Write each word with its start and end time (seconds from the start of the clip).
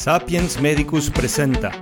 Sapiens 0.00 0.58
Medicus 0.58 1.10
presenta 1.10 1.72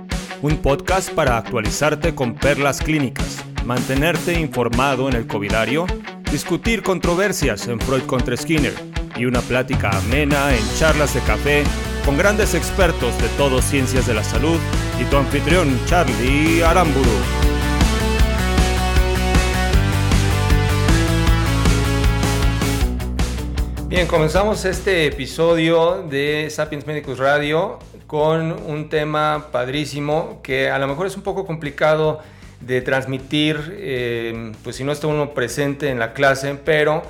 un 0.41 0.57
podcast 0.57 1.09
para 1.09 1.37
actualizarte 1.37 2.13
con 2.13 2.35
perlas 2.35 2.81
clínicas, 2.81 3.37
mantenerte 3.63 4.37
informado 4.37 5.07
en 5.07 5.15
el 5.15 5.25
covidario, 5.25 5.85
discutir 6.29 6.83
controversias 6.83 7.65
en 7.69 7.79
Freud 7.79 8.01
contra 8.01 8.35
Skinner 8.35 8.73
y 9.15 9.23
una 9.23 9.39
plática 9.39 9.89
amena 9.91 10.53
en 10.53 10.61
charlas 10.77 11.13
de 11.13 11.21
café 11.21 11.63
con 12.03 12.17
grandes 12.17 12.55
expertos 12.55 13.17
de 13.21 13.29
todo 13.37 13.61
ciencias 13.61 14.05
de 14.05 14.15
la 14.15 14.23
salud 14.25 14.59
y 15.01 15.05
tu 15.05 15.15
anfitrión 15.15 15.79
Charlie 15.85 16.61
Aramburu. 16.61 17.09
Bien, 23.87 24.05
comenzamos 24.07 24.65
este 24.65 25.05
episodio 25.05 26.03
de 26.03 26.49
Sapiens 26.49 26.85
Medicus 26.85 27.17
Radio 27.17 27.79
con 28.09 28.53
un 28.65 28.89
tema 28.89 29.49
padrísimo 29.51 30.39
que 30.41 30.71
a 30.71 30.79
lo 30.79 30.87
mejor 30.87 31.05
es 31.05 31.15
un 31.15 31.21
poco 31.21 31.45
complicado 31.45 32.17
de 32.59 32.81
transmitir, 32.81 33.77
eh, 33.77 34.51
pues 34.63 34.77
si 34.77 34.83
no 34.83 34.91
está 34.91 35.05
uno 35.05 35.35
presente 35.35 35.89
en 35.91 35.99
la 35.99 36.13
clase, 36.13 36.55
pero 36.55 37.03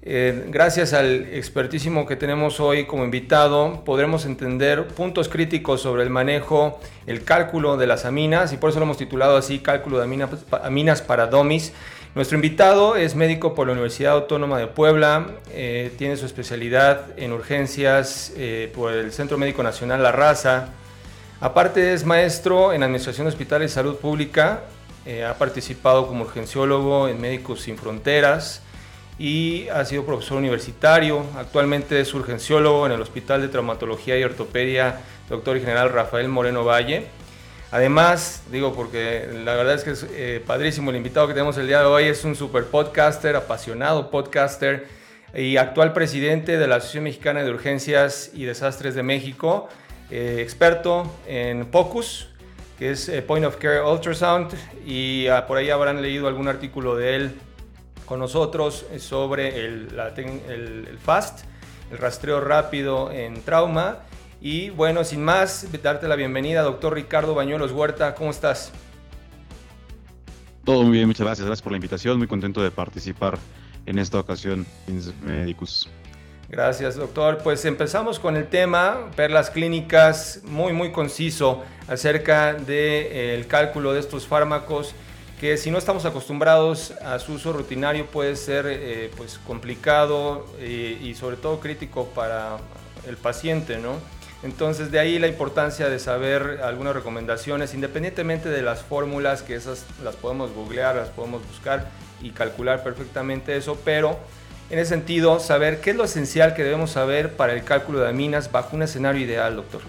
eh, 0.00 0.46
gracias 0.48 0.94
al 0.94 1.26
expertísimo 1.34 2.06
que 2.06 2.16
tenemos 2.16 2.58
hoy 2.58 2.86
como 2.86 3.04
invitado, 3.04 3.84
podremos 3.84 4.24
entender 4.24 4.88
puntos 4.88 5.28
críticos 5.28 5.82
sobre 5.82 6.04
el 6.04 6.08
manejo, 6.08 6.80
el 7.06 7.22
cálculo 7.22 7.76
de 7.76 7.86
las 7.86 8.06
aminas, 8.06 8.54
y 8.54 8.56
por 8.56 8.70
eso 8.70 8.78
lo 8.78 8.86
hemos 8.86 8.96
titulado 8.96 9.36
así, 9.36 9.58
Cálculo 9.58 9.98
de 9.98 10.04
Aminas, 10.04 10.30
aminas 10.62 11.02
para 11.02 11.26
Domis. 11.26 11.74
Nuestro 12.16 12.36
invitado 12.36 12.96
es 12.96 13.14
médico 13.14 13.54
por 13.54 13.66
la 13.66 13.74
Universidad 13.74 14.14
Autónoma 14.14 14.58
de 14.58 14.68
Puebla, 14.68 15.32
eh, 15.50 15.92
tiene 15.98 16.16
su 16.16 16.24
especialidad 16.24 17.08
en 17.18 17.30
urgencias 17.30 18.32
eh, 18.38 18.72
por 18.74 18.94
el 18.94 19.12
Centro 19.12 19.36
Médico 19.36 19.62
Nacional 19.62 20.02
La 20.02 20.12
Raza. 20.12 20.70
Aparte 21.42 21.92
es 21.92 22.06
maestro 22.06 22.72
en 22.72 22.82
Administración 22.82 23.26
de 23.26 23.32
Hospitales 23.32 23.70
y 23.70 23.74
Salud 23.74 23.96
Pública, 23.96 24.62
eh, 25.04 25.26
ha 25.26 25.34
participado 25.34 26.06
como 26.06 26.24
urgenciólogo 26.24 27.06
en 27.06 27.20
Médicos 27.20 27.60
Sin 27.60 27.76
Fronteras 27.76 28.62
y 29.18 29.68
ha 29.68 29.84
sido 29.84 30.06
profesor 30.06 30.38
universitario. 30.38 31.22
Actualmente 31.36 32.00
es 32.00 32.14
urgenciólogo 32.14 32.86
en 32.86 32.92
el 32.92 33.02
Hospital 33.02 33.42
de 33.42 33.48
Traumatología 33.48 34.18
y 34.18 34.24
Ortopedia 34.24 35.00
Doctor 35.28 35.58
y 35.58 35.60
General 35.60 35.92
Rafael 35.92 36.28
Moreno 36.28 36.64
Valle 36.64 37.08
Además, 37.72 38.44
digo 38.52 38.74
porque 38.74 39.28
la 39.44 39.54
verdad 39.56 39.74
es 39.74 39.82
que 39.82 39.90
es 39.90 40.06
eh, 40.10 40.42
padrísimo 40.46 40.90
el 40.90 40.96
invitado 40.96 41.26
que 41.26 41.34
tenemos 41.34 41.58
el 41.58 41.66
día 41.66 41.80
de 41.80 41.86
hoy, 41.86 42.04
es 42.04 42.24
un 42.24 42.36
super 42.36 42.64
podcaster, 42.64 43.34
apasionado 43.34 44.10
podcaster 44.10 44.86
y 45.34 45.56
actual 45.56 45.92
presidente 45.92 46.58
de 46.58 46.68
la 46.68 46.76
Asociación 46.76 47.04
Mexicana 47.04 47.42
de 47.42 47.50
Urgencias 47.50 48.30
y 48.32 48.44
Desastres 48.44 48.94
de 48.94 49.02
México, 49.02 49.68
eh, 50.10 50.38
experto 50.40 51.12
en 51.26 51.66
POCUS, 51.66 52.28
que 52.78 52.92
es 52.92 53.08
eh, 53.08 53.20
Point 53.20 53.44
of 53.44 53.56
Care 53.56 53.82
Ultrasound, 53.82 54.54
y 54.86 55.26
ah, 55.26 55.48
por 55.48 55.58
ahí 55.58 55.68
habrán 55.68 56.00
leído 56.02 56.28
algún 56.28 56.46
artículo 56.46 56.94
de 56.94 57.16
él 57.16 57.34
con 58.04 58.20
nosotros 58.20 58.86
sobre 58.98 59.64
el, 59.64 59.88
el 60.48 60.98
FAST, 61.04 61.40
el 61.90 61.98
rastreo 61.98 62.40
rápido 62.40 63.10
en 63.10 63.42
trauma 63.42 64.02
y 64.40 64.70
bueno, 64.70 65.04
sin 65.04 65.22
más, 65.24 65.66
darte 65.82 66.08
la 66.08 66.16
bienvenida, 66.16 66.62
doctor 66.62 66.94
Ricardo 66.94 67.34
Bañuelos 67.34 67.72
Huerta, 67.72 68.14
¿cómo 68.14 68.30
estás? 68.30 68.72
Todo 70.64 70.82
muy 70.82 70.92
bien, 70.92 71.06
muchas 71.06 71.26
gracias, 71.26 71.46
gracias 71.46 71.62
por 71.62 71.72
la 71.72 71.76
invitación, 71.76 72.18
muy 72.18 72.26
contento 72.26 72.62
de 72.62 72.70
participar 72.70 73.38
en 73.86 73.98
esta 73.98 74.18
ocasión 74.18 74.66
en 74.88 75.00
Medicus. 75.24 75.88
Gracias, 76.48 76.94
doctor. 76.94 77.38
Pues 77.38 77.64
empezamos 77.64 78.20
con 78.20 78.36
el 78.36 78.46
tema, 78.46 79.10
perlas 79.16 79.50
clínicas, 79.50 80.42
muy, 80.44 80.72
muy 80.72 80.92
conciso 80.92 81.64
acerca 81.88 82.54
del 82.54 82.66
de, 82.66 83.40
eh, 83.40 83.44
cálculo 83.48 83.92
de 83.92 84.00
estos 84.00 84.26
fármacos, 84.26 84.94
que 85.40 85.56
si 85.56 85.70
no 85.70 85.78
estamos 85.78 86.04
acostumbrados 86.04 86.92
a 87.02 87.18
su 87.18 87.34
uso 87.34 87.52
rutinario 87.52 88.06
puede 88.06 88.36
ser 88.36 88.66
eh, 88.68 89.10
pues 89.16 89.38
complicado 89.46 90.46
eh, 90.58 90.98
y 91.02 91.14
sobre 91.14 91.36
todo 91.36 91.58
crítico 91.58 92.06
para 92.14 92.58
el 93.06 93.16
paciente, 93.16 93.78
¿no? 93.78 93.96
Entonces 94.46 94.92
de 94.92 95.00
ahí 95.00 95.18
la 95.18 95.26
importancia 95.26 95.88
de 95.88 95.98
saber 95.98 96.60
algunas 96.62 96.94
recomendaciones, 96.94 97.74
independientemente 97.74 98.48
de 98.48 98.62
las 98.62 98.80
fórmulas, 98.80 99.42
que 99.42 99.56
esas 99.56 99.84
las 100.04 100.14
podemos 100.14 100.52
googlear, 100.52 100.94
las 100.94 101.08
podemos 101.08 101.44
buscar 101.48 101.90
y 102.22 102.30
calcular 102.30 102.84
perfectamente 102.84 103.56
eso, 103.56 103.76
pero 103.84 104.16
en 104.70 104.78
ese 104.78 104.90
sentido, 104.90 105.40
saber 105.40 105.80
qué 105.80 105.90
es 105.90 105.96
lo 105.96 106.04
esencial 106.04 106.54
que 106.54 106.62
debemos 106.62 106.92
saber 106.92 107.34
para 107.34 107.54
el 107.54 107.64
cálculo 107.64 107.98
de 107.98 108.08
aminas 108.08 108.52
bajo 108.52 108.76
un 108.76 108.82
escenario 108.84 109.20
ideal, 109.20 109.56
doctor. 109.56 109.80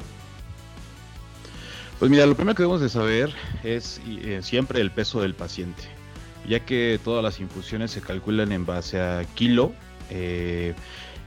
Pues 2.00 2.09
mira, 2.09 2.25
lo 2.25 2.34
primero 2.34 2.56
que 2.56 2.63
debemos 2.63 2.81
de 2.81 2.90
saber 2.90 3.31
es 3.63 4.01
eh, 4.07 4.40
siempre 4.41 4.81
el 4.81 4.90
peso 4.90 5.22
del 5.22 5.35
paciente, 5.35 5.84
ya 6.47 6.62
que 6.62 7.00
todas 7.03 7.23
las 7.23 7.40
infusiones 7.40 7.91
se 7.91 8.01
calculan 8.01 8.51
en 8.51 8.66
base 8.66 9.00
a 9.00 9.23
kilo. 9.35 9.72
Eh, 10.09 10.73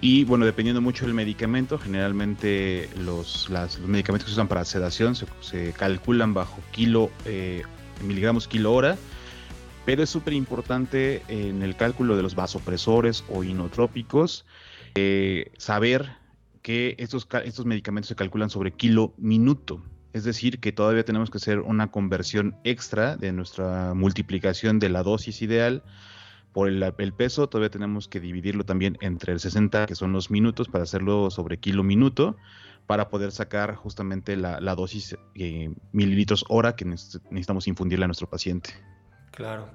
y 0.03 0.25
bueno, 0.25 0.47
dependiendo 0.47 0.81
mucho 0.81 1.05
del 1.05 1.15
medicamento, 1.15 1.78
generalmente 1.78 2.88
los, 2.99 3.50
medicamentos 3.87 4.25
que 4.25 4.31
se 4.31 4.34
usan 4.34 4.49
para 4.49 4.65
sedación 4.65 5.15
se, 5.15 5.72
calculan 5.72 6.33
bajo 6.33 6.61
kilo, 6.71 7.11
eh, 7.27 7.62
miligramos 8.03 8.49
kilo 8.49 8.72
hora, 8.72 8.97
pero 9.84 10.03
es 10.03 10.09
súper 10.09 10.33
importante 10.33 11.22
en 11.28 11.62
el 11.62 11.77
cálculo 11.77 12.16
de 12.16 12.22
los 12.22 12.34
vasopresores 12.34 13.25
o 13.28 13.44
inotrópicos 13.44 14.47
eh, 14.94 15.53
saber 15.59 16.12
que 16.62 16.94
estos, 16.99 17.28
estos 17.44 17.67
medicamentos 17.67 18.09
se 18.09 18.15
calculan 18.15 18.49
sobre 18.49 18.72
kilo 18.72 19.12
minuto. 19.19 19.82
Es 20.12 20.25
decir, 20.25 20.61
que 20.61 20.72
todavía 20.72 21.05
tenemos 21.05 21.31
que 21.31 21.38
hacer 21.38 21.61
una 21.61 21.91
conversión 21.91 22.56
extra 22.65 23.17
de 23.17 23.32
nuestra 23.32 23.94
multiplicación 23.94 24.78
de 24.78 24.88
la 24.88 25.03
dosis 25.03 25.41
ideal 25.43 25.84
por 26.53 26.69
el, 26.69 27.12
peso 27.12 27.49
todavía 27.49 27.71
tenemos 27.71 28.09
que 28.09 28.21
dividirlo 28.21 28.65
también 28.65 28.99
entre 29.00 29.33
el 29.33 29.41
60, 29.41 29.87
que 29.87 29.94
son 29.94 30.12
los 30.12 30.31
minutos, 30.31 30.69
para 30.69 30.84
hacerlo 30.84 31.31
sobre 31.31 31.59
kilo 31.59 31.83
minuto, 31.83 32.37
para 32.87 33.09
poder 33.09 33.31
sacar 33.31 33.77
justamente 33.77 34.37
la, 34.37 34.75
dosis 34.75 35.16
eh, 35.34 35.71
mililitros 35.93 36.44
hora 36.49 36.75
que 36.75 36.84
necesitamos 36.84 37.69
infundirle 37.69 38.05
a 38.05 38.09
nuestro 38.09 38.28
paciente. 38.28 38.71
Claro. 39.31 39.69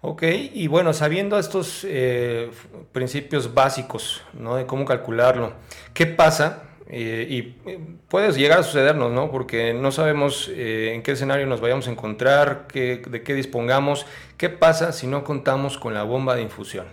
Ok, 0.00 0.22
y 0.52 0.66
bueno, 0.66 0.92
sabiendo 0.92 1.38
estos 1.38 1.84
eh, 1.84 2.50
principios 2.92 3.54
básicos 3.54 4.22
¿no? 4.34 4.56
de 4.56 4.66
cómo 4.66 4.84
calcularlo, 4.84 5.54
¿qué 5.94 6.06
pasa 6.06 6.65
eh, 6.88 7.26
y 7.28 7.68
eh, 7.68 7.80
puede 8.08 8.32
llegar 8.32 8.60
a 8.60 8.62
sucedernos, 8.62 9.12
¿no? 9.12 9.30
Porque 9.30 9.74
no 9.74 9.90
sabemos 9.90 10.48
eh, 10.52 10.92
en 10.94 11.02
qué 11.02 11.12
escenario 11.12 11.46
nos 11.46 11.60
vayamos 11.60 11.88
a 11.88 11.90
encontrar, 11.90 12.68
de 12.72 13.22
qué 13.24 13.34
dispongamos. 13.34 14.06
¿Qué 14.36 14.48
pasa 14.50 14.92
si 14.92 15.06
no 15.06 15.24
contamos 15.24 15.78
con 15.78 15.94
la 15.94 16.04
bomba 16.04 16.36
de 16.36 16.42
infusión? 16.42 16.86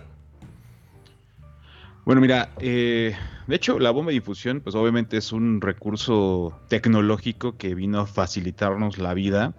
Bueno, 2.06 2.20
mira, 2.20 2.50
de 2.58 3.16
hecho 3.50 3.80
la 3.80 3.92
bomba 3.92 4.10
de 4.10 4.18
infusión, 4.18 4.60
pues 4.62 4.76
obviamente 4.76 5.16
es 5.18 5.32
un 5.32 5.62
recurso 5.62 6.60
tecnológico 6.68 7.56
que 7.58 7.76
vino 7.76 8.02
a 8.02 8.08
facilitarnos 8.08 8.98
la 8.98 9.14
vida 9.14 9.54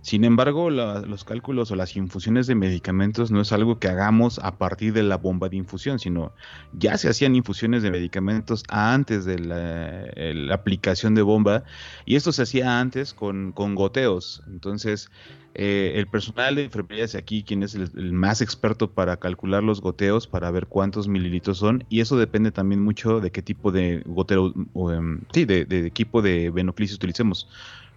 sin 0.00 0.24
embargo, 0.24 0.70
los 0.70 1.24
cálculos 1.24 1.70
o 1.70 1.76
las 1.76 1.96
infusiones 1.96 2.46
de 2.46 2.54
medicamentos 2.54 3.30
no 3.30 3.40
es 3.40 3.52
algo 3.52 3.78
que 3.78 3.88
hagamos 3.88 4.38
a 4.38 4.56
partir 4.56 4.92
de 4.92 5.02
la 5.02 5.16
bomba 5.16 5.48
de 5.48 5.56
infusión, 5.56 5.98
sino 5.98 6.32
ya 6.72 6.96
se 6.96 7.08
hacían 7.08 7.34
infusiones 7.34 7.82
de 7.82 7.90
medicamentos 7.90 8.62
antes 8.68 9.24
de 9.24 9.38
la, 9.38 10.54
aplicación 10.54 11.14
de 11.14 11.22
bomba 11.22 11.64
y 12.06 12.16
esto 12.16 12.32
se 12.32 12.42
hacía 12.42 12.80
antes 12.80 13.12
con, 13.12 13.52
goteos. 13.52 14.42
Entonces, 14.46 15.10
eh, 15.54 15.94
el 15.96 16.06
personal 16.06 16.54
de 16.54 16.64
enfermería 16.64 17.04
es 17.04 17.16
aquí 17.16 17.42
quien 17.42 17.64
es 17.64 17.74
el, 17.74 18.12
más 18.12 18.40
experto 18.40 18.92
para 18.92 19.16
calcular 19.18 19.64
los 19.64 19.80
goteos, 19.80 20.28
para 20.28 20.50
ver 20.52 20.68
cuántos 20.68 21.08
mililitros 21.08 21.58
son, 21.58 21.84
y 21.88 22.00
eso 22.00 22.16
depende 22.16 22.52
también 22.52 22.82
mucho 22.82 23.20
de 23.20 23.32
qué 23.32 23.42
tipo 23.42 23.72
de 23.72 24.02
gotero, 24.06 24.54
em, 24.92 25.22
sí, 25.32 25.44
de, 25.44 25.64
de, 25.64 25.86
equipo 25.86 26.22
de 26.22 26.50
venoclisis 26.50 26.96
utilicemos. 26.96 27.48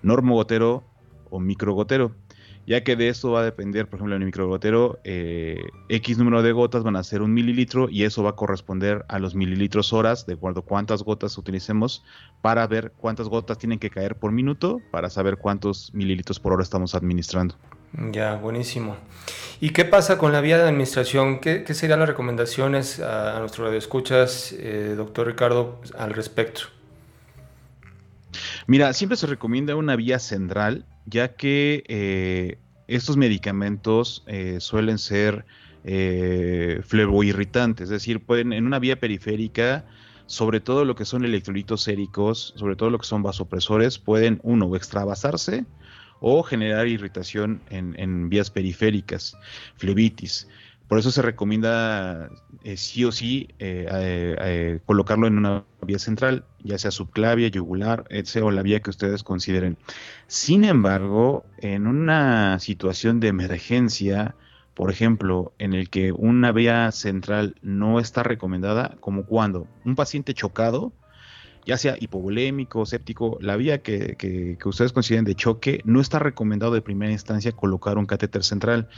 Normo 0.01 0.33
gotero 0.33 0.83
o 1.31 1.39
microgotero, 1.39 2.11
ya 2.67 2.83
que 2.83 2.95
de 2.95 3.09
esto 3.09 3.31
va 3.31 3.41
a 3.41 3.43
depender, 3.43 3.87
por 3.87 3.97
ejemplo, 3.97 4.15
en 4.15 4.21
el 4.21 4.27
microgotero, 4.27 4.99
eh, 5.03 5.63
X 5.89 6.17
número 6.17 6.43
de 6.43 6.51
gotas 6.51 6.83
van 6.83 6.95
a 6.95 7.03
ser 7.03 7.23
un 7.23 7.33
mililitro 7.33 7.89
y 7.89 8.03
eso 8.03 8.21
va 8.21 8.31
a 8.31 8.35
corresponder 8.35 9.03
a 9.07 9.17
los 9.17 9.33
mililitros 9.33 9.93
horas, 9.93 10.27
de 10.27 10.33
acuerdo 10.33 10.59
a 10.59 10.65
cuántas 10.65 11.03
gotas 11.03 11.37
utilicemos, 11.37 12.03
para 12.41 12.67
ver 12.67 12.93
cuántas 12.95 13.27
gotas 13.27 13.57
tienen 13.57 13.79
que 13.79 13.89
caer 13.89 14.15
por 14.15 14.31
minuto, 14.31 14.79
para 14.91 15.09
saber 15.09 15.37
cuántos 15.37 15.91
mililitros 15.93 16.39
por 16.39 16.53
hora 16.53 16.63
estamos 16.63 16.93
administrando. 16.93 17.55
Ya, 18.11 18.35
buenísimo. 18.35 18.95
¿Y 19.59 19.71
qué 19.71 19.83
pasa 19.83 20.17
con 20.17 20.31
la 20.31 20.39
vía 20.39 20.57
de 20.57 20.63
administración? 20.63 21.39
¿Qué, 21.39 21.65
serían 21.73 21.99
las 21.99 22.07
recomendaciones 22.07 22.99
a, 22.99 23.37
nuestro 23.39 23.65
radioescuchas, 23.65 24.53
eh, 24.57 24.93
doctor 24.95 25.27
Ricardo, 25.27 25.81
al 25.97 26.13
respecto? 26.13 26.61
Mira, 28.67 28.93
siempre 28.93 29.17
se 29.17 29.27
recomienda 29.27 29.75
una 29.75 29.95
vía 29.95 30.19
central 30.19 30.85
ya 31.05 31.35
que 31.35 31.83
eh, 31.87 32.57
estos 32.87 33.17
medicamentos 33.17 34.23
eh, 34.27 34.57
suelen 34.59 34.97
ser 34.97 35.45
eh, 35.83 36.81
irritantes, 37.23 37.85
es 37.85 37.89
decir, 37.89 38.19
pueden 38.23 38.53
en 38.53 38.65
una 38.65 38.79
vía 38.79 38.99
periférica 38.99 39.85
sobre 40.31 40.61
todo 40.61 40.85
lo 40.85 40.95
que 40.95 41.03
son 41.03 41.25
electrolitos 41.25 41.81
séricos, 41.81 42.53
sobre 42.55 42.77
todo 42.77 42.89
lo 42.89 42.99
que 42.99 43.05
son 43.05 43.21
vasopresores, 43.21 43.99
pueden, 43.99 44.39
uno, 44.43 44.73
extravasarse 44.77 45.65
o 46.21 46.41
generar 46.43 46.87
irritación 46.87 47.61
en, 47.69 48.29
vías 48.29 48.49
periféricas, 48.49 49.35
flebitis. 49.75 50.47
Por 50.91 50.99
eso 50.99 51.09
se 51.09 51.21
recomienda 51.21 52.29
eh, 52.65 52.75
sí 52.75 53.05
o 53.05 53.13
sí 53.13 53.47
eh, 53.59 53.87
eh, 53.89 54.79
colocarlo 54.85 55.25
en 55.25 55.37
una 55.37 55.63
vía 55.81 55.99
central, 55.99 56.43
ya 56.65 56.77
sea 56.77 56.91
subclavia, 56.91 57.47
yugular, 57.47 58.03
etc. 58.09 58.43
o 58.43 58.51
la 58.51 58.61
vía 58.61 58.81
que 58.81 58.89
ustedes 58.89 59.23
consideren. 59.23 59.77
Sin 60.27 60.65
embargo, 60.65 61.45
en 61.59 61.87
una 61.87 62.59
situación 62.59 63.21
de 63.21 63.29
emergencia, 63.29 64.35
por 64.73 64.91
ejemplo, 64.91 65.53
en 65.59 65.73
el 65.73 65.89
que 65.89 66.11
una 66.11 66.51
vía 66.51 66.91
central 66.91 67.55
no 67.61 68.01
está 68.01 68.23
recomendada, 68.23 68.97
como 68.99 69.25
cuando 69.25 69.67
un 69.85 69.95
paciente 69.95 70.33
chocado, 70.33 70.91
ya 71.65 71.77
sea 71.77 71.95
hipovolémico, 71.99 72.85
séptico, 72.85 73.37
la 73.41 73.55
vía 73.55 73.81
que, 73.81 74.57
ustedes 74.65 74.93
consideren 74.93 75.25
de 75.25 75.35
choque, 75.35 75.81
no 75.85 76.01
está 76.01 76.19
recomendado 76.19 76.73
de 76.73 76.81
primera 76.81 77.11
instancia 77.11 77.51
colocar 77.51 77.97
un 77.97 78.05
catéter 78.05 78.43
central. 78.43 78.89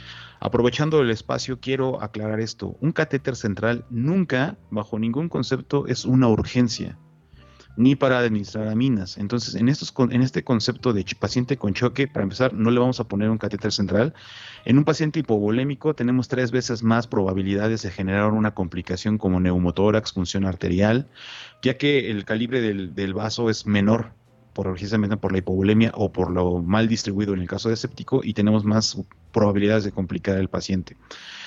Aprovechando 0.44 1.00
el 1.00 1.08
espacio, 1.08 1.58
quiero 1.58 2.02
aclarar 2.02 2.38
esto. 2.38 2.76
Un 2.82 2.92
catéter 2.92 3.34
central 3.34 3.86
nunca, 3.88 4.58
bajo 4.70 4.98
ningún 4.98 5.30
concepto, 5.30 5.86
es 5.86 6.04
una 6.04 6.28
urgencia 6.28 6.98
ni 7.78 7.96
para 7.96 8.18
administrar 8.18 8.68
aminas. 8.68 9.16
Entonces, 9.16 9.54
en, 9.54 9.70
estos, 9.70 9.94
este 10.10 10.44
concepto 10.44 10.92
de 10.92 11.06
paciente 11.18 11.56
con 11.56 11.72
choque, 11.72 12.08
para 12.08 12.24
empezar, 12.24 12.52
no 12.52 12.70
le 12.70 12.78
vamos 12.78 13.00
a 13.00 13.08
poner 13.08 13.30
un 13.30 13.38
catéter 13.38 13.72
central. 13.72 14.12
En 14.66 14.76
un 14.76 14.84
paciente 14.84 15.20
hipovolémico 15.20 15.94
tenemos 15.94 16.28
tres 16.28 16.50
veces 16.50 16.82
más 16.82 17.06
probabilidades 17.06 17.80
de 17.80 17.90
generar 17.90 18.30
una 18.32 18.52
complicación 18.52 19.16
como 19.16 19.40
neumotórax, 19.40 20.12
función 20.12 20.44
arterial, 20.44 21.08
ya 21.62 21.78
que 21.78 22.10
el 22.10 22.26
calibre 22.26 22.60
del 22.60 23.14
vaso 23.14 23.48
es 23.48 23.64
menor 23.64 24.12
por, 24.54 24.70
precisamente 24.72 25.18
por 25.18 25.32
la 25.32 25.38
hipovolemia 25.38 25.92
o 25.94 26.12
por 26.12 26.30
lo 26.30 26.62
mal 26.62 26.88
distribuido 26.88 27.34
en 27.34 27.40
el 27.40 27.48
caso 27.48 27.68
de 27.68 27.76
séptico 27.76 28.22
y 28.24 28.32
tenemos 28.32 28.64
más 28.64 28.96
probabilidades 29.32 29.84
de 29.84 29.92
complicar 29.92 30.38
al 30.38 30.48
paciente. 30.48 30.96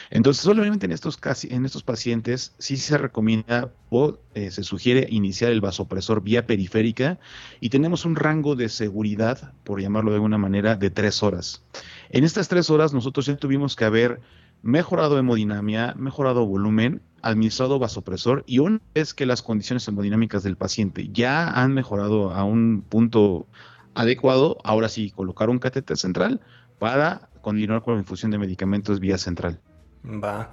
Entonces, 0.09 0.44
solamente 0.44 0.86
en 0.86 0.92
estos, 0.92 1.18
casi, 1.18 1.54
en 1.54 1.65
estos 1.65 1.83
pacientes 1.83 2.54
sí 2.59 2.77
se 2.77 2.98
recomienda 2.98 3.71
o 3.89 4.18
eh, 4.36 4.51
se 4.51 4.63
sugiere 4.63 5.07
iniciar 5.09 5.51
el 5.51 5.62
vasopresor 5.62 6.21
vía 6.21 6.45
periférica 6.45 7.19
y 7.59 7.69
tenemos 7.69 8.06
un 8.06 8.15
rango 8.15 8.56
de 8.56 8.69
seguridad, 8.69 9.54
por 9.63 9.81
llamarlo 9.81 10.12
de 10.12 10.15
alguna 10.15 10.38
manera, 10.38 10.75
de 10.75 10.89
tres 10.89 11.24
horas. 11.24 11.63
En 12.09 12.24
estas 12.24 12.48
tres 12.48 12.69
horas 12.69 12.94
nosotros 12.94 13.25
ya 13.25 13.36
tuvimos 13.36 13.75
que 13.75 13.86
haber 13.86 14.21
mejorado 14.62 15.18
hemodinamia, 15.18 15.94
mejorado 15.98 16.45
volumen, 16.45 17.01
administrado 17.22 17.80
vasopresor 17.80 18.44
y 18.46 18.60
una 18.60 18.80
vez 18.94 19.14
que 19.14 19.25
las 19.25 19.42
condiciones 19.42 19.88
hemodinámicas 19.88 20.44
del 20.44 20.56
paciente 20.56 21.10
ya 21.12 21.50
han 21.50 21.74
mejorado 21.74 22.31
a 22.31 22.44
un 22.44 22.84
punto 22.88 23.48
adecuado, 23.96 24.58
ahora 24.64 24.90
sí 24.90 25.12
colocar 25.12 25.50
un 25.50 25.60
catéter 25.60 25.98
central 25.98 26.42
para 26.80 27.30
continuar 27.42 27.81
con 27.81 27.96
la 27.96 28.02
infusión 28.02 28.31
de 28.31 28.38
medicamentos 28.38 29.00
vía 29.00 29.18
central. 29.18 29.60
Va. 30.06 30.52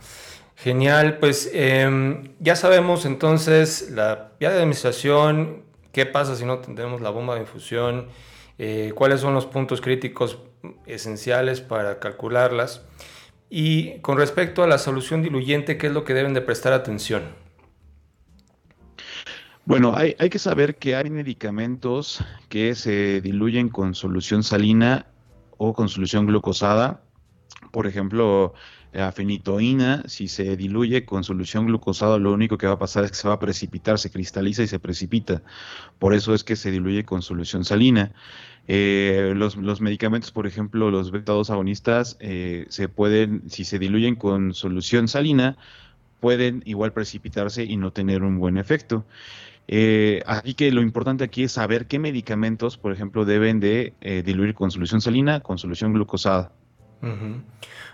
Genial, 0.56 1.18
pues 1.18 1.50
em, 1.52 2.32
ya 2.38 2.56
sabemos 2.56 3.04
entonces 3.04 3.90
la 3.90 4.32
vía 4.38 4.50
de 4.50 4.58
administración, 4.58 5.62
qué 5.92 6.06
pasa 6.06 6.36
si 6.36 6.44
no 6.44 6.58
tenemos 6.58 7.00
la 7.00 7.10
bomba 7.10 7.34
de 7.34 7.40
infusión, 7.40 8.06
eh, 8.58 8.92
cuáles 8.94 9.20
son 9.20 9.34
los 9.34 9.46
puntos 9.46 9.80
críticos 9.80 10.38
esenciales 10.86 11.60
para 11.60 11.98
calcularlas 11.98 12.82
y 13.56 14.00
con 14.00 14.18
respecto 14.18 14.64
a 14.64 14.66
la 14.66 14.78
solución 14.78 15.22
diluyente, 15.22 15.78
qué 15.78 15.86
es 15.86 15.92
lo 15.92 16.02
que 16.02 16.12
deben 16.12 16.34
de 16.34 16.40
prestar 16.40 16.72
atención. 16.72 17.22
Bueno, 19.64 19.94
hay, 19.96 20.28
que 20.28 20.40
saber 20.40 20.74
que 20.74 20.96
hay 20.96 21.08
medicamentos 21.08 22.18
que 22.48 22.74
se 22.74 23.20
diluyen 23.20 23.68
con 23.68 23.94
solución 23.94 24.42
salina 24.42 25.06
o 25.56 25.72
con 25.72 25.88
solución 25.88 26.26
glucosada. 26.26 27.02
Por 27.70 27.86
ejemplo, 27.86 28.54
la 28.92 29.12
fenitoína, 29.12 30.02
si 30.08 30.26
se 30.26 30.56
diluye 30.56 31.04
con 31.04 31.22
solución 31.22 31.66
glucosada, 31.66 32.18
lo 32.18 32.32
único 32.32 32.58
que 32.58 32.66
va 32.66 32.72
a 32.72 32.78
pasar 32.80 33.04
es 33.04 33.12
que 33.12 33.16
se 33.18 33.28
va 33.28 33.34
a 33.34 33.38
precipitar, 33.38 34.00
se 34.00 34.10
cristaliza 34.10 34.64
y 34.64 34.66
se 34.66 34.80
precipita. 34.80 35.42
Por 36.00 36.12
eso 36.12 36.34
es 36.34 36.42
que 36.42 36.56
se 36.56 36.72
diluye 36.72 37.04
con 37.04 37.22
solución 37.22 37.64
salina. 37.64 38.10
Eh, 38.66 39.34
los, 39.36 39.80
medicamentos, 39.80 40.30
por 40.30 40.46
ejemplo, 40.46 40.90
los 40.90 41.10
beta-2 41.10 41.50
agonistas, 41.50 42.16
eh, 42.20 42.66
se 42.68 42.88
pueden, 42.88 43.42
si 43.50 43.64
se 43.64 43.78
diluyen 43.78 44.16
con 44.16 44.54
solución 44.54 45.08
salina, 45.08 45.56
pueden 46.20 46.62
igual 46.64 46.92
precipitarse 46.92 47.64
y 47.64 47.76
no 47.76 47.92
tener 47.92 48.22
un 48.22 48.38
buen 48.38 48.56
efecto. 48.56 49.04
Eh, 49.66 50.22
así 50.26 50.54
que 50.54 50.70
lo 50.70 50.80
importante 50.80 51.24
aquí 51.24 51.44
es 51.44 51.52
saber 51.52 51.86
qué 51.86 51.98
medicamentos, 51.98 52.78
por 52.78 52.92
ejemplo, 52.92 53.24
deben 53.24 53.60
de 53.60 53.92
diluir 54.24 54.54
con 54.54 54.70
solución 54.70 55.00
salina, 55.00 55.40
con 55.40 55.58
solución 55.58 55.92
glucosada. 55.92 56.52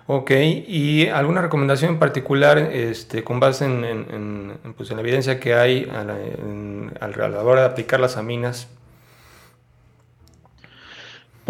Ok, 0.06 0.30
¿y 0.30 1.08
alguna 1.08 1.42
recomendación 1.42 1.94
en 1.94 1.98
particular 1.98 2.58
este, 2.58 3.24
con 3.24 3.40
base 3.40 3.64
en, 3.64 4.52
pues, 4.76 4.90
la 4.90 5.00
evidencia 5.00 5.40
que 5.40 5.54
hay 5.54 5.88
a 5.92 6.04
la, 6.04 7.42
hora 7.42 7.62
de 7.62 7.66
aplicar 7.66 7.98
las 7.98 8.16
aminas? 8.16 8.68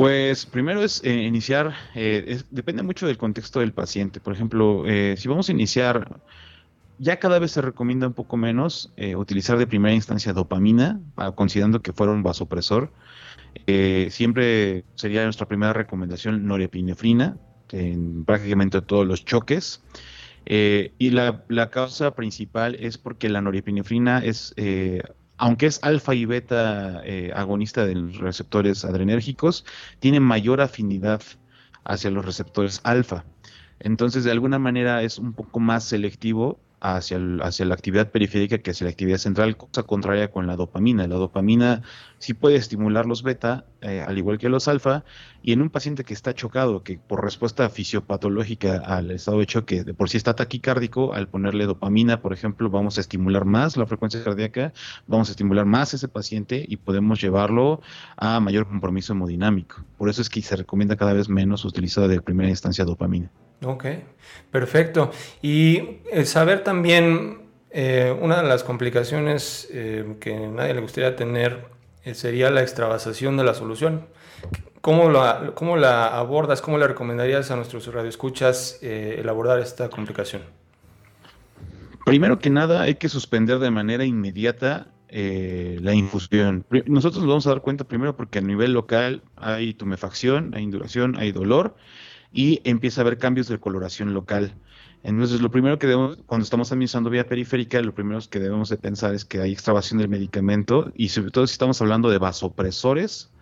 Pues 0.01 0.47
primero 0.47 0.83
es 0.83 1.05
eh, 1.05 1.13
iniciar, 1.13 1.75
eh, 1.95 2.41
depende 2.51 2.83
mucho 2.83 3.07
del 3.07 3.19
contexto 3.19 3.61
del 3.61 3.75
paciente. 3.75 4.19
Por 4.19 4.33
ejemplo, 4.33 4.85
eh, 4.87 5.15
si 5.19 5.29
vamos 5.29 5.51
a 5.51 5.53
iniciar, 5.53 6.23
ya 6.97 7.19
cada 7.19 7.39
vez 7.39 7.51
se 7.51 7.61
recomienda 7.61 8.07
un 8.07 8.15
poco 8.15 8.39
menos 8.39 8.91
utilizar 9.15 9.59
de 9.59 9.67
primera 9.67 9.95
instancia 9.95 10.33
dopamina, 10.33 10.99
considerando 11.35 11.83
que 11.83 11.93
fuera 11.93 12.15
un 12.15 12.23
vasopresor. 12.23 12.91
siempre 14.09 14.85
sería 14.95 15.25
nuestra 15.25 15.47
primera 15.47 15.75
recomendación 15.75 16.47
norepinefrina, 16.47 17.37
en 17.71 18.25
prácticamente 18.25 18.81
todos 18.81 19.07
los 19.07 19.27
choques. 19.27 19.83
Eh, 20.47 20.95
y 20.99 21.11
la, 21.11 21.45
causa 21.71 22.15
principal 22.15 22.77
es 22.81 22.99
porque 22.99 23.29
la 23.29 23.41
norepinefrina 23.41 24.19
es, 24.19 24.55
eh, 24.57 25.03
aunque 25.41 25.67
es 25.67 25.81
alfa 25.83 26.15
y 26.15 26.27
beta 26.27 27.01
eh, 27.03 27.33
agonista 27.35 27.87
de 27.87 27.95
los 27.95 28.19
receptores 28.19 28.85
adrenérgicos, 28.85 29.65
tiene 29.99 30.21
mayor 30.21 30.61
afinidad 30.61 31.23
hacia 31.83 32.11
los 32.11 32.27
receptores 32.27 32.83
alfa. 32.85 33.25
Entonces, 33.79 34.25
de 34.25 34.33
alguna 34.33 34.59
manera 34.59 35.03
es 35.03 35.19
un 35.19 35.33
poco 35.33 35.59
más 35.59 35.85
selectivo 35.85 36.61
hacia, 36.81 37.19
hacia 37.43 37.65
la 37.65 37.73
actividad 37.73 38.11
periférica 38.11 38.59
que 38.59 38.73
hacia 38.73 38.85
la 38.85 38.91
actividad 38.91 39.17
central, 39.17 39.57
cosa 39.57 39.83
contraria 39.85 40.31
con 40.31 40.47
la 40.47 40.57
dopamina. 40.57 41.07
La 41.07 41.17
dopamina 41.17 41.83
sí 42.21 42.35
puede 42.35 42.57
estimular 42.57 43.07
los 43.07 43.23
beta, 43.23 43.65
eh, 43.81 44.05
al 44.07 44.19
igual 44.19 44.39
que 44.39 44.49
los 44.49 44.69
alfa, 44.69 45.05
y 45.43 45.53
en 45.53 45.63
un 45.63 45.71
paciente 45.71 46.05
que 46.05 46.13
está 46.13 46.35
chocado, 46.35 46.85
que 46.85 46.99
por 46.99 47.25
respuesta 47.25 47.69
fisiopatológica 47.71 48.77
al 48.77 49.11
estado 49.11 49.39
de 49.39 49.47
choque 49.47 49.85
de 49.85 49.95
por 49.95 50.11
sí 50.11 50.19
está 50.19 50.37
taquicárdico, 50.37 51.15
al 51.15 51.29
ponerle 51.29 51.65
dopamina, 51.65 52.21
por 52.21 52.35
ejemplo, 52.35 52.69
vamos 52.69 52.99
a 52.99 53.01
estimular 53.01 53.47
más 53.47 53.79
la 53.79 53.87
frecuencia 53.87 54.23
cardíaca, 54.23 54.73
vamos 55.07 55.29
a 55.29 55.33
estimular 55.33 55.65
más 55.65 55.95
ese 55.95 56.09
paciente 56.09 56.63
y 56.69 56.77
podemos 56.77 57.21
llevarlo 57.21 57.81
a 58.17 58.39
mayor 58.39 58.69
compromiso 58.69 59.15
hemodinámico. 59.15 59.83
Por 59.97 60.11
eso 60.11 60.21
es 60.21 60.29
que 60.29 60.43
se 60.43 60.57
recomienda 60.57 60.97
cada 60.97 61.15
vez 61.15 61.29
menos 61.31 61.65
utilizar 61.65 62.07
de 62.07 62.21
primera 62.21 62.51
instancia 62.51 62.85
dopamina. 62.85 63.31
Ok, 63.65 63.87
perfecto. 64.51 65.11
Y 65.41 66.01
eh, 66.13 66.25
saber 66.25 66.65
también, 66.65 67.43
eh, 67.71 68.15
una 68.21 68.43
de 68.43 68.49
las 68.49 68.65
complicaciones 68.65 69.69
eh, 69.73 70.17
que 70.21 70.35
nadie 70.49 70.75
le 70.75 70.81
gustaría 70.81 71.17
tener 71.17 71.80
sería 72.13 72.51
la 72.51 72.63
extravasación 72.63 73.37
de 73.37 73.45
la 73.45 73.55
solución. 73.55 74.07
¿Cómo 74.81 75.11
la, 75.11 75.53
¿Cómo 75.55 75.77
la 75.77 76.07
abordas, 76.07 76.63
cómo 76.63 76.79
le 76.79 76.89
recomendarías 76.89 77.51
a 77.51 77.57
nuestros 77.57 77.87
radioescuchas 77.87 78.79
el 78.83 79.29
abordar 79.29 79.59
esta 79.59 79.91
complicación? 79.91 80.43
Primero 82.07 82.39
que 82.39 82.51
nada, 82.51 82.83
hay 82.83 82.95
que 82.95 83.09
suspender 83.09 83.59
de 83.59 83.71
manera 83.71 84.05
inmediata 84.05 84.89
la 85.11 85.95
infusión. 85.95 86.65
Nosotros 86.87 87.23
nos 87.23 87.29
vamos 87.29 87.47
a 87.47 87.51
dar 87.51 87.61
cuenta 87.61 87.85
primero 87.85 88.17
porque 88.17 88.39
a 88.39 88.43
nivel 88.43 88.73
local 88.73 89.23
hay 89.37 89.75
tumefacción, 89.75 90.53
hay 90.55 90.63
induración, 90.63 91.17
hay 91.17 91.33
dolor 91.33 91.77
y 92.33 92.61
empieza 92.65 93.01
a 93.01 93.03
haber 93.03 93.19
cambios 93.19 93.49
de 93.49 93.59
coloración 93.59 94.15
local. 94.15 94.55
Entonces, 95.03 95.41
lo 95.41 95.51
primero 95.51 95.79
que 95.79 95.87
debemos, 95.87 96.19
cuando 96.27 96.45
estamos 96.45 96.71
administrando 96.73 97.09
vía 97.09 97.27
periférica, 97.27 97.81
lo 97.81 97.95
primero 97.95 98.19
que 98.31 98.39
debemos 98.39 98.69
de 98.69 98.77
pensar 98.77 99.15
es 99.15 99.25
que 99.25 99.41
hay 99.41 99.53
extravasación 99.53 99.99
del 99.99 100.09
medicamento 100.09 100.93
y 100.95 101.09
sobre 101.09 101.31
todo 101.31 101.47
si 101.47 101.53
estamos 101.53 101.81
hablando 101.81 102.11
de 102.11 102.19
vasopresores, 102.19 103.33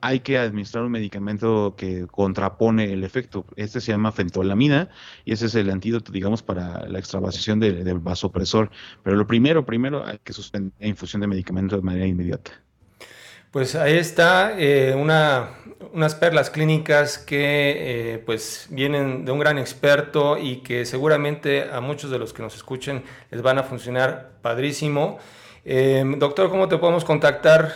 hay 0.00 0.20
que 0.20 0.38
administrar 0.38 0.84
un 0.84 0.92
medicamento 0.92 1.74
que 1.76 2.06
contrapone 2.06 2.92
el 2.92 3.02
efecto. 3.02 3.44
Este 3.56 3.80
se 3.80 3.92
llama 3.92 4.12
fentolamina 4.12 4.88
y 5.24 5.32
ese 5.32 5.46
es 5.46 5.54
el 5.56 5.70
antídoto, 5.70 6.12
digamos, 6.12 6.42
para 6.42 6.86
la 6.88 6.98
extravasación 6.98 7.58
del 7.58 7.98
vasopresor. 7.98 8.70
Pero 9.02 9.16
lo 9.16 9.26
primero, 9.26 9.66
primero 9.66 10.06
hay 10.06 10.18
que 10.22 10.32
suspender 10.32 10.72
la 10.78 10.86
infusión 10.86 11.20
de 11.22 11.26
medicamento 11.26 11.76
de 11.76 11.82
manera 11.82 12.06
inmediata. 12.06 12.65
Pues 13.56 13.74
ahí 13.74 13.96
está 13.96 14.52
eh, 14.60 14.94
una, 14.94 15.48
unas 15.94 16.14
perlas 16.14 16.50
clínicas 16.50 17.16
que 17.16 18.12
eh, 18.12 18.18
pues 18.18 18.66
vienen 18.68 19.24
de 19.24 19.32
un 19.32 19.38
gran 19.38 19.56
experto 19.56 20.36
y 20.36 20.58
que 20.58 20.84
seguramente 20.84 21.70
a 21.72 21.80
muchos 21.80 22.10
de 22.10 22.18
los 22.18 22.34
que 22.34 22.42
nos 22.42 22.54
escuchen 22.54 23.02
les 23.30 23.40
van 23.40 23.56
a 23.56 23.62
funcionar 23.62 24.32
padrísimo. 24.42 25.16
Em, 25.64 26.18
doctor, 26.18 26.50
¿cómo 26.50 26.68
te 26.68 26.76
podemos 26.76 27.02
contactar? 27.06 27.72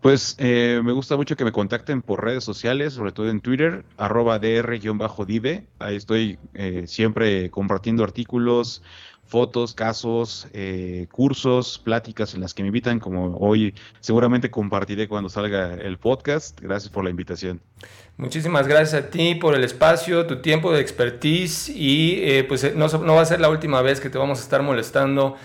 Pues 0.00 0.34
eh, 0.38 0.80
me 0.82 0.92
gusta 0.92 1.16
mucho 1.16 1.36
que 1.36 1.44
me 1.44 1.52
contacten 1.52 2.00
por 2.00 2.24
redes 2.24 2.42
sociales, 2.42 2.94
sobre 2.94 3.12
todo 3.12 3.28
en 3.28 3.40
Twitter, 3.40 3.84
arroba 3.98 4.38
dr-dive. 4.38 5.66
Ahí 5.78 5.96
estoy 5.96 6.38
eh, 6.54 6.84
siempre 6.86 7.50
compartiendo 7.50 8.02
artículos, 8.02 8.82
fotos, 9.30 9.74
casos, 9.74 10.48
eh, 10.52 11.06
cursos, 11.10 11.78
pláticas 11.78 12.34
en 12.34 12.40
las 12.40 12.52
que 12.52 12.62
me 12.62 12.66
invitan, 12.66 12.98
como 12.98 13.36
hoy 13.38 13.74
seguramente 14.00 14.50
compartiré 14.50 15.08
cuando 15.08 15.28
salga 15.28 15.74
el 15.74 15.98
podcast. 15.98 16.60
Gracias 16.60 16.90
por 16.92 17.04
la 17.04 17.10
invitación. 17.10 17.60
Muchísimas 18.16 18.66
gracias 18.66 19.04
a 19.04 19.10
ti 19.10 19.36
por 19.36 19.54
el 19.54 19.64
espacio, 19.64 20.26
tu 20.26 20.42
tiempo 20.42 20.72
de 20.72 20.80
expertise 20.80 21.70
y 21.74 22.42
pues 22.48 22.74
no, 22.74 22.88
no, 22.88 23.14
va 23.14 23.22
a 23.22 23.24
ser 23.24 23.40
la 23.40 23.48
última 23.48 23.80
vez 23.80 24.00
que 24.00 24.10
te 24.10 24.18
vamos 24.18 24.40
a 24.40 24.42
estar 24.42 24.62
molestando 24.62 25.36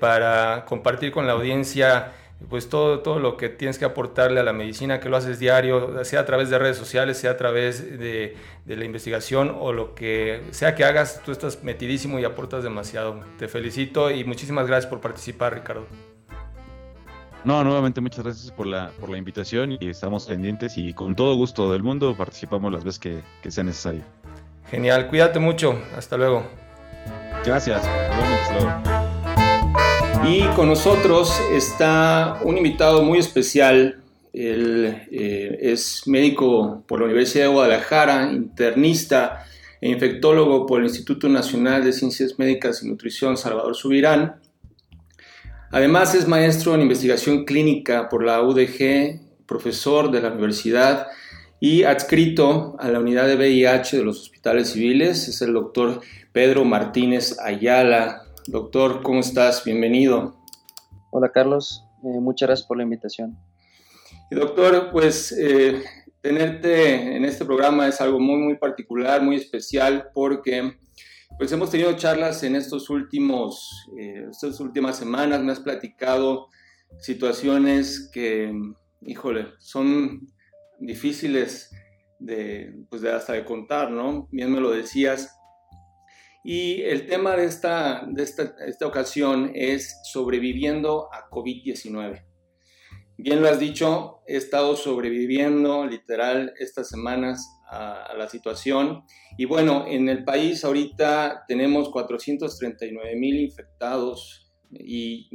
para 0.00 0.64
compartir 0.66 1.10
con 1.10 1.26
la 1.26 1.32
audiencia 1.32 2.12
pues 2.48 2.68
todo, 2.68 3.00
todo 3.00 3.18
lo 3.18 3.36
que 3.36 3.48
tienes 3.48 3.78
que 3.78 3.84
aportarle 3.84 4.40
a 4.40 4.42
la 4.42 4.52
medicina, 4.52 5.00
que 5.00 5.08
lo 5.08 5.16
haces 5.16 5.38
diario, 5.38 6.04
sea 6.04 6.20
a 6.20 6.26
través 6.26 6.50
de 6.50 6.58
redes 6.58 6.76
sociales, 6.76 7.18
sea 7.18 7.32
a 7.32 7.36
través 7.36 7.98
de, 7.98 8.36
la 8.66 8.84
investigación 8.84 9.56
o 9.58 9.72
lo 9.72 9.94
que 9.94 10.42
sea 10.50 10.74
que 10.74 10.84
hagas, 10.84 11.22
tú 11.24 11.32
estás 11.32 11.62
metidísimo 11.64 12.18
y 12.18 12.24
aportas 12.24 12.62
demasiado. 12.62 13.20
Te 13.38 13.48
felicito 13.48 14.10
y 14.10 14.24
muchísimas 14.24 14.66
gracias 14.66 14.88
por 14.88 15.00
participar, 15.00 15.54
Ricardo. 15.54 15.86
No, 17.44 17.62
nuevamente 17.62 18.00
muchas 18.00 18.24
gracias 18.24 18.50
por 18.50 18.66
la, 18.66 18.90
por 19.00 19.08
la 19.08 19.18
invitación 19.18 19.76
y 19.78 19.88
estamos 19.88 20.26
pendientes 20.26 20.76
y 20.76 20.92
con 20.92 21.14
todo 21.14 21.36
gusto 21.36 21.72
del 21.72 21.82
mundo 21.82 22.16
participamos 22.16 22.72
las 22.72 22.84
veces 22.84 22.98
que, 22.98 23.22
que 23.42 23.50
sea 23.50 23.64
necesario. 23.64 24.02
Genial, 24.68 25.06
cuídate 25.06 25.38
mucho, 25.38 25.78
hasta 25.96 26.16
luego. 26.16 26.44
Gracias, 27.44 27.82
y 30.28 30.42
con 30.56 30.68
nosotros 30.68 31.40
está 31.52 32.40
un 32.42 32.56
invitado 32.56 33.02
muy 33.02 33.18
especial. 33.18 34.02
Él 34.32 35.06
eh, 35.10 35.58
es 35.60 36.02
médico 36.06 36.84
por 36.88 37.00
la 37.00 37.06
Universidad 37.06 37.44
de 37.44 37.52
Guadalajara, 37.52 38.32
internista 38.32 39.46
e 39.80 39.88
infectólogo 39.88 40.66
por 40.66 40.80
el 40.80 40.86
Instituto 40.86 41.28
Nacional 41.28 41.84
de 41.84 41.92
Ciencias 41.92 42.38
Médicas 42.38 42.82
y 42.82 42.88
Nutrición 42.88 43.36
Salvador 43.36 43.76
Subirán. 43.76 44.40
Además 45.70 46.14
es 46.14 46.26
maestro 46.26 46.74
en 46.74 46.82
investigación 46.82 47.44
clínica 47.44 48.08
por 48.08 48.24
la 48.24 48.42
UDG, 48.42 49.20
profesor 49.46 50.10
de 50.10 50.22
la 50.22 50.30
universidad 50.30 51.06
y 51.60 51.84
adscrito 51.84 52.76
a 52.80 52.88
la 52.88 52.98
unidad 53.00 53.26
de 53.26 53.36
VIH 53.36 53.98
de 53.98 54.04
los 54.04 54.20
hospitales 54.22 54.70
civiles. 54.70 55.28
Es 55.28 55.40
el 55.42 55.52
doctor 55.52 56.00
Pedro 56.32 56.64
Martínez 56.64 57.38
Ayala, 57.40 58.25
Doctor, 58.48 59.02
¿cómo 59.02 59.18
estás? 59.18 59.64
Bienvenido. 59.64 60.36
Hola 61.10 61.32
Carlos, 61.32 61.84
eh, 62.04 62.20
muchas 62.20 62.48
gracias 62.48 62.68
por 62.68 62.76
la 62.76 62.84
invitación. 62.84 63.36
Y 64.30 64.36
doctor, 64.36 64.90
pues 64.92 65.32
eh, 65.32 65.82
tenerte 66.20 67.16
en 67.16 67.24
este 67.24 67.44
programa 67.44 67.88
es 67.88 68.00
algo 68.00 68.20
muy, 68.20 68.36
muy 68.36 68.56
particular, 68.56 69.20
muy 69.20 69.34
especial, 69.34 70.10
porque 70.14 70.76
pues 71.36 71.50
hemos 71.50 71.70
tenido 71.70 71.92
charlas 71.94 72.44
en 72.44 72.54
estos 72.54 72.88
últimos, 72.88 73.88
eh, 73.98 74.26
estas 74.30 74.60
últimas 74.60 74.96
semanas, 74.96 75.42
me 75.42 75.50
has 75.50 75.60
platicado 75.60 76.46
situaciones 77.00 78.08
que, 78.12 78.54
híjole, 79.02 79.48
son 79.58 80.28
difíciles 80.78 81.72
de, 82.20 82.76
pues 82.90 83.02
de 83.02 83.10
hasta 83.10 83.32
de 83.32 83.44
contar, 83.44 83.90
¿no? 83.90 84.28
Bien 84.30 84.52
me 84.52 84.60
lo 84.60 84.70
decías, 84.70 85.35
y 86.48 86.82
el 86.82 87.08
tema 87.08 87.34
de 87.34 87.44
esta, 87.44 88.06
de 88.08 88.22
esta, 88.22 88.54
esta 88.64 88.86
ocasión 88.86 89.50
es 89.52 89.98
sobreviviendo 90.04 91.12
a 91.12 91.28
COVID-19. 91.28 92.24
Bien 93.18 93.42
lo 93.42 93.48
has 93.48 93.58
dicho, 93.58 94.20
he 94.28 94.36
estado 94.36 94.76
sobreviviendo 94.76 95.84
literal 95.86 96.54
estas 96.60 96.88
semanas 96.88 97.44
a, 97.68 98.14
la 98.16 98.28
situación. 98.28 99.02
Y 99.36 99.46
bueno, 99.46 99.86
en 99.88 100.08
el 100.08 100.22
país 100.22 100.64
ahorita 100.64 101.46
tenemos 101.48 101.88
439 101.88 103.16
mil 103.16 103.40
infectados 103.40 104.48
y 104.70 105.28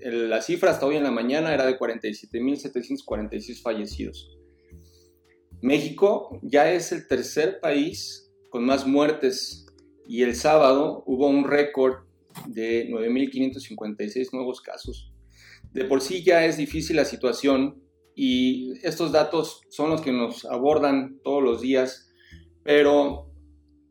la 0.00 0.42
cifra 0.42 0.72
hasta 0.72 0.86
hoy 0.86 0.96
en 0.96 1.04
la 1.04 1.12
mañana 1.12 1.54
era 1.54 1.64
de 1.64 1.78
47 1.78 2.40
mil 2.40 2.56
746 2.56 3.62
fallecidos. 3.62 4.36
México 5.62 6.40
ya 6.42 6.72
es 6.72 6.90
el 6.90 7.06
tercer 7.06 7.60
país 7.60 8.32
con 8.50 8.64
más 8.64 8.84
muertes 8.84 9.65
y 10.08 10.22
el 10.22 10.34
sábado 10.34 11.02
hubo 11.06 11.28
un 11.28 11.44
récord 11.44 12.04
de 12.46 12.88
9.556 12.88 14.32
nuevos 14.32 14.60
casos. 14.60 15.12
De 15.72 15.84
por 15.84 16.00
sí 16.00 16.22
ya 16.22 16.44
es 16.44 16.56
difícil 16.56 16.96
la 16.96 17.04
situación 17.04 17.82
y 18.14 18.72
estos 18.86 19.12
datos 19.12 19.62
son 19.68 19.90
los 19.90 20.00
que 20.00 20.12
nos 20.12 20.44
abordan 20.44 21.18
todos 21.22 21.42
los 21.42 21.60
días, 21.60 22.10
pero 22.62 23.30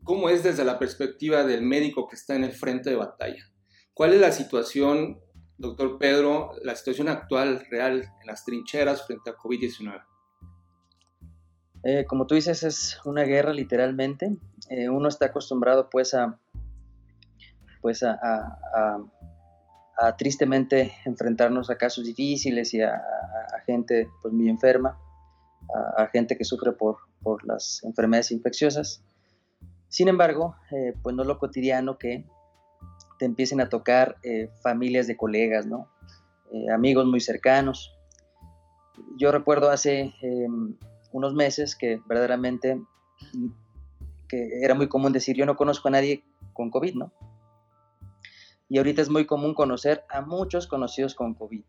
¿cómo 0.02 0.28
es 0.28 0.42
desde 0.42 0.64
la 0.64 0.78
perspectiva 0.78 1.44
del 1.44 1.62
médico 1.62 2.08
que 2.08 2.16
está 2.16 2.34
en 2.34 2.44
el 2.44 2.52
frente 2.52 2.90
de 2.90 2.96
batalla? 2.96 3.44
¿Cuál 3.94 4.12
es 4.14 4.20
la 4.20 4.32
situación, 4.32 5.20
doctor 5.58 5.98
Pedro, 5.98 6.50
la 6.62 6.74
situación 6.74 7.08
actual, 7.08 7.66
real, 7.70 8.02
en 8.20 8.26
las 8.26 8.44
trincheras 8.44 9.06
frente 9.06 9.30
a 9.30 9.36
COVID-19? 9.36 10.02
Eh, 11.84 12.04
como 12.04 12.26
tú 12.26 12.34
dices, 12.34 12.64
es 12.64 12.98
una 13.04 13.22
guerra 13.22 13.52
literalmente. 13.52 14.36
Eh, 14.68 14.88
uno 14.88 15.08
está 15.08 15.26
acostumbrado 15.26 15.88
pues 15.90 16.14
a, 16.14 16.38
pues 17.80 18.02
a, 18.02 18.18
tristemente 20.18 20.92
enfrentarnos 21.04 21.70
a 21.70 21.78
casos 21.78 22.04
difíciles 22.04 22.74
y 22.74 22.82
a, 22.82 23.02
gente 23.64 24.08
pues 24.22 24.32
muy 24.34 24.48
enferma, 24.48 24.98
a, 25.96 26.06
gente 26.08 26.36
que 26.36 26.44
sufre 26.44 26.72
por, 26.72 26.98
por, 27.22 27.44
las 27.46 27.82
enfermedades 27.84 28.30
infecciosas. 28.30 29.02
Sin 29.88 30.08
embargo, 30.08 30.56
eh, 30.72 30.94
pues 31.02 31.14
no 31.16 31.22
es 31.22 31.28
lo 31.28 31.38
cotidiano 31.38 31.96
que 31.98 32.24
te 33.18 33.24
empiecen 33.24 33.60
a 33.60 33.68
tocar 33.68 34.16
familias 34.62 35.06
de 35.06 35.16
colegas, 35.16 35.66
¿no? 35.66 35.88
amigos 36.72 37.06
muy 37.06 37.20
cercanos. 37.20 37.92
Yo 39.16 39.32
recuerdo 39.32 39.70
hace 39.70 40.14
em, 40.22 40.76
unos 41.12 41.34
meses 41.34 41.74
que 41.74 42.00
verdaderamente 42.06 42.80
que 44.28 44.60
era 44.62 44.74
muy 44.74 44.88
común 44.88 45.12
decir 45.12 45.36
yo 45.36 45.46
no 45.46 45.56
conozco 45.56 45.88
a 45.88 45.92
nadie 45.92 46.24
con 46.52 46.70
COVID, 46.70 46.94
¿no? 46.94 47.12
Y 48.68 48.78
ahorita 48.78 49.02
es 49.02 49.10
muy 49.10 49.26
común 49.26 49.54
conocer 49.54 50.04
a 50.08 50.22
muchos 50.22 50.66
conocidos 50.66 51.14
con 51.14 51.34
COVID. 51.34 51.62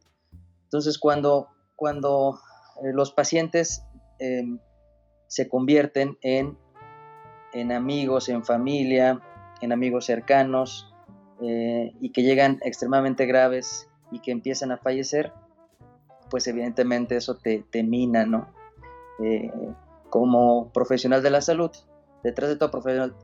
Entonces 0.64 0.98
cuando, 0.98 1.50
cuando 1.76 2.40
eh, 2.84 2.92
los 2.94 3.12
pacientes 3.12 3.84
em, 4.20 4.60
se 5.28 5.48
convierten 5.48 6.18
en, 6.22 6.58
en 7.54 7.72
amigos, 7.72 8.30
en 8.30 8.44
familia, 8.44 9.22
en 9.62 9.72
amigos 9.72 10.06
cercanos 10.06 10.94
eh, 11.42 11.92
y 12.00 12.12
que 12.12 12.24
llegan 12.24 12.60
extremadamente 12.64 13.26
graves 13.26 13.90
y 14.12 14.20
que 14.20 14.32
empiezan 14.32 14.72
a 14.72 14.78
fallecer, 14.78 15.32
pues 16.30 16.48
evidentemente 16.48 17.16
eso 17.16 17.38
te, 17.38 17.64
te 17.70 17.84
mina, 17.84 18.26
¿no? 18.26 18.54
Eh, 19.24 19.52
como 20.10 20.72
profesional 20.72 21.22
de 21.22 21.30
la 21.30 21.42
salud, 21.42 21.72
detrás 22.28 22.50
de 22.50 22.58
todo 22.58 22.72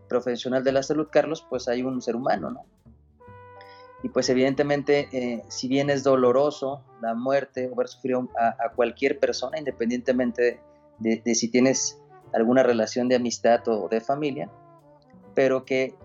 profesional, 0.07 0.63
de 0.63 0.71
la 0.71 0.81
salud, 0.81 1.09
Carlos, 1.11 1.45
pues 1.49 1.67
hay 1.67 1.83
un 1.83 2.01
ser 2.01 2.15
humano, 2.15 2.51
¿no? 2.51 2.65
Y 4.01 4.07
pues 4.07 4.29
evidentemente, 4.29 5.09
eh, 5.11 5.43
si 5.49 5.67
bien 5.67 5.89
es 5.89 6.03
doloroso 6.03 6.85
la 7.01 7.13
muerte 7.13 7.69
o 7.69 7.75
ver 7.75 7.89
sufrir 7.89 8.15
a, 8.37 8.69
cualquier 8.69 9.19
persona, 9.19 9.59
independientemente 9.59 10.61
de, 10.99 11.35
si 11.35 11.49
tienes 11.49 12.01
alguna 12.33 12.63
relación 12.63 13.09
de 13.09 13.15
amistad 13.15 13.67
o 13.67 13.89
de 13.89 13.99
familia, 13.99 14.49
pero 15.35 15.65
que 15.65 15.95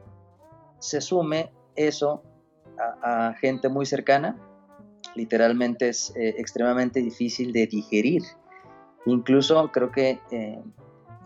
se 0.81 1.01
sume 1.01 1.53
eso 1.77 2.25
a, 3.03 3.33
gente 3.41 3.69
muy 3.69 3.87
cercana, 3.87 4.37
literalmente 5.15 5.89
es 5.89 6.13
eh, 6.17 6.35
extremadamente 6.39 7.01
difícil 7.01 7.53
de 7.53 7.69
digerir. 7.69 8.23
Incluso 9.07 9.71
creo 9.71 9.93
que, 9.93 10.21
eh, 10.33 10.61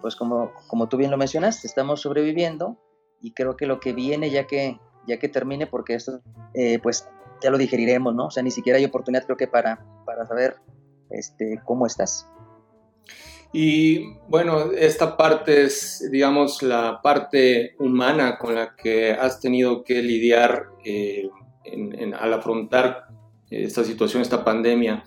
pues 0.02 0.16
como, 0.16 0.52
como 0.66 0.88
tú 0.88 0.98
bien 0.98 1.10
lo 1.10 1.16
mencionaste, 1.16 1.66
estamos 1.66 2.02
sobreviviendo 2.02 2.76
y 3.20 3.32
creo 3.32 3.56
que 3.56 3.66
lo 3.66 3.80
que 3.80 3.92
viene 3.92 4.30
ya 4.30 4.46
que, 4.46 4.78
ya 5.06 5.18
que 5.18 5.28
termine, 5.28 5.66
porque 5.66 5.94
esto, 5.94 6.20
eh, 6.54 6.78
pues 6.82 7.08
ya 7.40 7.50
lo 7.50 7.58
digeriremos, 7.58 8.14
¿no? 8.14 8.26
O 8.26 8.30
sea, 8.30 8.42
ni 8.42 8.50
siquiera 8.50 8.78
hay 8.78 8.84
oportunidad 8.84 9.24
creo 9.24 9.36
que 9.36 9.46
para, 9.46 9.84
para 10.04 10.26
saber 10.26 10.56
este, 11.10 11.60
cómo 11.64 11.86
estás. 11.86 12.28
Y 13.52 14.14
bueno, 14.28 14.72
esta 14.72 15.16
parte 15.16 15.64
es, 15.64 16.08
digamos, 16.10 16.62
la 16.62 17.00
parte 17.02 17.76
humana 17.78 18.38
con 18.38 18.54
la 18.54 18.74
que 18.74 19.12
has 19.12 19.40
tenido 19.40 19.84
que 19.84 20.00
lidiar 20.00 20.68
eh, 20.84 21.28
al 22.18 22.32
afrontar 22.32 23.08
esta 23.50 23.84
situación, 23.84 24.22
esta 24.22 24.42
pandemia. 24.42 25.04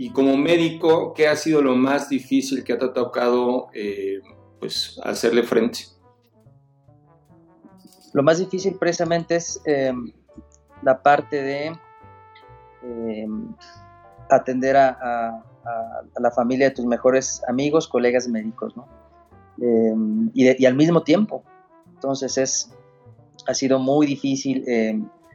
Y 0.00 0.10
como 0.10 0.36
médico, 0.36 1.12
¿qué 1.12 1.26
ha 1.26 1.34
sido 1.34 1.60
lo 1.60 1.74
más 1.74 2.08
difícil 2.08 2.62
que 2.62 2.76
te 2.76 2.84
ha 2.84 2.92
tocado 2.92 3.66
eh, 3.74 4.20
pues, 4.60 4.98
hacerle 5.02 5.42
frente? 5.42 5.80
Lo 8.14 8.22
más 8.22 8.38
difícil 8.38 8.76
precisamente 8.78 9.34
es 9.34 9.60
eh, 9.66 9.92
la 10.82 11.02
parte 11.02 11.42
de 11.42 11.66
eh, 12.84 13.26
atender 14.30 14.76
a, 14.76 15.44
la 16.18 16.30
familia 16.30 16.68
de 16.68 16.74
tus 16.76 16.86
mejores 16.86 17.42
amigos, 17.46 17.88
colegas 17.88 18.26
médicos, 18.26 18.74
¿no? 18.74 18.88
y, 20.32 20.64
al 20.64 20.74
mismo 20.76 21.02
tiempo. 21.02 21.42
Entonces 21.92 22.38
es, 22.38 22.72
ha 23.46 23.52
sido 23.52 23.78
muy 23.80 24.06
difícil. 24.06 24.64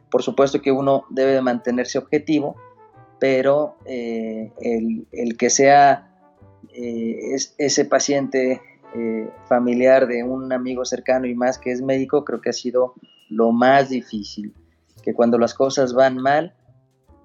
por 0.10 0.24
supuesto 0.24 0.62
que 0.62 0.72
uno 0.72 1.04
debe 1.12 1.34
de 1.34 1.42
mantenerse 1.42 2.00
objetivo, 2.00 2.56
pero 3.24 3.78
eh, 3.86 4.52
el, 5.14 5.38
que 5.38 5.50
sea 5.50 6.14
eh, 6.74 7.38
ese 7.58 7.86
paciente 7.86 8.62
eh, 8.94 9.30
familiar 9.48 10.08
de 10.08 10.26
un 10.26 10.52
amigo 10.52 10.84
cercano 10.84 11.26
y 11.26 11.34
más 11.34 11.58
que 11.58 11.72
es 11.72 11.82
médico, 11.82 12.26
creo 12.26 12.42
que 12.42 12.50
ha 12.50 12.54
sido 12.54 12.96
lo 13.30 13.54
más 13.54 13.88
difícil, 13.88 14.54
que 15.04 15.14
cuando 15.14 15.38
las 15.38 15.54
cosas 15.54 15.94
van 15.94 16.18
mal, 16.18 16.54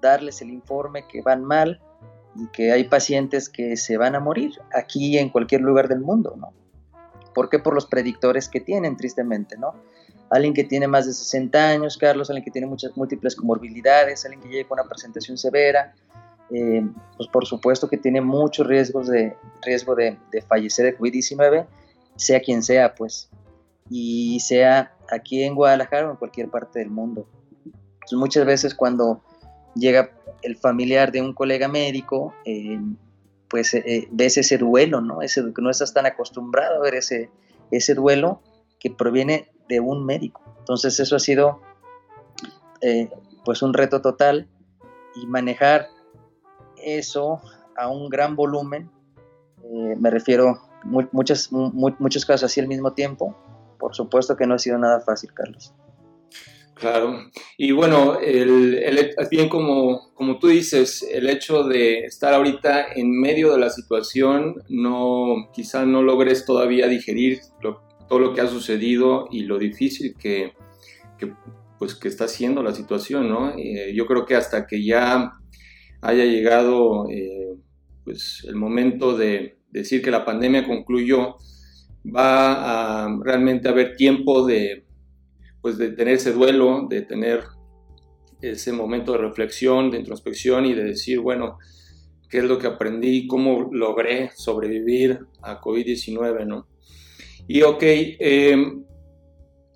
darles 0.01 0.41
el 0.41 0.51
informe 0.51 1.05
que 1.05 1.21
van 1.21 1.43
mal 1.43 1.81
y 2.33 2.47
que 2.47 2.71
hay 2.71 2.85
pacientes 2.85 3.49
que 3.49 3.75
se 3.75 3.97
van 3.97 4.15
a 4.15 4.21
morir 4.21 4.53
aquí 4.73 5.17
en 5.17 5.27
cualquier 5.27 5.59
lugar 5.59 5.89
del 5.89 5.99
mundo, 5.99 6.33
¿no? 6.37 6.53
¿Por 7.33 7.49
qué? 7.49 7.59
Por 7.59 7.73
los 7.73 7.87
predictores 7.87 8.47
que 8.47 8.61
tienen, 8.61 8.95
tristemente, 8.95 9.57
¿no? 9.57 9.73
Alguien 10.29 10.53
que 10.53 10.63
tiene 10.63 10.87
más 10.87 11.05
de 11.05 11.13
60 11.13 11.69
años, 11.69 11.97
Carlos, 11.97 12.29
alguien 12.29 12.45
que 12.45 12.51
tiene 12.51 12.67
muchas 12.67 12.95
múltiples 12.95 13.35
comorbilidades, 13.35 14.25
alguien 14.25 14.41
que 14.41 14.49
llegue 14.49 14.65
con 14.65 14.79
una 14.79 14.87
presentación 14.87 15.37
severa, 15.37 15.93
eh, 16.51 16.85
pues 17.17 17.29
por 17.29 17.45
supuesto 17.45 17.87
que 17.87 17.97
tiene 17.97 18.21
muchos 18.21 18.65
riesgos 18.65 19.07
de 19.07 19.35
riesgo 19.61 19.95
de, 19.95 20.17
fallecer 20.47 20.85
de 20.85 20.97
COVID-19, 20.97 21.67
sea 22.15 22.39
quien 22.39 22.63
sea, 22.63 22.95
pues, 22.95 23.29
y 23.89 24.39
sea 24.39 24.93
aquí 25.11 25.43
en 25.43 25.55
Guadalajara 25.55 26.07
o 26.07 26.11
en 26.11 26.17
cualquier 26.17 26.49
parte 26.49 26.79
del 26.79 26.89
mundo. 26.89 27.27
Entonces, 27.65 28.17
muchas 28.17 28.45
veces 28.45 28.75
cuando 28.75 29.21
llega 29.75 30.11
el 30.41 30.57
familiar 30.57 31.11
de 31.11 31.21
un 31.21 31.33
colega 31.33 31.67
médico, 31.67 32.33
eh, 32.45 32.79
pues 33.49 33.73
eh, 33.73 34.07
ves 34.11 34.37
ese 34.37 34.57
duelo, 34.57 35.01
¿no? 35.01 35.21
Ese, 35.21 35.43
no 35.57 35.69
estás 35.69 35.93
tan 35.93 36.05
acostumbrado 36.05 36.75
a 36.75 36.79
ver 36.79 36.95
ese, 36.95 37.29
ese 37.71 37.95
duelo 37.95 38.41
que 38.79 38.91
proviene 38.91 39.49
de 39.69 39.79
un 39.79 40.05
médico. 40.05 40.41
Entonces 40.57 40.99
eso 40.99 41.15
ha 41.15 41.19
sido 41.19 41.61
eh, 42.81 43.09
pues 43.45 43.61
un 43.61 43.73
reto 43.73 44.01
total 44.01 44.49
y 45.15 45.25
manejar 45.27 45.87
eso 46.83 47.41
a 47.77 47.87
un 47.89 48.09
gran 48.09 48.35
volumen, 48.35 48.89
eh, 49.63 49.95
me 49.97 50.09
refiero 50.09 50.59
muchas, 51.11 51.51
muchos 51.51 52.25
casos 52.25 52.45
así 52.45 52.59
al 52.59 52.67
mismo 52.67 52.93
tiempo, 52.93 53.35
por 53.79 53.95
supuesto 53.95 54.35
que 54.35 54.45
no 54.45 54.55
ha 54.55 54.59
sido 54.59 54.77
nada 54.77 54.99
fácil, 55.01 55.33
Carlos. 55.33 55.73
Claro, 56.75 57.29
y 57.57 57.71
bueno, 57.73 58.17
el, 58.19 59.13
bien 59.29 59.49
como, 59.49 60.13
como 60.13 60.39
tú 60.39 60.47
dices, 60.47 61.03
el 61.11 61.27
hecho 61.29 61.63
de 61.63 62.05
estar 62.05 62.33
ahorita 62.33 62.93
en 62.95 63.11
medio 63.19 63.51
de 63.51 63.59
la 63.59 63.69
situación, 63.69 64.63
no, 64.69 65.49
quizá 65.51 65.85
no 65.85 66.01
logres 66.01 66.45
todavía 66.45 66.87
digerir 66.87 67.39
lo, 67.61 67.88
todo 68.09 68.19
lo 68.19 68.33
que 68.33 68.41
ha 68.41 68.47
sucedido 68.47 69.27
y 69.31 69.43
lo 69.43 69.59
difícil 69.59 70.15
que, 70.17 70.53
pues, 71.77 71.95
que 71.95 72.07
está 72.07 72.27
siendo 72.27 72.63
la 72.63 72.73
situación, 72.73 73.29
¿no? 73.29 73.53
Eh, 73.55 73.93
yo 73.95 74.05
creo 74.05 74.25
que 74.25 74.35
hasta 74.35 74.65
que 74.65 74.83
ya 74.83 75.33
haya 76.01 76.25
llegado 76.25 77.09
eh, 77.09 77.55
pues, 78.03 78.43
el 78.47 78.55
momento 78.55 79.15
de 79.15 79.59
decir 79.69 80.01
que 80.01 80.11
la 80.11 80.25
pandemia 80.25 80.65
concluyó, 80.65 81.35
va 82.05 83.03
a 83.03 83.19
realmente 83.23 83.69
haber 83.69 83.95
tiempo 83.95 84.45
de, 84.45 84.85
pues, 85.61 85.77
de 85.77 85.91
tener 85.91 86.15
ese 86.15 86.33
duelo, 86.33 86.87
de 86.89 87.03
tener 87.03 87.43
ese 88.41 88.71
momento 88.71 89.11
de 89.11 89.19
reflexión, 89.19 89.91
de 89.91 89.99
introspección 89.99 90.65
y 90.65 90.73
de 90.73 90.83
decir, 90.83 91.19
bueno, 91.19 91.57
qué 92.29 92.39
es 92.39 92.43
lo 92.45 92.57
que 92.57 92.67
aprendí, 92.67 93.27
cómo 93.27 93.69
logré 93.71 94.31
sobrevivir 94.35 95.19
a 95.41 95.59
COVID-19, 95.59 96.45
¿no? 96.45 96.67
Y 97.51 97.63
ok, 97.63 97.81
em, 97.81 98.85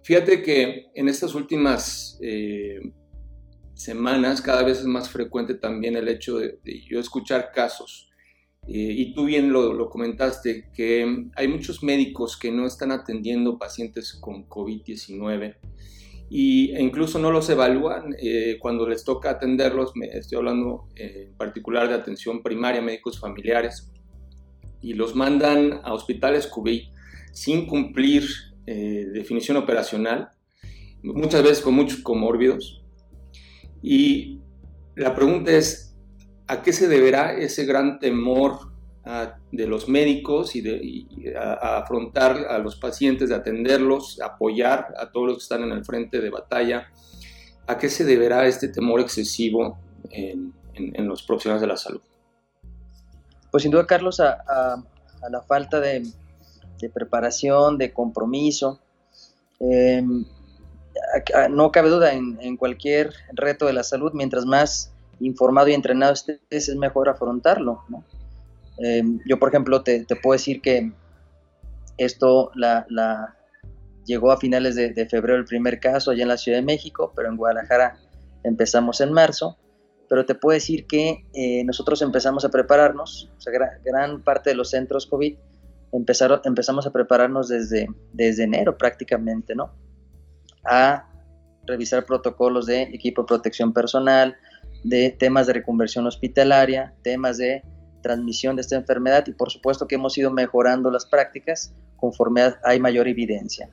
fíjate 0.03 0.43
que 0.43 0.91
en 0.93 1.09
estas 1.09 1.33
últimas 1.33 2.19
eh, 2.21 2.79
semanas 3.73 4.43
cada 4.43 4.61
vez 4.61 4.77
es 4.77 4.85
más 4.85 5.09
frecuente 5.09 5.55
también 5.55 5.95
el 5.95 6.07
hecho 6.07 6.37
de, 6.37 6.59
yo 6.87 6.99
escuchar 6.99 7.51
casos. 7.51 8.11
Eh, 8.67 8.93
y 8.95 9.15
tú 9.15 9.25
bien 9.25 9.51
lo, 9.51 9.89
comentaste, 9.89 10.69
que 10.71 11.31
hay 11.35 11.47
muchos 11.47 11.81
médicos 11.81 12.37
que 12.37 12.51
no 12.51 12.67
están 12.67 12.91
atendiendo 12.91 13.57
pacientes 13.57 14.13
con 14.13 14.47
COVID-19 14.47 15.55
e 16.29 16.79
incluso 16.79 17.17
no 17.17 17.31
los 17.31 17.49
evalúan 17.49 18.15
eh, 18.21 18.57
cuando 18.59 18.87
les 18.87 19.03
toca 19.03 19.31
atenderlos. 19.31 19.93
Estoy 20.11 20.37
hablando 20.37 20.89
en 20.95 21.33
particular 21.37 21.89
de 21.89 21.95
atención 21.95 22.43
primaria, 22.43 22.83
médicos 22.83 23.19
familiares, 23.19 23.91
y 24.79 24.93
los 24.93 25.15
mandan 25.15 25.81
a 25.83 25.91
hospitales 25.91 26.45
COVID 26.45 26.93
sin 27.33 27.65
cumplir 27.65 28.29
eh, 28.65 29.07
definición 29.11 29.57
operacional, 29.57 30.29
muchas 31.01 31.43
veces 31.43 31.61
con 31.61 31.73
muchos 31.73 31.99
comórbidos. 31.99 32.81
Y 33.81 34.39
la 34.95 35.13
pregunta 35.13 35.51
es, 35.51 35.97
¿a 36.47 36.61
qué 36.61 36.71
se 36.71 36.87
deberá 36.87 37.33
ese 37.33 37.65
gran 37.65 37.99
temor 37.99 38.71
de 39.51 39.67
los 39.67 39.89
médicos 39.89 40.55
y, 40.55 40.61
de, 40.61 41.35
afrontar 41.37 42.45
a 42.47 42.57
los 42.59 42.77
pacientes, 42.77 43.27
de 43.27 43.35
atenderlos, 43.35 44.21
apoyar 44.21 44.93
a 44.97 45.11
todos 45.11 45.27
los 45.27 45.37
que 45.39 45.43
están 45.43 45.63
en 45.63 45.71
el 45.73 45.83
frente 45.83 46.21
de 46.21 46.29
batalla? 46.29 46.87
¿A 47.67 47.77
qué 47.77 47.89
se 47.89 48.05
deberá 48.05 48.47
este 48.47 48.69
temor 48.69 49.01
excesivo 49.01 49.77
en, 50.09 50.53
los 51.07 51.23
profesionales 51.23 51.61
de 51.61 51.67
la 51.67 51.77
salud? 51.77 52.01
Pues 53.51 53.63
sin 53.63 53.71
duda, 53.71 53.85
Carlos, 53.85 54.19
a 54.21 54.83
la 55.29 55.41
falta 55.41 55.79
de, 55.79 56.03
de 56.79 56.89
preparación, 56.89 57.77
de 57.77 57.93
compromiso. 57.93 58.79
Em, 59.59 60.25
no 61.49 61.71
cabe 61.71 61.89
duda, 61.89 62.13
en, 62.13 62.57
cualquier 62.57 63.13
reto 63.33 63.65
de 63.65 63.73
la 63.73 63.83
salud, 63.83 64.11
mientras 64.13 64.45
más 64.45 64.93
informado 65.19 65.69
y 65.69 65.73
entrenado 65.73 66.13
estés, 66.13 66.39
es 66.49 66.75
mejor 66.75 67.09
afrontarlo. 67.09 67.83
Em, 68.77 69.19
yo, 69.25 69.39
por 69.39 69.49
ejemplo, 69.49 69.83
te, 69.83 70.05
puedo 70.21 70.33
decir 70.33 70.61
que 70.61 70.91
esto 71.97 72.51
la, 72.55 73.35
llegó 74.05 74.31
a 74.31 74.37
finales 74.37 74.75
de, 74.75 75.07
febrero 75.07 75.39
el 75.39 75.45
primer 75.45 75.79
caso 75.79 76.11
allá 76.11 76.23
en 76.23 76.29
la 76.29 76.37
Ciudad 76.37 76.57
de 76.57 76.65
México, 76.65 77.13
pero 77.15 77.29
en 77.29 77.37
Guadalajara 77.37 77.97
empezamos 78.43 79.01
en 79.01 79.13
marzo. 79.13 79.57
Pero 80.09 80.25
te 80.25 80.35
puedo 80.35 80.53
decir 80.53 80.85
que 80.85 81.25
eh, 81.33 81.63
nosotros 81.63 82.01
empezamos 82.01 82.43
a 82.45 82.49
prepararnos, 82.49 83.31
o 83.37 83.41
sea, 83.41 83.53
gran 83.83 84.21
parte 84.21 84.51
de 84.51 84.55
los 84.55 84.69
centros 84.69 85.07
COVID 85.07 85.37
empezaron, 85.93 86.41
empezamos 86.43 86.85
a 86.85 86.91
prepararnos 86.91 87.47
desde, 87.47 87.87
desde 88.11 88.43
enero 88.43 88.77
prácticamente, 88.77 89.55
¿no? 89.55 89.71
A 90.65 91.07
revisar 91.65 92.05
protocolos 92.05 92.65
de 92.65 92.81
equipo 92.83 93.21
de 93.21 93.27
protección 93.27 93.71
personal, 93.73 94.35
de 94.83 95.11
temas 95.11 95.47
de 95.47 95.53
reconversión 95.53 96.05
hospitalaria, 96.05 96.93
temas 97.03 97.37
de 97.37 97.63
transmisión 98.01 98.55
de 98.55 98.61
esta 98.63 98.75
enfermedad 98.75 99.23
y 99.27 99.31
por 99.31 99.49
supuesto 99.49 99.87
que 99.87 99.95
hemos 99.95 100.17
ido 100.17 100.29
mejorando 100.29 100.91
las 100.91 101.05
prácticas 101.05 101.73
conforme 101.95 102.41
hay 102.65 102.79
mayor 102.79 103.07
evidencia. 103.07 103.69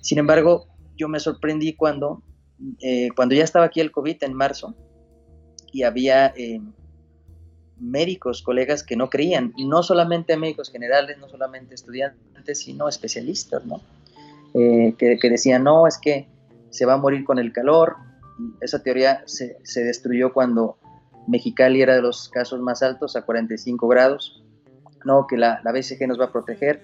Sin 0.00 0.18
embargo, 0.18 0.68
yo 0.96 1.08
me 1.08 1.20
sorprendí 1.20 1.74
cuando, 1.74 2.22
eh, 2.80 3.08
cuando 3.14 3.34
ya 3.34 3.44
estaba 3.44 3.66
aquí 3.66 3.80
el 3.80 3.92
COVID 3.92 4.22
en 4.22 4.32
marzo 4.32 4.74
y 5.70 5.82
había 5.82 6.28
eh, 6.28 6.60
médicos, 7.80 8.42
colegas 8.42 8.82
que 8.82 8.96
no 8.96 9.10
creían, 9.10 9.52
no 9.58 9.82
solamente 9.82 10.36
médicos 10.36 10.70
generales, 10.70 11.18
no 11.18 11.28
solamente 11.28 11.74
estudiantes, 11.74 12.58
sino 12.58 12.88
especialistas, 12.88 13.64
¿no? 13.64 13.80
Eh, 14.54 14.94
que, 14.98 15.30
decían, 15.30 15.64
no, 15.64 15.86
es 15.86 15.98
que 15.98 16.26
se 16.70 16.86
va 16.86 16.94
a 16.94 16.96
morir 16.96 17.24
con 17.24 17.38
el 17.38 17.52
calor. 17.52 17.96
esa 18.60 18.82
teoría 18.82 19.22
se, 19.26 19.58
destruyó 19.84 20.32
cuando 20.32 20.78
Mexicali 21.26 21.82
era 21.82 21.94
de 21.94 22.02
los 22.02 22.28
casos 22.28 22.60
más 22.60 22.82
altos, 22.82 23.16
a 23.16 23.22
45 23.22 23.88
grados. 23.88 24.42
No, 25.04 25.26
que 25.26 25.36
la, 25.36 25.60
la 25.64 25.72
BCG 25.72 26.08
nos 26.08 26.18
va 26.18 26.26
a 26.26 26.32
proteger. 26.32 26.82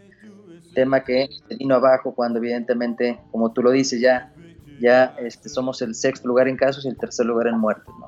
Tema 0.74 1.04
que 1.04 1.28
vino 1.58 1.74
abajo 1.74 2.14
cuando 2.14 2.38
evidentemente, 2.38 3.20
como 3.30 3.52
tú 3.52 3.62
lo 3.62 3.70
dices, 3.70 4.00
ya, 4.00 4.32
ya 4.80 5.14
este, 5.18 5.48
somos 5.48 5.82
el 5.82 5.94
sexto 5.94 6.28
lugar 6.28 6.48
en 6.48 6.56
casos 6.56 6.84
y 6.84 6.88
el 6.88 6.96
tercer 6.96 7.26
lugar 7.26 7.48
en 7.48 7.58
muertes, 7.58 7.92
¿no? 7.98 8.03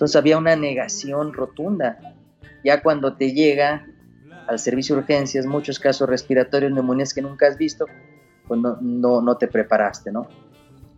Entonces 0.00 0.16
había 0.16 0.38
una 0.38 0.56
negación 0.56 1.34
rotunda. 1.34 1.98
Ya 2.64 2.82
cuando 2.82 3.16
te 3.16 3.34
llega 3.34 3.86
al 4.48 4.58
servicio 4.58 4.94
de 4.94 5.02
urgencias 5.02 5.44
muchos 5.44 5.78
casos 5.78 6.08
respiratorios, 6.08 6.72
neumonías 6.72 7.12
que 7.12 7.20
nunca 7.20 7.46
has 7.46 7.58
visto, 7.58 7.84
pues 8.48 8.58
no, 8.62 8.78
no, 8.80 9.36
te 9.36 9.46
preparaste, 9.46 10.10
¿no? 10.10 10.26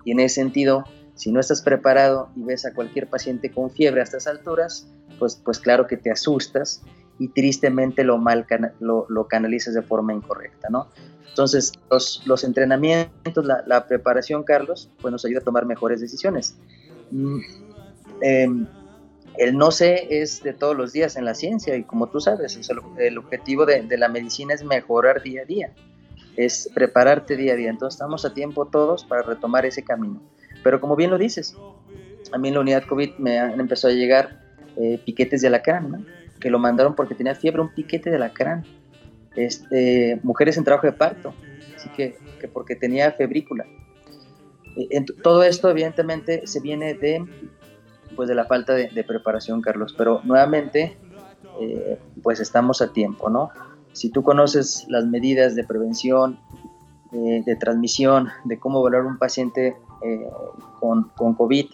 Y 0.05 0.13
en 0.13 0.21
ese 0.21 0.37
sentido, 0.37 0.85
Si 1.17 1.33
no 1.33 1.41
estás 1.41 1.63
preparado 1.63 2.31
y 2.37 2.45
ves 2.45 2.65
a 2.65 2.73
cualquier 2.73 3.09
paciente 3.09 3.51
con 3.51 3.71
fiebre 3.71 4.01
a 4.01 4.05
estas 4.05 4.29
alturas, 4.29 4.87
pues, 5.19 5.35
pues 5.35 5.59
claro 5.59 5.89
que 5.89 5.97
te 5.97 6.13
asustas 6.13 6.83
y 7.19 7.27
tristemente 7.29 8.05
lo, 8.05 8.19
mal 8.19 8.47
lo, 8.79 9.07
lo 9.09 9.27
canalizas 9.27 9.75
de 9.75 9.83
forma 9.83 10.15
incorrecta, 10.15 10.69
¿no? 10.71 10.87
Entonces, 11.29 11.73
los, 11.91 12.23
los 12.25 12.45
entrenamientos, 12.45 13.45
la, 13.45 13.65
la, 13.67 13.89
preparación, 13.89 14.45
Carlos, 14.45 14.89
pues 15.01 15.11
nos 15.11 15.25
ayuda 15.25 15.41
a 15.41 15.45
tomar 15.45 15.67
mejores 15.67 16.01
decisiones. 16.01 16.57
Mm, 17.11 17.41
em, 18.23 18.67
el 19.39 19.57
no 19.57 19.71
sé 19.71 20.07
es 20.11 20.43
de 20.43 20.53
todos 20.53 20.77
los 20.77 20.93
días 20.93 21.17
en 21.17 21.25
la 21.25 21.35
ciencia 21.35 21.77
y 21.77 21.85
como 21.85 22.09
tú 22.09 22.21
sabes, 22.21 22.59
el, 22.99 23.19
objetivo 23.19 23.65
de, 23.67 23.87
la 23.97 24.09
medicina 24.09 24.55
es 24.55 24.65
mejorar 24.65 25.23
día 25.23 25.43
a 25.43 25.45
día, 25.45 25.73
es 26.37 26.71
prepararte 26.75 27.37
día 27.37 27.55
a 27.55 27.57
día. 27.57 27.71
Entonces 27.71 27.97
estamos 27.97 28.25
a 28.25 28.35
tiempo 28.35 28.67
todos 28.67 29.05
para 29.05 29.23
retomar 29.23 29.65
ese 29.65 29.85
camino. 29.85 30.21
Pero 30.63 30.81
como 30.81 30.97
bien 30.97 31.11
lo 31.11 31.19
dices, 31.19 31.57
a 32.33 32.39
mí 32.39 32.49
en 32.49 32.55
la 32.55 32.61
unidad 32.61 32.85
COVID 32.87 33.17
me 33.19 33.39
han 33.39 33.59
empezado 33.59 33.93
a 33.93 33.97
llegar 33.97 34.41
eh, 34.77 35.01
piquetes 35.05 35.41
de 35.41 35.49
alacrán, 35.49 35.91
¿no? 35.91 36.05
que 36.41 36.51
lo 36.51 36.59
mandaron 36.59 36.95
porque 36.95 37.15
tenía 37.15 37.35
fiebre, 37.35 37.63
un 37.63 37.73
piquete 37.73 38.11
de 38.11 38.17
alacrán. 38.17 38.65
Este, 39.35 40.21
mujeres 40.23 40.59
en 40.59 40.65
trabajo 40.65 40.87
de 40.87 40.93
parto, 40.93 41.33
así 41.75 41.89
que, 41.97 42.19
que 42.39 42.49
porque 42.49 42.77
tenía 42.77 43.13
febrícula. 43.13 43.65
Eh, 44.77 44.89
en, 44.91 45.07
todo 45.07 45.43
esto 45.43 45.71
evidentemente 45.71 46.47
se 46.47 46.61
viene 46.61 46.93
de 46.95 47.25
pues 48.17 48.29
de 48.29 48.35
la 48.35 48.45
falta 48.45 48.75
de, 48.75 49.05
preparación, 49.05 49.61
Carlos. 49.61 49.95
Pero 49.97 50.21
nuevamente, 50.25 50.97
eh, 51.61 51.99
pues 52.23 52.41
estamos 52.41 52.83
a 52.83 52.93
tiempo, 52.93 53.31
¿no? 53.31 53.51
Si 53.93 54.11
tú 54.11 54.23
conoces 54.23 54.87
las 54.89 55.05
medidas 55.05 55.55
de 55.55 55.65
prevención, 55.65 56.39
eh, 57.13 57.43
de 57.45 57.57
transmisión, 57.57 58.29
de 58.45 58.59
cómo 58.59 58.81
evaluar 58.81 59.05
un 59.05 59.19
paciente 59.19 59.77
eh, 60.03 60.27
con, 60.81 61.11
con, 61.11 61.35
COVID, 61.35 61.67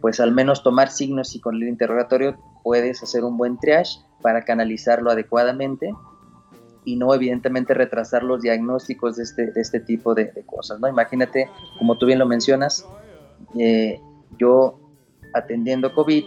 pues 0.00 0.20
al 0.20 0.32
menos 0.32 0.62
tomar 0.62 0.90
signos 0.90 1.34
y 1.34 1.40
con 1.40 1.56
el 1.56 1.68
interrogatorio 1.68 2.36
puedes 2.62 3.02
hacer 3.02 3.24
un 3.24 3.36
buen 3.36 3.58
triage 3.58 4.00
para 4.22 4.42
canalizarlo 4.44 5.10
adecuadamente 5.10 5.92
y 6.84 6.96
no 6.96 7.12
evidentemente 7.12 7.74
retrasar 7.74 8.22
los 8.22 8.40
diagnósticos 8.40 9.16
de 9.16 9.24
este, 9.24 9.50
de 9.52 9.60
este 9.60 9.80
tipo 9.80 10.14
de, 10.14 10.26
de, 10.32 10.42
cosas, 10.46 10.80
¿no? 10.80 10.88
Imagínate, 10.88 11.50
como 11.78 11.98
tú 11.98 12.06
bien 12.06 12.18
lo 12.18 12.24
mencionas, 12.24 12.86
yo 14.38 14.87
atendiendo 15.38 15.92
COVID, 15.92 16.24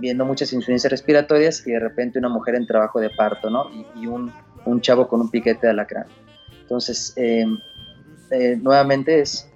viendo 0.00 0.24
muchas 0.24 0.52
insuficiencias 0.52 0.90
respiratorias 0.90 1.66
y 1.66 1.72
de 1.72 1.80
repente 1.80 2.18
una 2.18 2.28
mujer 2.28 2.54
en 2.54 2.66
trabajo 2.66 3.00
de 3.00 3.10
parto, 3.10 3.50
¿no? 3.50 3.70
Y, 3.94 4.06
un, 4.06 4.32
un, 4.64 4.80
chavo 4.80 5.08
con 5.08 5.20
un 5.20 5.30
piquete 5.30 5.66
de 5.66 5.70
alacrán. 5.70 6.06
Entonces, 6.60 7.12
em, 7.16 7.58
eh, 8.30 8.56
nuevamente 8.60 9.20
es 9.20 9.48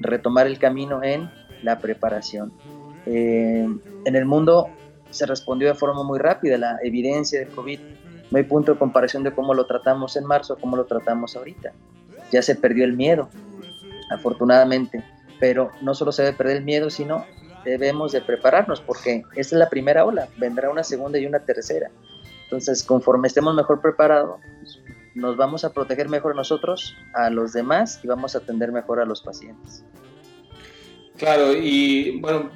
retomar 0.00 0.46
el 0.46 0.58
camino 0.58 1.02
en 1.02 1.30
la 1.62 1.78
preparación. 1.78 2.52
Em, 3.06 3.80
en 4.04 4.16
el 4.16 4.24
mundo 4.24 4.68
se 5.10 5.26
respondió 5.26 5.68
de 5.68 5.74
forma 5.74 6.02
muy 6.02 6.18
rápida 6.18 6.58
la 6.58 6.78
evidencia 6.82 7.38
del 7.38 7.48
COVID. 7.48 7.78
No 8.30 8.38
hay 8.38 8.44
punto 8.44 8.72
de 8.72 8.78
comparación 8.78 9.22
de 9.22 9.32
cómo 9.32 9.54
lo 9.54 9.66
tratamos 9.66 10.16
en 10.16 10.24
marzo, 10.24 10.56
cómo 10.60 10.76
lo 10.76 10.86
tratamos 10.86 11.36
ahorita. 11.36 11.72
Ya 12.32 12.42
se 12.42 12.56
perdió 12.56 12.84
el 12.84 12.94
miedo, 12.94 13.28
afortunadamente. 14.10 15.04
Pero 15.38 15.70
no 15.82 15.94
solo 15.94 16.10
se 16.10 16.22
debe 16.22 16.36
perder 16.36 16.56
el 16.58 16.64
miedo, 16.64 16.90
sino 16.90 17.24
debemos 17.64 18.12
de 18.12 18.20
prepararnos 18.20 18.80
porque 18.80 19.22
esta 19.34 19.56
es 19.56 19.58
la 19.58 19.68
primera 19.68 20.04
ola, 20.04 20.28
vendrá 20.36 20.70
una 20.70 20.84
segunda 20.84 21.18
y 21.18 21.26
una 21.26 21.40
tercera. 21.40 21.90
Entonces, 22.44 22.82
conforme 22.82 23.28
estemos 23.28 23.54
mejor 23.54 23.80
preparados, 23.80 24.40
nos 25.14 25.36
vamos 25.36 25.64
a 25.64 25.72
proteger 25.72 26.08
mejor 26.08 26.36
nosotros, 26.36 26.96
a 27.14 27.30
los 27.30 27.52
demás 27.52 28.00
y 28.02 28.08
vamos 28.08 28.34
a 28.34 28.38
atender 28.38 28.72
mejor 28.72 29.00
a 29.00 29.04
los 29.04 29.22
pacientes. 29.22 29.84
Claro, 31.16 31.52
y 31.52 32.20
bueno, 32.20 32.50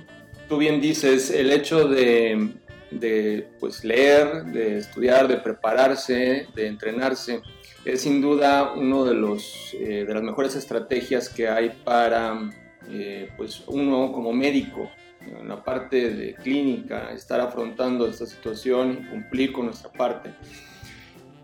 tú 0.48 0.58
bien 0.58 0.80
dices, 0.80 1.30
el 1.30 1.52
hecho 1.52 1.88
de, 1.88 2.52
de 2.90 3.48
pues, 3.60 3.84
leer, 3.84 4.44
de 4.46 4.78
estudiar, 4.78 5.28
de 5.28 5.36
prepararse, 5.36 6.48
de 6.54 6.66
entrenarse, 6.66 7.40
es 7.84 8.02
sin 8.02 8.20
duda 8.20 8.72
uno 8.74 9.04
de, 9.04 9.14
los, 9.14 9.74
eh, 9.74 10.04
de 10.06 10.14
las 10.14 10.22
mejores 10.22 10.56
estrategias 10.56 11.28
que 11.28 11.48
hay 11.48 11.70
para 11.84 12.50
eh, 12.90 13.30
pues 13.36 13.62
uno 13.66 14.12
como 14.12 14.32
médico 14.32 14.90
en 15.38 15.48
la 15.48 15.62
parte 15.62 16.10
de 16.10 16.34
clínica, 16.34 17.12
estar 17.12 17.40
afrontando 17.40 18.06
esta 18.06 18.26
situación 18.26 19.00
y 19.00 19.10
cumplir 19.10 19.52
con 19.52 19.66
nuestra 19.66 19.90
parte. 19.90 20.32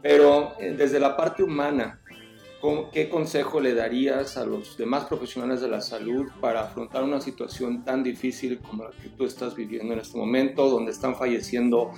Pero 0.03 0.55
eh, 0.61 0.75
desde 0.77 1.01
la 1.01 1.17
parte 1.17 1.43
humana, 1.43 2.01
¿qué 2.93 3.09
consejo 3.09 3.61
le 3.61 3.75
darías 3.75 4.37
a 4.37 4.45
los 4.45 4.77
demás 4.77 5.05
profesionales 5.05 5.61
de 5.61 5.69
la 5.69 5.81
salud 5.81 6.27
para 6.41 6.63
afrontar 6.63 7.05
una 7.05 7.21
situación 7.21 7.85
tan 7.85 8.03
difícil 8.03 8.59
como 8.59 8.85
la 8.85 8.91
que 8.91 9.09
tú 9.11 9.25
estás 9.25 9.55
viviendo 9.55 9.93
en 9.93 10.01
este 10.01 10.17
momento, 10.17 10.69
donde 10.69 10.93
están 10.93 11.15
falleciendo 11.15 11.93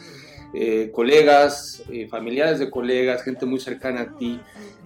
eh, 0.55 0.91
colegas, 0.93 1.83
eh, 1.91 2.09
familiares 2.09 2.59
de 2.59 2.71
colegas, 2.71 3.23
gente 3.23 3.47
muy 3.47 3.61
cercana 3.61 4.03
a 4.03 4.17
ti? 4.17 4.41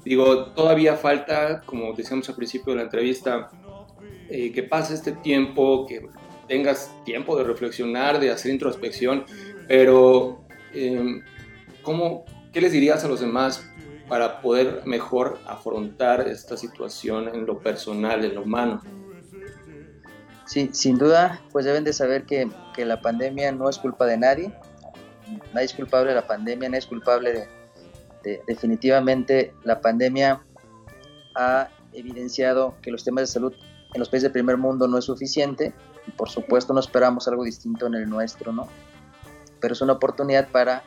Digo, 0.05 0.47
todavía 0.53 0.97
falta, 0.97 1.63
como 1.65 1.93
decíamos 1.93 2.29
al 2.29 2.37
principio 2.37 2.73
de 2.73 2.79
la 2.79 2.85
entrevista, 2.85 3.51
que 4.29 4.63
pase 4.63 4.95
este 4.95 5.11
tiempo, 5.11 5.87
que 5.89 6.09
tengas 6.51 6.91
tiempo 7.05 7.39
de 7.39 7.45
reflexionar, 7.45 8.19
de 8.19 8.33
hacer 8.33 8.51
introspección, 8.51 9.25
pero 9.69 10.45
em, 10.75 11.23
¿cómo, 11.81 12.25
¿qué 12.53 12.61
les 12.61 12.73
dirías 12.73 13.05
a 13.05 13.09
los 13.09 13.21
demás 13.21 13.65
para 14.09 14.41
poder 14.41 14.83
mejor 14.85 15.39
afrontar 15.47 16.27
esta 16.27 16.57
situación 16.57 17.29
en 17.29 17.47
lo 17.47 17.61
personal, 17.61 18.25
en 18.25 18.35
lo 18.35 18.43
humano? 18.43 18.83
Sí, 20.45 20.71
sin 20.73 20.99
duda, 20.99 21.41
pues 21.53 21.67
deben 21.67 21.85
de 21.85 21.93
saber 21.93 22.25
que, 22.25 22.49
que 22.75 22.85
la 22.85 23.01
pandemia 23.01 23.53
no 23.53 23.69
es 23.71 23.79
culpa 23.79 24.05
de 24.07 24.19
nadie, 24.19 24.53
nadie 25.55 25.67
es 25.67 25.73
culpable 25.73 26.09
de 26.09 26.17
la 26.17 26.27
pandemia, 26.27 26.69
nadie 26.69 26.81
es 26.81 26.87
culpable 26.87 27.33
de, 27.33 27.49
de, 28.25 28.43
definitivamente 28.49 29.55
la 29.63 29.81
pandemia 29.81 30.43
ha 31.37 31.69
evidenciado 31.93 32.75
que 32.83 32.91
los 32.91 33.05
temas 33.05 33.23
de 33.23 33.27
salud 33.29 33.55
en 33.95 34.01
los 34.01 34.09
países 34.09 34.25
del 34.25 34.33
primer 34.33 34.57
mundo 34.57 34.89
no 34.89 34.99
es 34.99 35.05
suficiente 35.05 35.73
por 36.17 36.29
supuesto 36.29 36.73
no 36.73 36.81
esperamos 36.81 37.29
algo 37.29 37.45
distinto 37.45 37.87
en 37.87 37.95
el 37.95 38.09
nuestro, 38.09 38.53
¿no? 38.53 38.69
Pero 39.61 39.75
es 39.75 39.81
una 39.81 39.95
oportunidad 39.95 40.49
para 40.49 40.83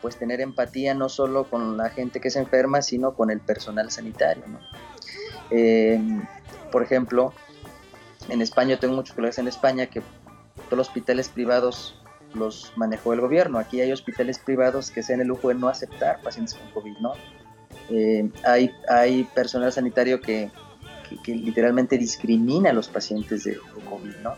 pues 0.00 0.16
tener 0.16 0.40
empatía 0.40 0.94
no 0.94 1.08
solo 1.08 1.44
con 1.44 1.76
la 1.76 1.90
gente 1.90 2.20
que 2.20 2.30
se 2.30 2.38
enferma, 2.38 2.82
sino 2.82 3.14
con 3.14 3.30
el 3.30 3.40
personal 3.40 3.90
sanitario, 3.90 4.44
¿no? 4.46 4.58
Em, 5.50 6.22
por 6.72 6.82
ejemplo, 6.82 7.34
en 8.28 8.40
España, 8.40 8.78
tengo 8.78 8.94
muchos 8.94 9.14
colegas 9.14 9.38
en 9.38 9.48
España 9.48 9.86
que 9.86 10.00
todos 10.68 10.78
los 10.78 10.88
hospitales 10.88 11.28
privados 11.28 12.00
los 12.32 12.72
manejó 12.76 13.12
el 13.12 13.20
gobierno. 13.20 13.58
Aquí 13.58 13.80
hay 13.80 13.92
hospitales 13.92 14.38
privados 14.38 14.90
que 14.90 15.02
se 15.02 15.12
dan 15.12 15.22
el 15.22 15.28
lujo 15.28 15.48
de 15.48 15.54
no 15.54 15.68
aceptar 15.68 16.20
pacientes 16.22 16.54
con 16.54 16.70
COVID, 16.70 16.98
¿no? 16.98 17.12
Em, 17.88 18.30
hay, 18.44 18.70
hay 18.88 19.24
personal 19.24 19.72
sanitario 19.72 20.20
que, 20.20 20.50
que, 21.18 21.34
literalmente 21.34 21.98
discrimina 21.98 22.70
a 22.70 22.72
los 22.72 22.88
pacientes 22.88 23.44
de, 23.44 23.58
COVID, 23.88 24.16
¿no? 24.22 24.34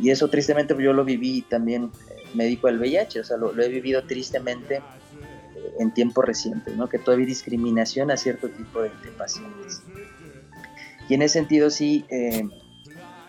Y 0.00 0.10
eso 0.10 0.28
tristemente 0.28 0.74
yo 0.82 0.92
lo 0.92 1.04
viví 1.04 1.42
también 1.42 1.90
eh, 2.10 2.22
médico 2.34 2.66
del 2.66 2.78
VIH, 2.78 3.20
o 3.20 3.24
sea, 3.24 3.36
lo, 3.36 3.58
he 3.60 3.68
vivido 3.68 4.04
tristemente 4.04 4.76
eh, 4.76 4.82
en 5.78 5.92
tiempos 5.92 6.24
recientes, 6.24 6.76
¿no? 6.76 6.88
Que 6.88 6.98
todavía 6.98 7.24
hay 7.24 7.28
discriminación 7.28 8.10
a 8.10 8.16
cierto 8.16 8.48
tipo 8.48 8.82
de, 8.82 8.90
pacientes. 9.16 9.82
Y 11.08 11.14
en 11.14 11.22
ese 11.22 11.34
sentido 11.34 11.70
sí, 11.70 12.04
eh, 12.08 12.48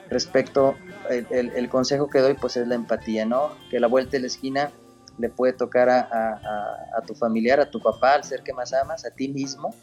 respecto, 0.09 0.75
el, 1.09 1.51
el, 1.55 1.69
consejo 1.69 2.09
que 2.09 2.19
doy 2.19 2.35
pues 2.35 2.55
es 2.55 2.67
la 2.67 2.75
empatía, 2.75 3.25
¿no? 3.25 3.51
Que 3.69 3.79
la 3.79 3.87
vuelta 3.87 4.11
de 4.11 4.21
la 4.21 4.27
esquina 4.27 4.71
le 5.17 5.29
puede 5.29 5.53
tocar 5.53 5.89
a, 5.89 5.99
a, 5.99 6.97
a, 6.97 7.01
tu 7.05 7.13
familiar, 7.13 7.59
a 7.59 7.69
tu 7.69 7.79
papá, 7.79 8.13
al 8.13 8.23
ser 8.23 8.41
que 8.41 8.53
más 8.53 8.73
amas, 8.73 9.05
a 9.05 9.11
ti 9.11 9.27
mismo, 9.27 9.75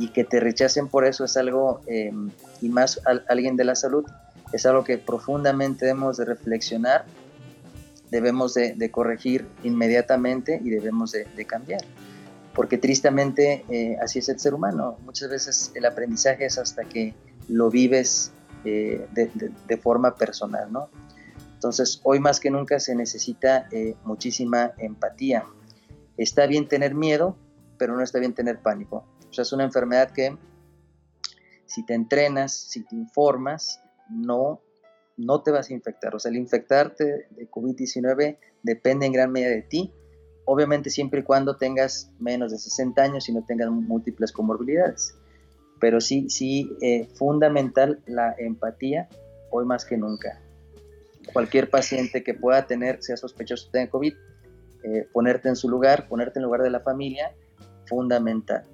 y 0.00 0.08
que 0.08 0.24
te 0.24 0.40
rechacen 0.40 0.88
por 0.88 1.04
eso 1.04 1.24
es 1.24 1.36
algo, 1.36 1.82
eh, 1.86 2.10
y 2.62 2.68
más 2.70 3.00
alguien 3.28 3.56
de 3.56 3.64
la 3.64 3.74
salud, 3.76 4.04
es 4.52 4.64
algo 4.66 4.82
que 4.82 4.98
profundamente 4.98 5.84
debemos 5.84 6.16
de 6.16 6.24
reflexionar, 6.24 7.04
debemos 8.10 8.54
de, 8.54 8.90
corregir 8.90 9.46
inmediatamente 9.62 10.60
y 10.64 10.70
debemos 10.70 11.12
de, 11.12 11.44
cambiar. 11.46 11.82
Porque 12.54 12.78
tristemente 12.78 13.64
eh, 13.68 13.96
así 14.02 14.18
es 14.18 14.28
el 14.28 14.40
ser 14.40 14.54
humano. 14.54 14.98
Muchas 15.04 15.30
veces 15.30 15.70
el 15.74 15.86
aprendizaje 15.86 16.46
es 16.46 16.58
hasta 16.58 16.84
que 16.84 17.14
lo 17.48 17.70
vives 17.70 18.32
eh, 18.64 19.06
de, 19.12 19.76
forma 19.76 20.16
personal, 20.16 20.72
¿no? 20.72 20.88
Entonces, 21.54 22.00
hoy 22.04 22.18
más 22.18 22.40
que 22.40 22.50
nunca 22.50 22.80
se 22.80 22.94
necesita 22.94 23.68
muchísima 24.04 24.72
empatía. 24.78 25.44
Está 26.16 26.46
bien 26.46 26.66
tener 26.68 26.94
miedo, 26.94 27.36
pero 27.78 27.94
no 27.94 28.02
está 28.02 28.18
bien 28.18 28.32
tener 28.32 28.60
pánico. 28.60 29.04
O 29.30 29.32
sea, 29.32 29.42
es 29.42 29.52
una 29.52 29.64
enfermedad 29.64 30.10
que 30.10 30.36
si 31.66 31.84
te 31.84 31.94
entrenas, 31.94 32.52
si 32.52 32.84
te 32.84 32.96
informas, 32.96 33.80
no, 34.10 34.60
no 35.16 35.42
te 35.42 35.52
vas 35.52 35.70
a 35.70 35.72
infectar. 35.72 36.14
O 36.14 36.18
sea, 36.18 36.30
el 36.30 36.36
infectarte 36.36 37.28
de 37.30 37.50
COVID-19 37.50 38.38
depende 38.62 39.06
en 39.06 39.12
gran 39.12 39.30
medida 39.30 39.50
de 39.50 39.62
ti. 39.62 39.92
Obviamente 40.46 40.90
siempre 40.90 41.20
y 41.20 41.22
cuando 41.22 41.56
tengas 41.56 42.10
menos 42.18 42.50
de 42.50 42.58
60 42.58 43.00
años 43.00 43.28
y 43.28 43.32
no 43.32 43.44
tengas 43.44 43.70
múltiples 43.70 44.32
comorbilidades. 44.32 45.14
Pero 45.78 46.00
sí, 46.00 46.28
sí, 46.28 46.76
eh, 46.82 47.08
fundamental 47.14 48.02
la 48.06 48.34
empatía 48.36 49.08
hoy 49.50 49.64
más 49.64 49.84
que 49.84 49.96
nunca. 49.96 50.40
Cualquier 51.32 51.70
paciente 51.70 52.24
que 52.24 52.34
pueda 52.34 52.66
tener, 52.66 53.02
sea 53.02 53.16
sospechoso 53.16 53.70
de 53.72 53.88
COVID, 53.88 54.14
eh, 54.82 55.08
ponerte 55.12 55.48
en 55.48 55.56
su 55.56 55.68
lugar, 55.68 56.08
ponerte 56.08 56.38
en 56.40 56.44
lugar 56.44 56.62
de 56.62 56.70
la 56.70 56.80
familia, 56.80 57.32
fundamental. 57.86 58.64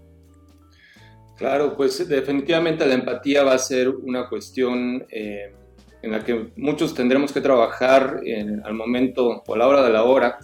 Claro, 1.36 1.76
pues 1.76 2.08
definitivamente 2.08 2.86
la 2.86 2.94
empatía 2.94 3.44
va 3.44 3.52
a 3.52 3.58
ser 3.58 3.88
una 3.88 4.28
cuestión 4.28 5.06
eh, 5.10 5.54
en 6.02 6.10
la 6.10 6.24
que 6.24 6.52
muchos 6.56 6.94
tendremos 6.94 7.32
que 7.32 7.40
trabajar 7.42 8.20
al 8.64 8.74
momento 8.74 9.42
o 9.46 9.54
a 9.54 9.58
la 9.58 9.68
hora 9.68 9.82
de 9.82 9.90
la 9.90 10.04
hora 10.04 10.38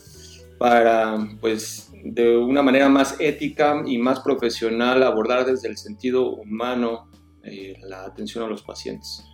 para, 0.58 1.16
pues, 1.40 1.90
de 2.04 2.36
una 2.36 2.62
manera 2.62 2.88
más 2.88 3.16
ética 3.20 3.82
y 3.86 3.96
más 3.96 4.20
profesional 4.20 5.02
abordar 5.02 5.46
desde 5.46 5.68
el 5.68 5.76
sentido 5.76 6.30
humano 6.30 7.10
eh, 7.42 7.74
la 7.82 8.04
atención 8.04 8.44
a 8.44 8.48
los 8.48 8.62
pacientes. 8.62 9.24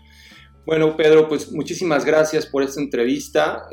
Bueno, 0.64 0.96
Pedro, 0.96 1.28
pues 1.28 1.50
muchísimas 1.50 2.04
gracias 2.04 2.46
por 2.46 2.62
esta 2.62 2.80
entrevista. 2.80 3.66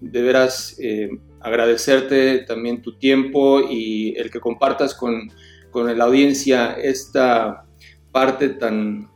De 0.00 0.22
veras 0.22 0.78
eh, 0.78 1.08
agradecerte 1.40 2.40
también 2.40 2.82
tu 2.82 2.98
tiempo 2.98 3.60
y 3.68 4.14
el 4.16 4.30
que 4.30 4.38
compartas 4.38 4.94
con, 4.94 5.30
con 5.70 5.96
la 5.96 6.04
audiencia 6.04 6.72
esta 6.72 7.64
parte 8.12 8.50
tan, 8.50 9.10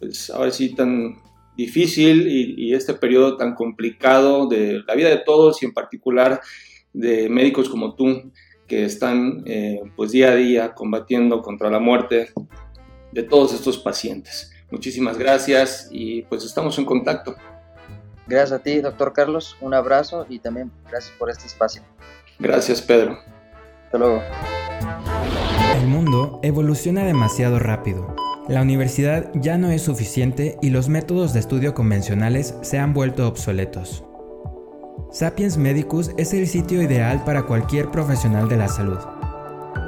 pues 0.00 0.30
ahora 0.30 0.50
sí, 0.50 0.74
tan 0.74 1.22
difícil 1.56 2.26
y, 2.26 2.74
este 2.74 2.94
periodo 2.94 3.36
tan 3.36 3.54
complicado 3.54 4.48
de 4.48 4.82
la 4.86 4.94
vida 4.94 5.08
de 5.08 5.18
todos 5.18 5.62
y 5.62 5.66
en 5.66 5.72
particular 5.72 6.40
de 6.92 7.28
médicos 7.28 7.68
como 7.68 7.94
tú 7.94 8.32
que 8.66 8.84
están 8.84 9.42
eh, 9.46 9.80
pues 9.94 10.10
día 10.10 10.32
a 10.32 10.34
día 10.34 10.74
combatiendo 10.74 11.42
contra 11.42 11.70
la 11.70 11.78
muerte 11.78 12.30
de 13.12 13.22
todos 13.22 13.52
estos 13.54 13.78
pacientes. 13.78 14.50
Muchísimas 14.70 15.18
gracias 15.18 15.88
y 15.92 16.22
pues 16.22 16.44
estamos 16.44 16.78
en 16.78 16.84
contacto. 16.84 17.36
Gracias 18.26 18.52
a 18.52 18.62
ti, 18.62 18.80
doctor 18.80 19.12
Carlos. 19.12 19.56
Un 19.60 19.74
abrazo 19.74 20.26
y 20.28 20.38
también 20.38 20.72
gracias 20.90 21.14
por 21.18 21.30
este 21.30 21.46
espacio. 21.46 21.82
Gracias, 22.38 22.82
Pedro. 22.82 23.18
Hasta 23.84 23.98
luego. 23.98 24.22
El 25.74 25.88
mundo 25.88 26.40
evoluciona 26.42 27.04
demasiado 27.04 27.58
rápido. 27.58 28.14
La 28.48 28.62
universidad 28.62 29.30
ya 29.34 29.56
no 29.56 29.70
es 29.70 29.82
suficiente 29.82 30.58
y 30.60 30.70
los 30.70 30.88
métodos 30.88 31.32
de 31.32 31.40
estudio 31.40 31.74
convencionales 31.74 32.54
se 32.62 32.78
han 32.78 32.92
vuelto 32.92 33.26
obsoletos. 33.26 34.04
Sapiens 35.10 35.56
Medicus 35.56 36.10
es 36.16 36.34
el 36.34 36.46
sitio 36.46 36.82
ideal 36.82 37.24
para 37.24 37.44
cualquier 37.44 37.90
profesional 37.90 38.48
de 38.48 38.56
la 38.56 38.68
salud. 38.68 38.98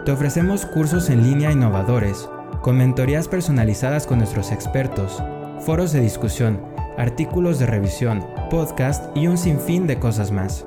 Te 0.05 0.13
ofrecemos 0.13 0.67
cursos 0.67 1.11
en 1.11 1.23
línea 1.23 1.53
innovadores, 1.53 2.29
con 2.63 2.79
mentorías 2.79 3.29
personalizadas 3.29 4.07
con 4.07 4.19
nuestros 4.19 4.53
expertos, 4.53 5.23
foros 5.61 5.93
de 5.93 6.01
discusión, 6.01 6.61
artículos 6.97 7.59
de 7.59 7.67
revisión, 7.67 8.25
podcast 8.51 9.17
y 9.17 9.27
un 9.27 9.39
sinfín 9.39 9.87
de 9.87 9.99
cosas 9.99 10.33
más. 10.33 10.66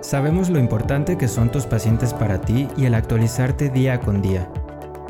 Sabemos 0.00 0.48
lo 0.48 0.60
importante 0.60 1.18
que 1.18 1.26
son 1.26 1.50
tus 1.50 1.66
pacientes 1.66 2.14
para 2.14 2.40
ti 2.40 2.68
y 2.76 2.84
el 2.84 2.94
actualizarte 2.94 3.68
día 3.68 3.98
con 3.98 4.22
día. 4.22 4.48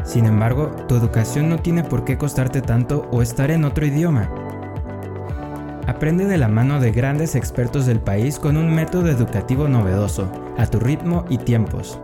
Sin 0.03 0.25
embargo, 0.25 0.71
tu 0.89 0.97
educación 0.97 1.51
no 1.51 1.59
tiene 1.59 1.85
por 1.85 2.05
qué 2.05 2.17
costarte 2.17 2.63
tanto 2.63 3.07
o 3.13 3.21
estar 3.21 3.51
en 3.51 3.65
otro 3.65 3.85
idioma. 3.85 4.31
Aprende 5.87 6.25
de 6.25 6.39
la 6.39 6.49
mano 6.49 6.81
de 6.81 6.91
grandes 6.91 7.35
expertos 7.35 7.85
del 7.85 8.01
país 8.01 8.39
con 8.39 8.57
un 8.57 8.75
método 8.75 9.09
educativo 9.09 9.69
novedoso, 9.69 10.31
a 10.57 10.67
tu 10.67 10.81
ritmo 10.81 11.27
y 11.29 11.37
tiempos. 11.37 12.01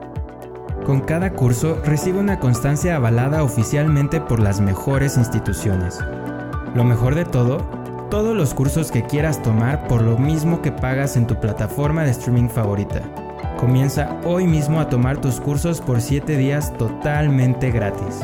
Con 0.84 1.00
cada 1.00 1.32
curso 1.32 1.80
recibe 1.86 2.18
una 2.18 2.38
constancia 2.38 2.96
avalada 2.96 3.42
oficialmente 3.42 4.20
por 4.20 4.40
las 4.40 4.60
mejores 4.60 5.16
instituciones. 5.16 5.98
Lo 6.74 6.84
mejor 6.84 7.14
de 7.14 7.24
todo, 7.24 7.66
todos 8.14 8.36
los 8.36 8.54
cursos 8.54 8.92
que 8.92 9.02
quieras 9.02 9.42
tomar 9.42 9.88
por 9.88 10.00
lo 10.00 10.16
mismo 10.16 10.62
que 10.62 10.70
pagas 10.70 11.16
en 11.16 11.26
tu 11.26 11.40
plataforma 11.40 12.04
de 12.04 12.12
streaming 12.12 12.48
favorita. 12.48 13.02
Comienza 13.58 14.20
hoy 14.24 14.46
mismo 14.46 14.78
a 14.78 14.88
tomar 14.88 15.20
tus 15.20 15.40
cursos 15.40 15.80
por 15.80 16.00
7 16.00 16.36
días 16.36 16.78
totalmente 16.78 17.72
gratis. 17.72 18.20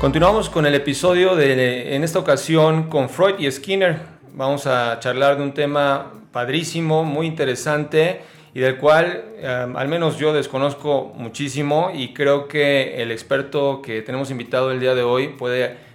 Continuamos 0.00 0.50
con 0.50 0.66
el 0.66 0.74
episodio 0.74 1.36
de, 1.36 1.94
en 1.94 2.02
esta 2.02 2.18
ocasión, 2.18 2.88
con 2.88 3.08
Freud 3.08 3.38
y 3.38 3.48
Skinner. 3.48 4.00
Vamos 4.34 4.66
a 4.66 4.98
charlar 4.98 5.36
de 5.36 5.44
un 5.44 5.54
tema 5.54 6.14
padrísimo, 6.32 7.04
muy 7.04 7.28
interesante 7.28 8.22
y 8.58 8.60
del 8.60 8.76
cual 8.76 9.36
em, 9.38 9.76
al 9.76 9.86
menos 9.86 10.18
yo 10.18 10.32
desconozco 10.32 11.12
muchísimo 11.14 11.92
y 11.94 12.12
creo 12.12 12.48
que 12.48 13.00
el 13.00 13.12
experto 13.12 13.80
que 13.80 14.02
tenemos 14.02 14.32
invitado 14.32 14.72
el 14.72 14.80
día 14.80 14.96
de 14.96 15.04
hoy 15.04 15.36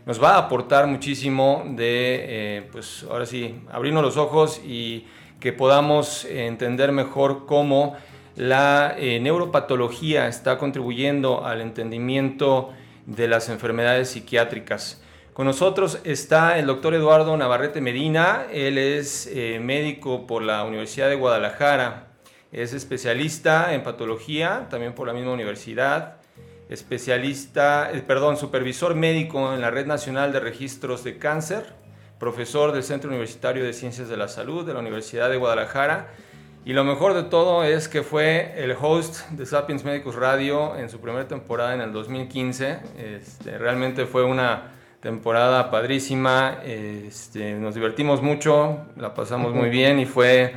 nos 0.05 0.23
va 0.23 0.35
a 0.35 0.37
aportar 0.37 0.87
muchísimo 0.87 1.65
de, 1.65 2.19
eh, 2.21 2.69
pues 2.71 3.05
ahora 3.11 3.25
sí, 3.25 3.59
abrirnos 3.69 4.01
los 4.01 4.15
ojos 4.15 4.61
y 4.65 5.07
que 5.41 5.51
podamos 5.51 6.23
entender 6.23 6.93
mejor 6.93 7.45
cómo 7.47 7.97
la 8.37 8.95
eh, 8.97 9.19
neuropatología 9.19 10.29
está 10.29 10.57
contribuyendo 10.57 11.45
al 11.45 11.59
entendimiento 11.59 12.69
de 13.05 13.27
las 13.27 13.49
enfermedades 13.49 14.11
psiquiátricas. 14.11 15.03
Con 15.33 15.47
nosotros 15.47 15.99
está 16.05 16.57
el 16.57 16.67
doctor 16.67 16.93
Eduardo 16.93 17.35
Navarrete 17.35 17.81
Medina, 17.81 18.45
él 18.53 18.77
es 18.77 19.27
eh, 19.27 19.59
médico 19.61 20.25
por 20.25 20.43
la 20.43 20.63
Universidad 20.63 21.09
de 21.09 21.15
Guadalajara, 21.15 22.12
es 22.53 22.73
especialista 22.73 23.73
en 23.73 23.83
patología, 23.83 24.67
también 24.69 24.93
por 24.93 25.07
la 25.07 25.13
misma 25.13 25.33
universidad, 25.33 26.17
especialista, 26.69 27.91
eh, 27.91 28.01
perdón, 28.05 28.37
supervisor 28.37 28.95
médico 28.95 29.53
en 29.53 29.61
la 29.61 29.71
Red 29.71 29.87
Nacional 29.87 30.31
de 30.31 30.39
Registros 30.39 31.03
de 31.03 31.17
Cáncer, 31.17 31.65
profesor 32.19 32.71
del 32.71 32.83
Centro 32.83 33.09
Universitario 33.09 33.63
de 33.63 33.73
Ciencias 33.73 34.07
de 34.07 34.15
la 34.15 34.27
Salud 34.27 34.65
de 34.65 34.73
la 34.73 34.79
Universidad 34.79 35.29
de 35.29 35.37
Guadalajara. 35.37 36.07
Y 36.65 36.71
lo 36.71 36.85
mejor 36.85 37.13
de 37.13 37.23
todo 37.23 37.65
es 37.65 37.89
que 37.89 38.03
fue 38.03 38.53
el 38.55 38.73
host 38.79 39.29
de 39.31 39.45
Sapiens 39.45 39.83
Medicus 39.83 40.15
Radio 40.15 40.77
en 40.77 40.89
su 40.89 41.01
primera 41.01 41.27
temporada 41.27 41.73
en 41.73 41.81
el 41.81 41.91
2015. 41.91 42.79
Este, 42.97 43.57
realmente 43.57 44.05
fue 44.05 44.23
una 44.23 44.71
temporada 45.01 45.69
padrísima, 45.69 46.59
este, 46.63 47.55
nos 47.55 47.75
divertimos 47.75 48.21
mucho, 48.21 48.85
la 48.95 49.13
pasamos 49.13 49.53
muy 49.53 49.69
bien 49.69 49.99
y 49.99 50.05
fue, 50.05 50.55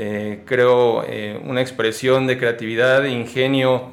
eh, 0.00 0.42
creo, 0.44 1.02
eh, 1.08 1.42
una 1.44 1.60
expresión 1.60 2.28
de 2.28 2.38
creatividad, 2.38 3.02
ingenio 3.02 3.86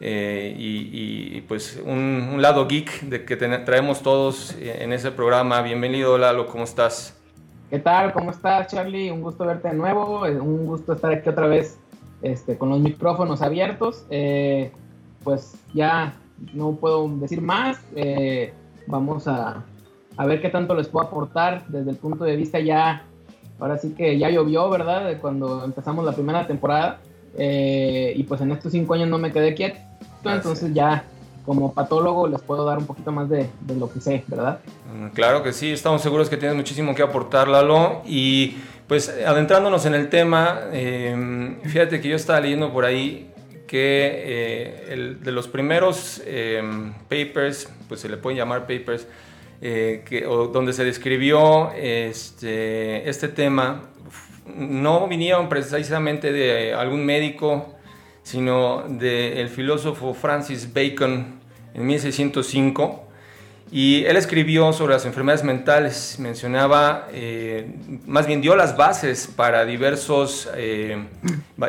eh, 0.00 0.56
y, 0.58 1.40
pues 1.42 1.80
un, 1.86 2.42
lado 2.42 2.66
geek 2.66 3.02
de 3.02 3.24
que 3.24 3.36
traemos 3.36 4.02
todos 4.02 4.56
en 4.60 4.92
ese 4.92 5.12
programa. 5.12 5.62
Bienvenido 5.62 6.18
Lalo, 6.18 6.48
¿cómo 6.48 6.64
estás? 6.64 7.16
¿Qué 7.70 7.78
tal? 7.78 8.12
¿Cómo 8.12 8.32
estás, 8.32 8.72
Charlie? 8.72 9.12
Un 9.12 9.22
gusto 9.22 9.46
verte 9.46 9.68
de 9.68 9.74
nuevo. 9.74 10.22
Un 10.22 10.66
gusto 10.66 10.94
estar 10.94 11.12
aquí 11.12 11.28
otra 11.28 11.46
vez 11.46 11.78
este, 12.22 12.58
con 12.58 12.68
los 12.70 12.80
micrófonos 12.80 13.40
abiertos. 13.40 14.04
Pues 15.22 15.54
ya 15.72 16.12
no 16.54 16.72
puedo 16.72 17.08
decir 17.18 17.40
más. 17.40 17.78
Vamos 18.88 19.28
a, 19.28 19.62
ver 20.26 20.42
qué 20.42 20.48
tanto 20.48 20.74
les 20.74 20.88
puedo 20.88 21.06
aportar 21.06 21.64
desde 21.68 21.90
el 21.90 21.96
punto 21.98 22.24
de 22.24 22.34
vista 22.34 22.58
ya. 22.58 23.06
Ahora 23.62 23.78
sí 23.78 23.94
que 23.96 24.18
ya 24.18 24.28
llovió, 24.28 24.68
¿verdad? 24.68 25.18
Cuando 25.20 25.64
empezamos 25.64 26.04
la 26.04 26.12
primera 26.12 26.46
temporada. 26.48 26.98
Eh, 27.38 28.12
y 28.16 28.24
pues 28.24 28.40
en 28.40 28.50
estos 28.50 28.72
cinco 28.72 28.94
años 28.94 29.08
no 29.08 29.18
me 29.18 29.30
quedé 29.30 29.54
quieto. 29.54 29.78
Entonces 30.24 30.74
ya 30.74 31.04
como 31.46 31.72
patólogo 31.72 32.26
les 32.26 32.40
puedo 32.40 32.64
dar 32.64 32.78
un 32.78 32.86
poquito 32.86 33.12
más 33.12 33.28
de, 33.28 33.48
lo 33.78 33.88
que 33.88 34.00
sé, 34.00 34.24
¿verdad? 34.26 34.58
Mm, 34.92 35.08
claro 35.08 35.44
que 35.44 35.52
sí, 35.52 35.70
estamos 35.70 36.02
seguros 36.02 36.28
que 36.28 36.36
tienes 36.36 36.56
muchísimo 36.56 36.92
que 36.94 37.02
aportar, 37.02 37.46
Lalo. 37.46 38.02
Y 38.04 38.56
pues 38.88 39.08
adentrándonos 39.08 39.86
en 39.86 39.94
el 39.94 40.08
tema, 40.08 40.62
em, 40.72 41.60
fíjate 41.62 42.00
que 42.00 42.08
yo 42.08 42.16
estaba 42.16 42.40
leyendo 42.40 42.72
por 42.72 42.84
ahí 42.84 43.30
que 43.68 43.78
eh, 44.24 44.86
el, 44.90 45.22
de 45.22 45.30
los 45.30 45.46
primeros 45.46 46.20
em, 46.26 46.92
papers, 47.08 47.68
pues 47.88 48.00
se 48.00 48.08
le 48.08 48.16
pueden 48.16 48.36
llamar 48.38 48.62
papers, 48.62 49.06
eh, 49.64 50.02
que, 50.04 50.22
donde 50.22 50.72
se 50.72 50.84
describió 50.84 51.70
este, 51.72 53.08
este 53.08 53.28
tema, 53.28 53.82
no 54.56 55.06
vinieron 55.06 55.48
precisamente 55.48 56.32
de 56.32 56.74
algún 56.74 57.06
médico, 57.06 57.76
sino 58.24 58.82
del 58.88 59.48
filósofo 59.48 60.14
Francis 60.14 60.72
Bacon 60.72 61.40
en 61.74 61.86
1605. 61.86 63.08
Y 63.70 64.04
él 64.04 64.16
escribió 64.16 64.72
sobre 64.72 64.94
las 64.94 65.06
enfermedades 65.06 65.44
mentales, 65.44 66.16
mencionaba, 66.18 67.08
eh, 67.12 67.72
más 68.04 68.26
bien 68.26 68.42
dio 68.42 68.54
las 68.56 68.76
bases 68.76 69.28
para 69.28 69.64
diversos, 69.64 70.50
eh, 70.56 71.06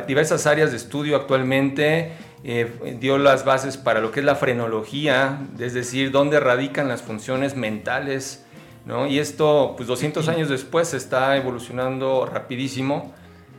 diversas 0.07 0.47
áreas 0.47 0.71
de 0.71 0.77
estudio 0.77 1.15
actualmente, 1.15 2.11
eh, 2.43 2.97
dio 2.99 3.17
las 3.17 3.45
bases 3.45 3.77
para 3.77 4.01
lo 4.01 4.11
que 4.11 4.19
es 4.19 4.25
la 4.25 4.35
frenología, 4.35 5.39
es 5.59 5.73
decir, 5.73 6.11
dónde 6.11 6.39
radican 6.39 6.87
las 6.87 7.01
funciones 7.01 7.55
mentales, 7.55 8.45
¿no? 8.85 9.07
Y 9.07 9.19
esto, 9.19 9.73
pues 9.77 9.87
200 9.87 10.27
años 10.27 10.49
después, 10.49 10.93
está 10.93 11.37
evolucionando 11.37 12.25
rapidísimo 12.25 13.13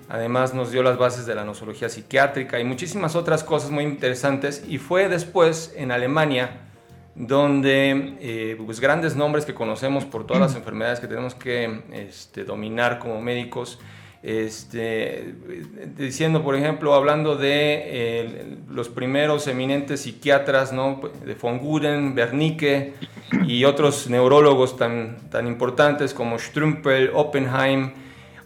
Además 0.09 0.53
nos 0.53 0.71
dio 0.71 0.83
las 0.83 0.99
bases 0.99 1.25
de 1.27 1.35
la 1.35 1.45
nosología 1.45 1.89
psiquiátrica 1.89 2.61
y 2.61 2.65
muchísimas 2.65 3.17
otras 3.17 3.43
cosas 3.43 3.71
muy 3.71 3.85
interesantes. 3.85 4.65
Y 4.69 4.79
fue 4.79 5.09
después 5.09 5.73
en 5.77 5.91
Alemania 5.91 6.61
donde 7.15 8.17
eh, 8.21 8.61
pues 8.65 8.81
grandes 8.81 9.17
nombres 9.17 9.47
que 9.47 9.55
conocemos 9.55 10.05
por 10.05 10.27
todas 10.27 10.43
las 10.43 10.57
enfermedades 10.57 11.01
que 11.01 11.07
tenemos 11.07 11.35
que 11.35 11.83
este, 11.93 12.45
dominar 12.45 12.99
como 12.99 13.21
médicos, 13.21 13.79
este, 14.25 15.35
diciendo, 15.99 16.43
por 16.43 16.57
ejemplo, 16.57 16.95
hablando 16.95 17.37
de 17.37 18.57
los 18.71 18.89
primeros 18.89 19.47
eminentes 19.49 20.01
psiquiatras, 20.01 20.73
¿no? 20.73 21.03
de 21.27 21.35
von 21.35 21.59
Guden, 21.59 22.15
Wernicke 22.17 22.95
y 23.47 23.67
otros 23.67 24.09
neurólogos 24.09 24.79
tan, 24.79 25.29
tan 25.29 25.47
importantes 25.47 26.15
como 26.15 26.39
Strümpel, 26.39 27.11
Oppenheim 27.13 27.93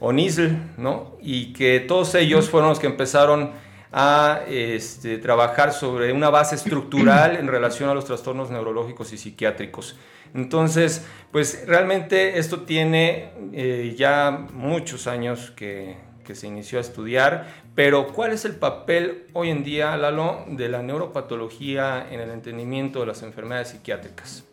o 0.00 0.12
Niesel, 0.12 0.58
¿no? 0.78 1.16
y 1.22 1.52
que 1.52 1.78
todos 1.78 2.16
ellos 2.16 2.50
fueron 2.50 2.70
los 2.70 2.80
que 2.80 2.88
empezaron 2.88 3.52
a 3.92 4.40
este, 4.48 5.18
trabajar 5.18 5.72
sobre 5.72 6.12
una 6.12 6.28
base 6.28 6.56
estructural 6.56 7.36
en 7.36 7.46
relación 7.46 7.88
a 7.88 7.94
los 7.94 8.04
trastornos 8.04 8.50
neurológicos 8.50 9.12
y 9.12 9.18
psiquiátricos. 9.18 9.96
Entonces, 10.34 11.06
pues 11.32 11.64
realmente 11.66 12.38
esto 12.38 12.60
tiene 12.60 13.30
eh, 13.52 13.94
ya 13.96 14.46
muchos 14.52 15.06
años 15.06 15.52
que, 15.52 16.08
se 16.28 16.46
inició 16.46 16.76
a 16.76 16.82
estudiar, 16.82 17.46
pero 17.74 18.08
¿cuál 18.08 18.32
es 18.32 18.44
el 18.44 18.54
papel 18.54 19.28
hoy 19.32 19.48
en 19.48 19.64
día, 19.64 19.96
Lalo, 19.96 20.44
de 20.46 20.68
la 20.68 20.82
neuropatología 20.82 22.06
en 22.10 22.20
el 22.20 22.28
entendimiento 22.28 23.00
de 23.00 23.06
las 23.06 23.22
enfermedades 23.22 23.68
psiquiátricas? 23.68 24.44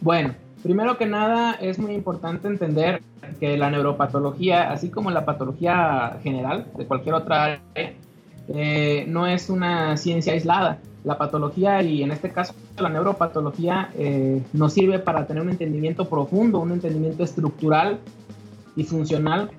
Bueno, 0.00 0.32
primero 0.62 0.96
que 0.96 1.06
nada 1.06 1.54
es 1.54 1.80
muy 1.80 1.92
importante 1.92 2.46
entender 2.46 3.02
que 3.40 3.56
la 3.56 3.68
neuropatología, 3.68 4.70
así 4.70 4.90
como 4.90 5.10
la 5.10 5.24
patología 5.24 6.20
general 6.22 6.66
de 6.76 6.86
cualquier 6.86 7.16
otra 7.16 7.44
área, 7.46 7.60
eh, 8.54 9.04
no 9.08 9.26
es 9.26 9.50
una 9.50 9.96
ciencia 9.96 10.34
aislada 10.34 10.78
la 11.04 11.16
patología 11.16 11.82
y 11.82 12.02
en 12.02 12.10
este 12.10 12.30
caso 12.30 12.54
la 12.78 12.88
neuropatología 12.88 13.90
eh, 13.96 14.42
nos 14.52 14.72
sirve 14.72 14.98
para 14.98 15.26
tener 15.26 15.42
un 15.42 15.50
entendimiento 15.50 16.08
profundo, 16.08 16.60
un 16.60 16.72
entendimiento 16.72 17.24
estructural 17.24 17.98
y 18.76 18.84
funcional 18.84 19.50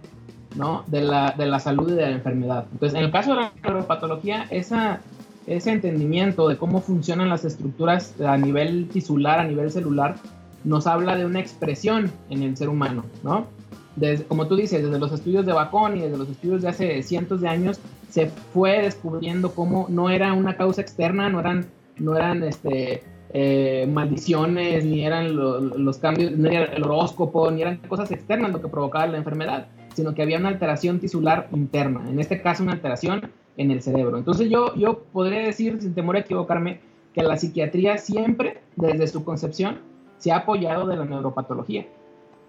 ¿no? 0.55 0.83
de, 0.87 1.01
la, 1.01 1.33
de 1.37 1.45
la 1.47 1.59
salud 1.59 1.91
y 1.91 1.95
de 1.95 2.01
la 2.01 2.11
enfermedad. 2.11 2.65
Entonces, 2.71 2.97
en 2.97 3.05
el 3.05 3.11
caso 3.11 3.31
de 3.31 3.37
la 3.37 3.53
neuropatología, 3.63 4.45
esa, 4.49 5.01
ese 5.47 5.71
entendimiento 5.71 6.47
de 6.47 6.57
cómo 6.57 6.81
funcionan 6.81 7.29
las 7.29 7.45
estructuras 7.45 8.19
a 8.21 8.37
nivel 8.37 8.87
tisular, 8.89 9.39
a 9.39 9.43
nivel 9.43 9.71
celular, 9.71 10.15
nos 10.63 10.85
habla 10.87 11.15
de 11.15 11.25
una 11.25 11.39
expresión 11.39 12.11
en 12.29 12.43
el 12.43 12.55
ser 12.55 12.69
humano, 12.69 13.03
¿no? 13.23 13.47
Desde, 13.95 14.23
como 14.25 14.47
tú 14.47 14.55
dices, 14.55 14.83
desde 14.83 14.99
los 14.99 15.11
estudios 15.11 15.45
de 15.45 15.53
Bacon 15.53 15.97
y 15.97 16.01
desde 16.01 16.17
los 16.17 16.29
estudios 16.29 16.61
de 16.61 16.69
hace 16.69 17.03
cientos 17.03 17.41
de 17.41 17.49
años, 17.49 17.79
se 18.11 18.27
fue 18.27 18.81
descubriendo 18.81 19.55
cómo 19.55 19.87
no 19.89 20.09
era 20.09 20.33
una 20.33 20.57
causa 20.57 20.81
externa, 20.81 21.29
no 21.29 21.39
eran, 21.39 21.65
no 21.97 22.15
eran 22.15 22.43
este, 22.43 23.03
eh, 23.33 23.87
maldiciones, 23.89 24.83
ni 24.83 25.05
eran 25.05 25.33
los 25.35 25.97
cambios, 25.97 26.33
ni 26.33 26.53
era 26.53 26.65
el 26.65 26.83
horóscopo, 26.83 27.49
ni 27.49 27.61
eran 27.61 27.77
cosas 27.87 28.11
externas 28.11 28.51
lo 28.51 28.61
que 28.61 28.67
provocaba 28.67 29.07
la 29.07 29.17
enfermedad, 29.17 29.67
sino 29.95 30.13
que 30.13 30.21
había 30.21 30.37
una 30.37 30.49
alteración 30.49 30.99
tisular 30.99 31.47
interna, 31.53 32.03
en 32.09 32.19
este 32.19 32.41
caso 32.41 32.63
una 32.63 32.73
alteración 32.73 33.31
en 33.55 33.71
el 33.71 33.81
cerebro. 33.81 34.17
Entonces 34.17 34.49
yo, 34.49 34.75
yo 34.75 34.99
podría 35.13 35.39
decir, 35.39 35.81
sin 35.81 35.95
temor 35.95 36.17
a 36.17 36.19
equivocarme, 36.19 36.81
que 37.13 37.23
la 37.23 37.37
psiquiatría 37.37 37.97
siempre, 37.97 38.59
desde 38.75 39.07
su 39.07 39.23
concepción, 39.23 39.79
se 40.17 40.33
ha 40.33 40.37
apoyado 40.37 40.85
de 40.85 40.97
la 40.97 41.05
neuropatología, 41.05 41.85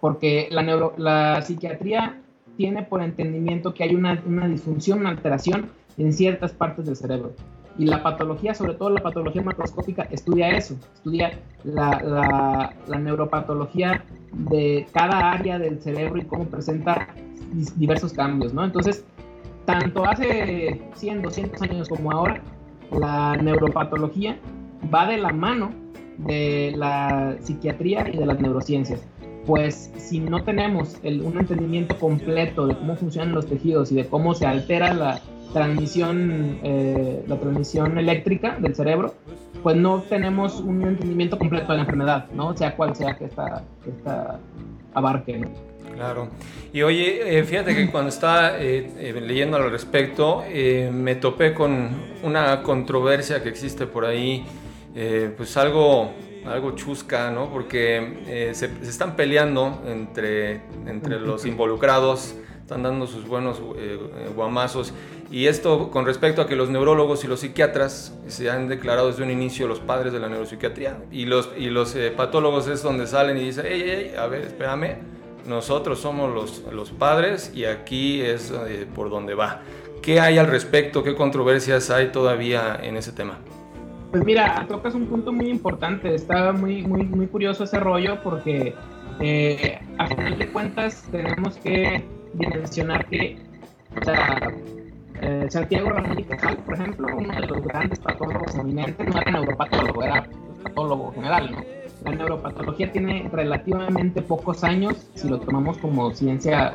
porque 0.01 0.48
la, 0.51 0.62
neuro, 0.62 0.94
la 0.96 1.40
psiquiatría 1.42 2.21
tiene 2.57 2.83
por 2.83 3.03
entendimiento 3.03 3.75
que 3.75 3.85
hay 3.85 3.95
una, 3.95 4.17
disfunción, 4.49 5.01
una 5.01 5.11
alteración 5.11 5.71
en 5.99 6.12
ciertas 6.12 6.53
partes 6.53 6.87
del 6.87 6.97
cerebro. 6.97 7.33
Y 7.79 7.87
la 7.87 8.03
patología, 8.03 8.55
sobre 8.55 8.75
todo 8.75 8.91
la 8.91 9.03
patología 9.03 9.43
macroscópica, 9.43 10.03
estudia 10.11 10.51
eso, 10.51 10.77
estudia 10.95 11.38
la, 11.65 12.75
neuropatología 12.99 14.05
de 14.33 14.87
cada 14.93 15.33
área 15.33 15.59
del 15.59 15.81
cerebro 15.81 16.19
y 16.19 16.25
cómo 16.25 16.45
presenta 16.45 17.09
diversos 17.77 18.12
cambios, 18.12 18.53
¿no? 18.53 18.65
Entonces, 18.65 19.05
tanto 19.65 20.05
hace 20.05 20.83
100, 20.95 21.23
200 21.23 21.62
años 21.62 21.88
como 21.88 22.12
ahora, 22.12 22.43
la 22.91 23.37
neuropatología 23.37 24.38
va 24.93 25.07
de 25.07 25.17
la 25.17 25.33
mano 25.33 25.71
de 26.19 26.75
la 26.77 27.37
psiquiatría 27.41 28.07
y 28.12 28.19
de 28.19 28.27
las 28.27 28.38
neurociencias 28.38 29.01
pues 29.46 29.90
si 29.96 30.20
no 30.20 30.42
tenemos 30.44 30.96
un 31.02 31.38
entendimiento 31.38 31.98
completo 31.98 32.66
de 32.66 32.76
cómo 32.76 32.96
funcionan 32.96 33.35
los 33.35 33.46
tejidos 33.46 33.90
y 33.90 33.96
de 33.96 34.07
cómo 34.07 34.35
se 34.35 34.46
altera 34.46 34.94
la 34.94 35.20
transmisión, 35.52 36.59
eh, 36.62 37.22
la 37.26 37.37
transmisión 37.38 37.98
eléctrica 37.98 38.57
del 38.59 38.74
cerebro, 38.74 39.14
pues 39.62 39.76
no 39.76 40.02
tenemos 40.02 40.61
un 40.61 40.83
entendimiento 40.83 41.38
completo 41.38 41.68
de 41.72 41.76
la 41.76 41.81
enfermedad, 41.83 42.26
¿no? 42.33 42.57
Sea 42.57 42.74
cual 42.74 42.96
sea 42.96 43.16
que 43.16 43.26
esta, 43.26 43.64
abarque, 44.94 45.38
¿no? 45.38 45.48
Claro. 45.94 46.28
Y 46.72 46.83
oye, 46.83 47.38
eh, 47.38 47.44
fíjate 47.44 47.74
que 47.74 47.90
cuando 47.90 48.09
estaba 48.09 48.52
eh, 48.59 49.20
leyendo 49.20 49.59
al 49.59 49.70
respecto, 49.70 50.42
me 50.90 51.16
topé 51.16 51.52
con 51.52 51.90
una 52.22 52.62
controversia 52.62 53.42
que 53.42 53.50
existe 53.50 53.87
por 53.87 54.07
ahí, 54.07 54.44
pues 55.37 55.57
algo 55.59 56.12
algo 56.46 56.72
chusca, 56.72 57.31
¿no? 57.31 57.50
Porque 57.50 58.22
eh, 58.26 58.52
se, 58.55 58.66
están 58.83 59.16
peleando 59.16 59.83
entre, 59.87 60.62
entre 60.87 61.20
los 61.20 61.46
involucrados, 61.46 62.35
están 62.61 62.83
dando 62.83 63.07
sus 63.07 63.26
buenos 63.26 63.59
eh, 63.76 63.98
eh, 64.00 64.31
guamazos. 64.35 64.92
Y 65.31 65.46
esto 65.46 65.90
con 65.90 66.05
respecto 66.05 66.42
a 66.42 66.46
que 66.46 66.57
los 66.57 66.68
neurólogos 66.68 67.24
y 67.24 67.28
los 67.28 67.40
psiquiatras 67.40 68.14
se 68.26 68.50
han 68.50 68.68
declarado 68.68 69.09
desde 69.09 69.22
un 69.22 69.31
inicio 69.31 69.66
los 69.66 69.81
padres 69.81 70.12
de 70.12 70.20
la 70.20 70.28
neuropsiquiatría. 70.28 70.98
Y 71.11 71.24
los, 71.24 71.50
y 71.57 71.70
los 71.70 71.96
patólogos 72.16 72.68
es 72.68 72.83
donde 72.83 73.07
salen 73.07 73.38
y 73.38 73.44
dicen, 73.44 73.64
hey, 73.66 73.85
hey, 73.87 74.14
a 74.18 74.26
ver, 74.26 74.42
espérame, 74.42 74.98
nosotros 75.46 76.00
somos 76.00 76.33
los, 76.35 76.62
los 76.72 76.90
padres 76.90 77.50
y 77.55 77.64
aquí 77.64 78.20
es 78.20 78.52
por 78.94 79.09
donde 79.09 79.35
va. 79.35 79.62
¿Qué 80.02 80.20
hay 80.20 80.37
al 80.37 80.48
respecto? 80.48 81.02
¿Qué 81.02 81.14
controversias 81.14 81.88
hay 81.88 82.09
todavía 82.09 82.78
en 82.83 82.96
ese 82.96 83.12
tema? 83.12 83.38
Pues 84.12 84.27
mira, 84.27 84.66
tocas 84.68 84.94
un 84.94 85.07
punto 85.07 85.33
muy 85.33 85.48
importante. 85.48 86.14
Está 86.14 86.53
muy, 86.53 86.83
muy, 86.83 87.05
muy 87.05 87.27
curioso 87.27 87.64
ese 87.64 87.81
rollo 87.81 88.22
porque 88.22 88.75
eh, 89.20 89.79
a 89.96 90.07
final 90.07 90.38
de 90.38 90.48
cuentas 90.53 91.09
tenemos 91.11 91.57
que 91.57 92.05
dimensionar 92.35 93.07
que, 93.07 93.38
o 93.98 94.05
sea, 94.05 94.53
eh, 95.22 95.46
Santiago 95.48 95.88
Ramón 95.88 96.20
y 96.20 96.25
Cajal, 96.25 96.59
por 96.59 96.75
ejemplo, 96.75 97.07
uno 97.16 97.35
de 97.35 97.46
los 97.46 97.62
grandes 97.62 98.01
patólogos 98.01 98.55
eminentes, 98.55 99.09
no 99.09 99.18
era 99.18 99.31
neuropatólogo, 99.31 100.03
era 100.03 100.29
patólogo 100.62 101.12
general, 101.12 101.51
¿no? 101.51 101.64
La 102.05 102.14
neuropatología 102.14 102.92
tiene 102.92 103.31
relativamente 103.33 104.20
pocos 104.20 104.62
años, 104.62 105.11
si 105.14 105.27
lo 105.27 105.40
tomamos 105.40 105.79
como 105.79 106.12
ciencia, 106.12 106.75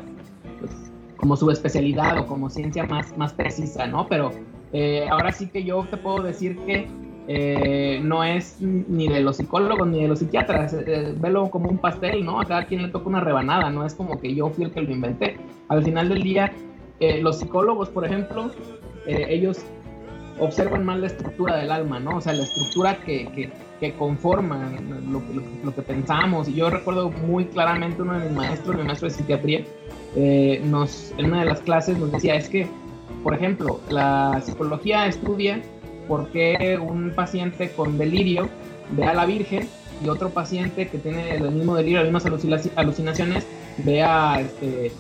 pues, 0.59 0.71
como 1.17 1.35
subespecialidad 1.35 2.17
o 2.17 2.25
como 2.25 2.49
ciencia 2.49 2.83
más, 2.85 3.15
más 3.15 3.33
precisa, 3.33 3.85
¿no? 3.85 4.07
Pero 4.07 4.31
eh, 4.73 5.07
ahora 5.11 5.31
sí 5.31 5.47
que 5.47 5.63
yo 5.63 5.85
te 5.85 5.97
puedo 5.97 6.23
decir 6.23 6.57
que 6.65 6.87
eh, 7.29 7.99
no 8.01 8.23
es 8.23 8.55
ni 8.61 9.09
de 9.09 9.19
los 9.19 9.35
psicólogos 9.35 9.85
ni 9.85 10.01
de 10.01 10.07
los 10.07 10.19
psiquiatras, 10.19 10.73
eh, 10.73 11.13
velo 11.17 11.49
como 11.49 11.69
un 11.69 11.77
pastel, 11.77 12.23
¿no? 12.23 12.39
A 12.39 12.45
cada 12.45 12.65
quien 12.65 12.83
le 12.83 12.87
toca 12.87 13.09
una 13.09 13.19
rebanada, 13.19 13.69
no 13.69 13.85
es 13.85 13.93
como 13.95 14.17
que 14.19 14.33
yo 14.33 14.49
fui 14.49 14.63
el 14.63 14.71
que 14.71 14.81
lo 14.81 14.91
inventé. 14.91 15.35
Al 15.67 15.83
final 15.83 16.07
del 16.07 16.23
día, 16.23 16.53
eh, 17.01 17.21
los 17.21 17.39
psicólogos, 17.39 17.89
por 17.89 18.05
ejemplo, 18.05 18.49
ellos 19.05 19.59
observan 20.39 20.85
más 20.85 20.99
la 20.99 21.07
estructura 21.07 21.57
del 21.57 21.71
alma, 21.71 21.99
¿no? 21.99 22.17
O 22.17 22.21
sea, 22.21 22.31
la 22.31 22.43
estructura 22.43 22.97
que, 23.05 23.51
que, 23.79 23.93
conforma 23.93 24.71
lo, 25.09 25.75
que 25.75 25.81
pensamos. 25.81 26.47
Y 26.47 26.55
yo 26.55 26.69
recuerdo 26.69 27.09
muy 27.09 27.45
claramente 27.45 28.01
uno 28.01 28.19
de 28.19 28.25
mis 28.25 28.37
maestros, 28.37 28.75
mi 28.75 28.83
maestro 28.83 29.09
de 29.09 29.13
psiquiatría, 29.13 29.65
nos, 30.63 31.13
en 31.17 31.25
una 31.25 31.41
de 31.41 31.45
las 31.45 31.59
clases 31.61 31.97
nos 31.97 32.11
decía, 32.11 32.35
es 32.35 32.49
que, 32.49 32.67
por 33.23 33.33
ejemplo, 33.33 33.79
la 33.89 34.41
psicología 34.43 35.07
estudia 35.07 35.61
por 36.07 36.27
qué 36.29 36.79
un 36.81 37.11
paciente 37.11 37.71
con 37.71 37.97
delirio 37.97 38.49
ve 38.91 39.03
a 39.05 39.13
la 39.13 39.25
Virgen 39.25 39.67
y 40.03 40.09
otro 40.09 40.29
paciente 40.29 40.87
que 40.87 40.97
tiene 40.97 41.35
el 41.35 41.51
mismo 41.51 41.75
delirio, 41.75 42.03
las 42.03 42.11
mismas 42.11 42.25
alucinaciones, 42.75 43.47
ve 43.79 44.03
a, 44.03 44.39
este, 44.39 44.91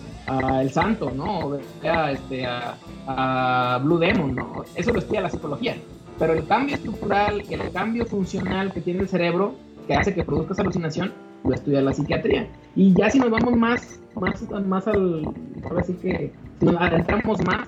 el 0.61 0.71
santo, 0.71 1.11
¿no? 1.11 1.39
O 1.39 1.49
ve 1.49 1.89
a, 1.89 2.11
este, 2.11 2.45
a, 2.45 3.79
Blue 3.83 3.97
Demon, 3.99 4.35
¿no? 4.35 4.63
Eso 4.75 4.91
lo 4.91 4.99
estudia 4.99 5.21
la 5.21 5.29
psicología. 5.29 5.75
Pero 6.19 6.33
el 6.33 6.47
cambio 6.47 6.75
estructural, 6.75 7.43
el 7.49 7.71
cambio 7.71 8.05
funcional 8.05 8.73
que 8.73 8.81
tiene 8.81 9.01
el 9.01 9.07
cerebro, 9.07 9.55
que 9.87 9.93
hace 9.93 10.13
que 10.13 10.23
produzca 10.23 10.53
esa 10.53 10.63
alucinación, 10.63 11.13
lo 11.43 11.53
estudia 11.53 11.81
la 11.81 11.93
psiquiatría. 11.93 12.47
Y 12.75 12.93
ya 12.93 13.09
si 13.09 13.19
nos 13.19 13.29
vamos 13.29 13.55
más, 13.55 13.99
más, 14.15 14.41
más 14.65 14.87
al, 14.87 15.29
ahora 15.63 15.83
sí 15.83 15.93
que, 16.01 16.33
si 16.59 16.65
nos 16.65 16.81
adentramos 16.81 17.39
más, 17.45 17.67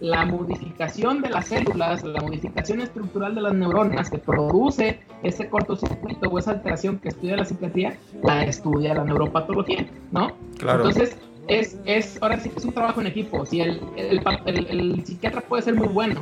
la 0.00 0.24
modificación 0.24 1.20
de 1.22 1.30
las 1.30 1.48
células, 1.48 2.04
la 2.04 2.20
modificación 2.20 2.80
estructural 2.80 3.34
de 3.34 3.42
las 3.42 3.54
neuronas 3.54 4.10
que 4.10 4.18
produce 4.18 5.00
ese 5.22 5.48
cortocircuito 5.48 6.28
o 6.28 6.38
esa 6.38 6.52
alteración 6.52 6.98
que 6.98 7.08
estudia 7.08 7.36
la 7.36 7.44
psiquiatría, 7.44 7.98
la 8.22 8.44
estudia 8.44 8.94
la 8.94 9.04
neuropatología, 9.04 9.86
¿no? 10.12 10.32
Claro. 10.58 10.86
Entonces, 10.86 11.16
es, 11.48 11.80
es, 11.84 12.22
ahora 12.22 12.38
sí 12.38 12.50
que 12.50 12.58
es 12.58 12.64
un 12.64 12.72
trabajo 12.72 13.00
en 13.00 13.08
equipo. 13.08 13.44
Si 13.44 13.60
el, 13.60 13.80
el, 13.96 14.20
el, 14.46 15.04
psiquiatra 15.04 15.40
puede 15.40 15.62
ser 15.62 15.74
muy 15.74 15.88
bueno, 15.88 16.20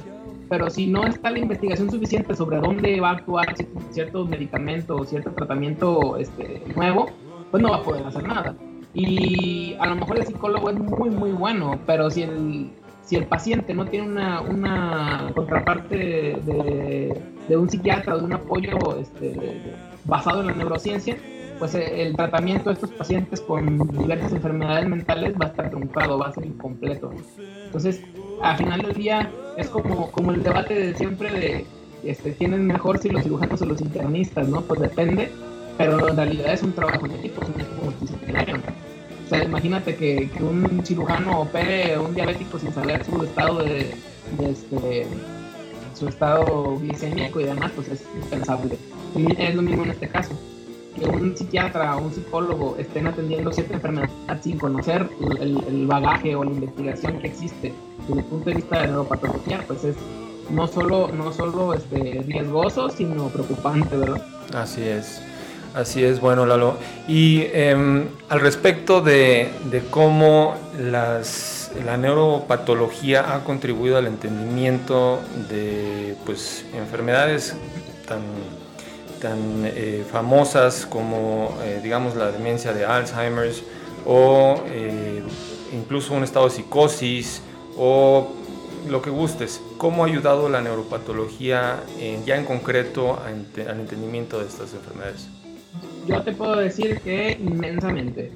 pero 0.49 0.71
si 0.71 0.87
no 0.87 1.05
está 1.05 1.31
la 1.31 1.41
investigación 1.41 1.91
suficiente 1.91 2.35
sobre 2.35 2.59
dónde 2.59 3.01
va 3.01 3.11
a 3.11 3.13
actuar 3.13 3.55
cierto, 3.91 4.25
medicamento 4.25 4.97
o 4.97 5.05
cierto 5.05 5.31
tratamiento 5.33 6.17
este, 6.17 6.63
nuevo, 6.75 7.11
pues 7.51 7.63
no 7.63 7.71
va 7.71 7.77
a 7.77 7.83
poder 7.83 8.07
hacer 8.07 8.27
nada. 8.27 8.55
Y 8.95 9.77
a 9.79 9.87
lo 9.89 9.97
mejor 9.97 10.19
el 10.19 10.27
psicólogo 10.27 10.71
es 10.71 10.79
muy, 10.79 11.11
muy 11.11 11.33
bueno, 11.33 11.79
pero 11.85 12.09
si 12.09 12.23
el, 12.23 12.71
si 13.07 13.15
el 13.15 13.27
paciente 13.27 13.73
no 13.73 13.87
tiene 13.87 14.09
una, 14.09 14.41
una 14.41 15.31
contraparte 15.35 15.97
de, 15.97 17.23
de, 17.49 17.57
un 17.57 17.71
psiquiatra 17.71 18.17
o 18.17 18.19
de 18.19 18.25
un 18.25 18.33
apoyo 18.33 18.77
este, 19.01 19.63
basado 20.05 20.41
en 20.41 20.49
la 20.49 20.55
neurociencia, 20.55 21.17
pues 21.61 21.77
eh, 21.77 22.03
el 22.03 22.17
tratamiento 22.17 22.69
de 22.69 22.75
estos 22.75 22.91
pacientes 22.91 23.41
con 23.41 23.79
diversas 23.97 24.33
enfermedades 24.33 24.89
mentales 24.89 25.35
va 25.41 25.47
a 25.47 25.49
estar 25.49 25.71
truncado, 25.71 26.19
va 26.19 26.27
a 26.29 26.33
ser 26.33 26.47
incompleto. 26.47 27.13
Entonces, 27.67 28.03
al 28.43 28.57
final 28.57 28.83
del 28.83 28.93
día 28.95 29.31
es 29.57 29.69
como, 29.69 30.11
como 30.11 30.33
el 30.33 30.43
debate 30.43 30.75
de 30.75 30.95
siempre 30.95 31.31
de 31.31 31.67
este, 32.03 32.35
¿quién 32.35 32.67
mejor 32.67 32.99
si 32.99 33.09
los 33.09 33.23
cirujanos 33.23 33.63
o 33.63 33.67
los 33.67 33.81
internistas? 33.81 34.49
¿no? 34.49 34.63
Pues 34.63 34.81
depende, 34.81 35.31
pero 35.79 36.09
en 36.09 36.17
realidad 36.17 36.53
es 36.53 36.63
un 36.65 36.73
trabajo 36.73 37.07
en 37.07 37.13
equipo, 37.13 37.43
es 37.43 37.49
un 37.51 37.61
equipo 37.61 37.85
multidisciplinario. 37.85 38.57
O 39.27 39.29
sea, 39.29 39.43
imagínate 39.43 39.97
que, 39.97 40.31
que, 40.31 40.43
un 40.43 40.83
cirujano 40.85 41.41
opere 41.41 41.99
un 41.99 42.15
diabético 42.15 42.59
sin 42.59 42.73
saber 42.73 43.05
su 43.05 43.25
estado 43.25 43.59
de, 43.59 43.93
este, 44.41 45.07
su 45.95 46.09
estado 46.09 46.79
glicémico 46.79 47.41
y 47.41 47.45
demás, 47.45 47.73
pues 47.75 47.89
es 47.89 48.05
impensable. 48.15 48.79
Y 49.17 49.43
es 49.43 49.55
lo 49.55 49.63
mismo 49.63 49.83
en 49.83 49.91
este 49.91 50.09
caso 50.09 50.39
que 50.97 51.09
un 51.09 51.37
psiquiatra 51.37 51.97
o 51.97 52.03
un 52.03 52.13
psicólogo 52.13 52.77
estén 52.79 53.07
atendiendo 53.07 53.53
cierta 53.53 53.75
enfermedad 53.75 54.09
sin 54.41 54.59
conocer 54.59 55.09
el, 55.41 55.87
bagaje 55.87 56.35
o 56.35 56.45
la 56.45 56.51
investigación 56.51 57.19
que 57.19 57.27
existe 57.27 57.73
desde 58.07 58.21
el 58.21 58.27
punto 58.27 58.51
de 58.51 58.57
vista 58.57 58.81
de 58.81 58.89
neuropatología, 58.89 59.63
pues 59.67 59.85
es 59.85 59.97
no 60.51 60.67
solo, 60.69 61.11
no 61.13 61.33
solo 61.33 61.75
este, 61.75 62.23
riesgoso, 62.27 62.89
sino 62.89 63.29
preocupante, 63.29 63.97
¿verdad? 63.97 64.25
Así 64.55 64.83
es. 64.83 65.21
Así 65.77 66.03
es, 66.03 66.21
bueno, 66.21 66.47
Lalo. 66.47 66.79
Y 67.07 67.43
em, 67.53 68.09
al 68.31 68.41
respecto 68.41 69.03
de, 69.03 69.51
cómo 69.91 70.55
la 70.79 71.97
neuropatología 71.99 73.35
ha 73.35 73.45
contribuido 73.45 73.99
al 73.99 74.07
entendimiento 74.07 75.21
de 75.51 76.17
pues, 76.25 76.65
enfermedades 76.75 77.55
tan 78.07 78.21
eh, 79.65 80.05
famosas 80.11 80.87
como, 80.87 81.57
eh, 81.63 81.81
digamos, 81.83 82.17
la 82.17 82.31
demencia 82.31 82.73
de 82.73 82.85
Alzheimer's 82.85 83.63
o 84.07 84.63
eh, 84.69 85.23
incluso 85.73 86.15
un 86.15 86.25
estado 86.25 86.47
de 86.47 86.53
psicosis 86.53 87.43
o 87.77 88.33
lo 88.89 89.03
que 89.03 89.11
gustes. 89.11 89.61
¿Cómo 89.79 90.05
ha 90.05 90.07
ayudado 90.07 90.49
la 90.49 90.61
neuropatología 90.63 91.83
ya 92.25 92.37
en 92.37 92.45
concreto 92.45 93.19
al 93.23 93.81
entendimiento 93.81 94.39
de 94.39 94.47
estas 94.47 94.73
enfermedades? 94.73 95.29
Yo 96.07 96.23
te 96.23 96.33
puedo 96.33 96.57
decir 96.57 97.01
que 97.01 97.39
inmensamente. 97.41 98.31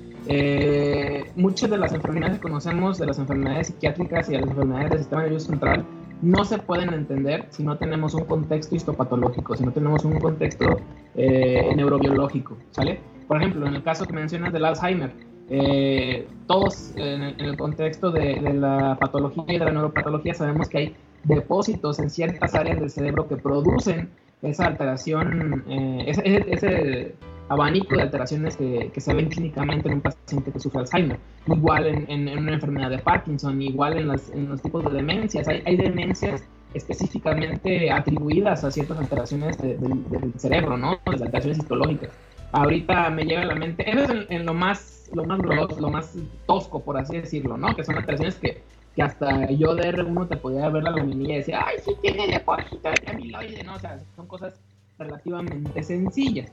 muchas 1.36 1.70
de 1.70 1.78
las 1.78 1.92
enfermedades 1.92 2.38
que 2.38 2.42
conocemos, 2.42 2.98
de 2.98 3.06
las 3.06 3.18
enfermedades 3.18 3.68
psiquiátricas 3.68 4.28
y 4.28 4.32
de 4.32 4.40
las 4.40 4.50
enfermedades 4.50 4.90
del 4.90 4.98
sistema 4.98 5.22
nervioso 5.22 5.46
central, 5.46 5.86
no 6.22 6.44
se 6.44 6.58
pueden 6.58 6.92
entender 6.92 7.46
si 7.50 7.62
no 7.62 7.76
tenemos 7.78 8.14
un 8.14 8.24
contexto 8.24 8.74
histopatológico, 8.74 9.56
si 9.56 9.64
no 9.64 9.72
tenemos 9.72 10.04
un 10.04 10.18
contexto 10.18 10.80
eh, 11.14 11.72
neurobiológico, 11.74 12.56
¿sale? 12.72 13.00
Por 13.26 13.38
ejemplo, 13.38 13.66
en 13.66 13.74
el 13.74 13.82
caso 13.82 14.04
que 14.04 14.12
mencionas 14.12 14.52
del 14.52 14.64
Alzheimer, 14.64 15.12
eh, 15.48 16.28
todos 16.46 16.92
en 16.96 17.22
el, 17.22 17.56
contexto 17.56 18.10
de, 18.10 18.40
la 18.52 18.96
patología 19.00 19.44
y 19.48 19.58
de 19.58 19.64
la 19.64 19.72
neuropatología 19.72 20.34
sabemos 20.34 20.68
que 20.68 20.78
hay 20.78 20.96
depósitos 21.24 21.98
en 21.98 22.10
ciertas 22.10 22.54
áreas 22.54 22.80
del 22.80 22.90
cerebro 22.90 23.26
que 23.26 23.36
producen 23.36 24.10
esa 24.42 24.66
alteración, 24.66 25.64
eh, 25.68 26.04
ese, 26.06 27.14
abanico 27.50 27.96
de 27.96 28.02
alteraciones 28.02 28.56
que, 28.56 28.92
se 28.96 29.12
ven 29.12 29.28
clínicamente 29.28 29.88
en 29.88 29.94
un 29.94 30.00
paciente 30.00 30.52
que 30.52 30.60
sufre 30.60 30.80
Alzheimer. 30.80 31.18
Igual 31.48 31.86
en, 32.08 32.38
una 32.38 32.52
enfermedad 32.52 32.90
de 32.90 32.98
Parkinson, 32.98 33.60
igual 33.60 33.98
en, 33.98 34.06
los 34.48 34.62
tipos 34.62 34.84
de 34.84 34.90
demencias. 34.90 35.48
Hay, 35.48 35.76
demencias 35.76 36.44
específicamente 36.74 37.90
atribuidas 37.90 38.62
a 38.62 38.70
ciertas 38.70 38.98
alteraciones 38.98 39.58
del 39.58 40.32
cerebro, 40.36 40.76
¿no? 40.76 41.00
Las 41.06 41.22
alteraciones 41.22 41.58
histológicas. 41.58 42.10
Ahorita 42.52 43.10
me 43.10 43.24
llega 43.24 43.42
a 43.42 43.46
la 43.46 43.56
mente, 43.56 43.88
eso 43.90 44.12
es 44.12 44.30
en, 44.30 44.46
lo 44.46 44.54
más 44.54 45.10
lo 45.12 45.24
más 45.24 45.40
lo 45.40 45.90
más 45.90 46.14
tosco, 46.46 46.80
por 46.80 46.98
así 46.98 47.16
decirlo, 47.16 47.56
¿no? 47.56 47.74
Que 47.74 47.82
son 47.82 47.96
alteraciones 47.96 48.36
que, 48.36 48.62
que 48.94 49.02
hasta 49.02 49.50
yo 49.50 49.74
de 49.74 49.92
R1 49.92 50.28
te 50.28 50.36
podía 50.36 50.68
ver 50.68 50.84
la 50.84 50.92
laminilla 50.92 51.34
y 51.34 51.38
decir, 51.38 51.54
ay, 51.56 51.78
sí 51.84 51.92
tiene 52.00 52.28
depósito 52.28 52.90
de 52.90 53.10
amiloide, 53.10 53.64
¿no? 53.64 53.74
O 53.74 53.78
sea, 53.80 53.98
son 54.14 54.28
cosas 54.28 54.54
relativamente 54.98 55.82
sencillas. 55.82 56.52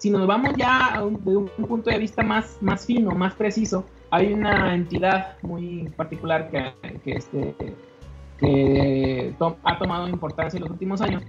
Si 0.00 0.08
nos 0.08 0.26
vamos 0.26 0.54
ya 0.56 0.98
de 0.98 1.36
un 1.36 1.46
punto 1.68 1.90
de 1.90 1.98
vista 1.98 2.22
más, 2.22 2.56
más 2.62 2.86
fino, 2.86 3.10
más 3.10 3.34
preciso, 3.34 3.84
hay 4.10 4.32
una 4.32 4.74
entidad 4.74 5.36
muy 5.42 5.90
particular 5.94 6.50
que, 6.50 6.72
que, 7.04 7.12
este, 7.12 7.54
que 8.38 9.34
ha 9.62 9.78
tomado 9.78 10.08
importancia 10.08 10.56
en 10.56 10.62
los 10.62 10.70
últimos 10.70 11.02
años, 11.02 11.22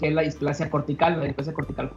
que 0.00 0.08
es 0.08 0.14
la 0.14 0.22
displasia 0.22 0.70
cortical, 0.70 1.18
la 1.18 1.26
displasia 1.26 1.52
cortical. 1.52 1.92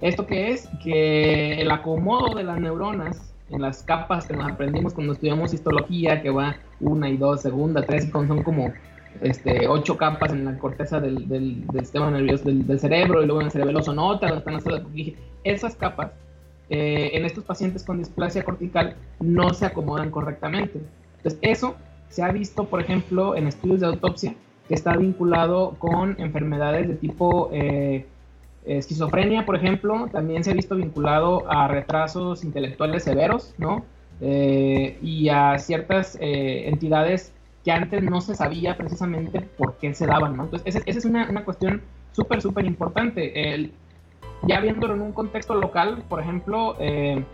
¿Esto 0.00 0.26
qué 0.26 0.52
es? 0.52 0.70
Que 0.82 1.60
el 1.60 1.70
acomodo 1.70 2.34
de 2.34 2.44
las 2.44 2.58
neuronas 2.58 3.34
en 3.50 3.60
las 3.60 3.82
capas 3.82 4.26
que 4.26 4.34
nos 4.34 4.50
aprendimos 4.50 4.94
cuando 4.94 5.12
estudiamos 5.12 5.52
histología, 5.52 6.22
que 6.22 6.30
va 6.30 6.56
una 6.80 7.10
y 7.10 7.18
dos, 7.18 7.42
segunda, 7.42 7.84
tres, 7.84 8.08
son 8.10 8.42
como 8.42 8.72
este, 9.20 9.68
ocho 9.68 9.96
capas 9.96 10.32
en 10.32 10.44
la 10.44 10.58
corteza 10.58 11.00
del, 11.00 11.64
sistema 11.78 12.10
nervioso 12.10 12.44
del, 12.44 12.80
cerebro 12.80 13.22
y 13.22 13.26
luego 13.26 13.40
en 13.40 13.46
el 13.46 13.52
cerebelo 13.52 13.82
son 13.82 13.98
otras, 13.98 14.32
están 14.36 14.54
las 14.54 14.64
esas 15.44 15.76
capas 15.76 16.12
eh, 16.70 17.10
en 17.12 17.26
estos 17.26 17.44
pacientes 17.44 17.84
con 17.84 17.98
displasia 17.98 18.42
cortical 18.42 18.96
no 19.20 19.52
se 19.52 19.66
acomodan 19.66 20.10
correctamente. 20.10 20.80
Entonces 21.18 21.38
eso 21.42 21.76
se 22.08 22.22
ha 22.22 22.32
visto, 22.32 22.64
por 22.64 22.80
ejemplo, 22.80 23.36
en 23.36 23.46
estudios 23.46 23.80
de 23.80 23.86
autopsia 23.86 24.34
que 24.68 24.74
está 24.74 24.96
vinculado 24.96 25.76
con 25.78 26.16
enfermedades 26.18 26.88
de 26.88 26.94
tipo 26.94 27.50
eh, 27.52 28.06
esquizofrenia, 28.64 29.44
por 29.44 29.56
ejemplo, 29.56 30.08
también 30.10 30.42
se 30.42 30.52
ha 30.52 30.54
visto 30.54 30.74
vinculado 30.74 31.50
a 31.50 31.68
retrasos 31.68 32.44
intelectuales 32.44 33.04
severos, 33.04 33.54
¿no? 33.58 33.84
Eh, 34.20 34.96
y 35.02 35.28
a 35.28 35.58
ciertas 35.58 36.16
entidades 36.20 37.32
que 37.64 37.72
antes 37.72 38.02
no 38.02 38.20
se 38.20 38.34
sabía 38.34 38.76
precisamente 38.76 39.40
por 39.40 39.78
qué 39.78 39.94
se 39.94 40.06
daban, 40.06 40.36
¿no? 40.36 40.44
Entonces, 40.44 40.76
esa, 40.76 40.98
es 40.98 41.04
una, 41.04 41.28
una 41.30 41.44
cuestión 41.44 41.82
súper, 42.12 42.42
súper 42.42 42.66
importante. 42.66 43.54
El, 43.54 43.72
ya 44.42 44.60
viéndolo 44.60 44.94
en 44.94 45.00
un 45.00 45.12
contexto 45.12 45.54
local, 45.54 46.04
por 46.08 46.20
ejemplo, 46.20 46.76
eh, 46.78 47.24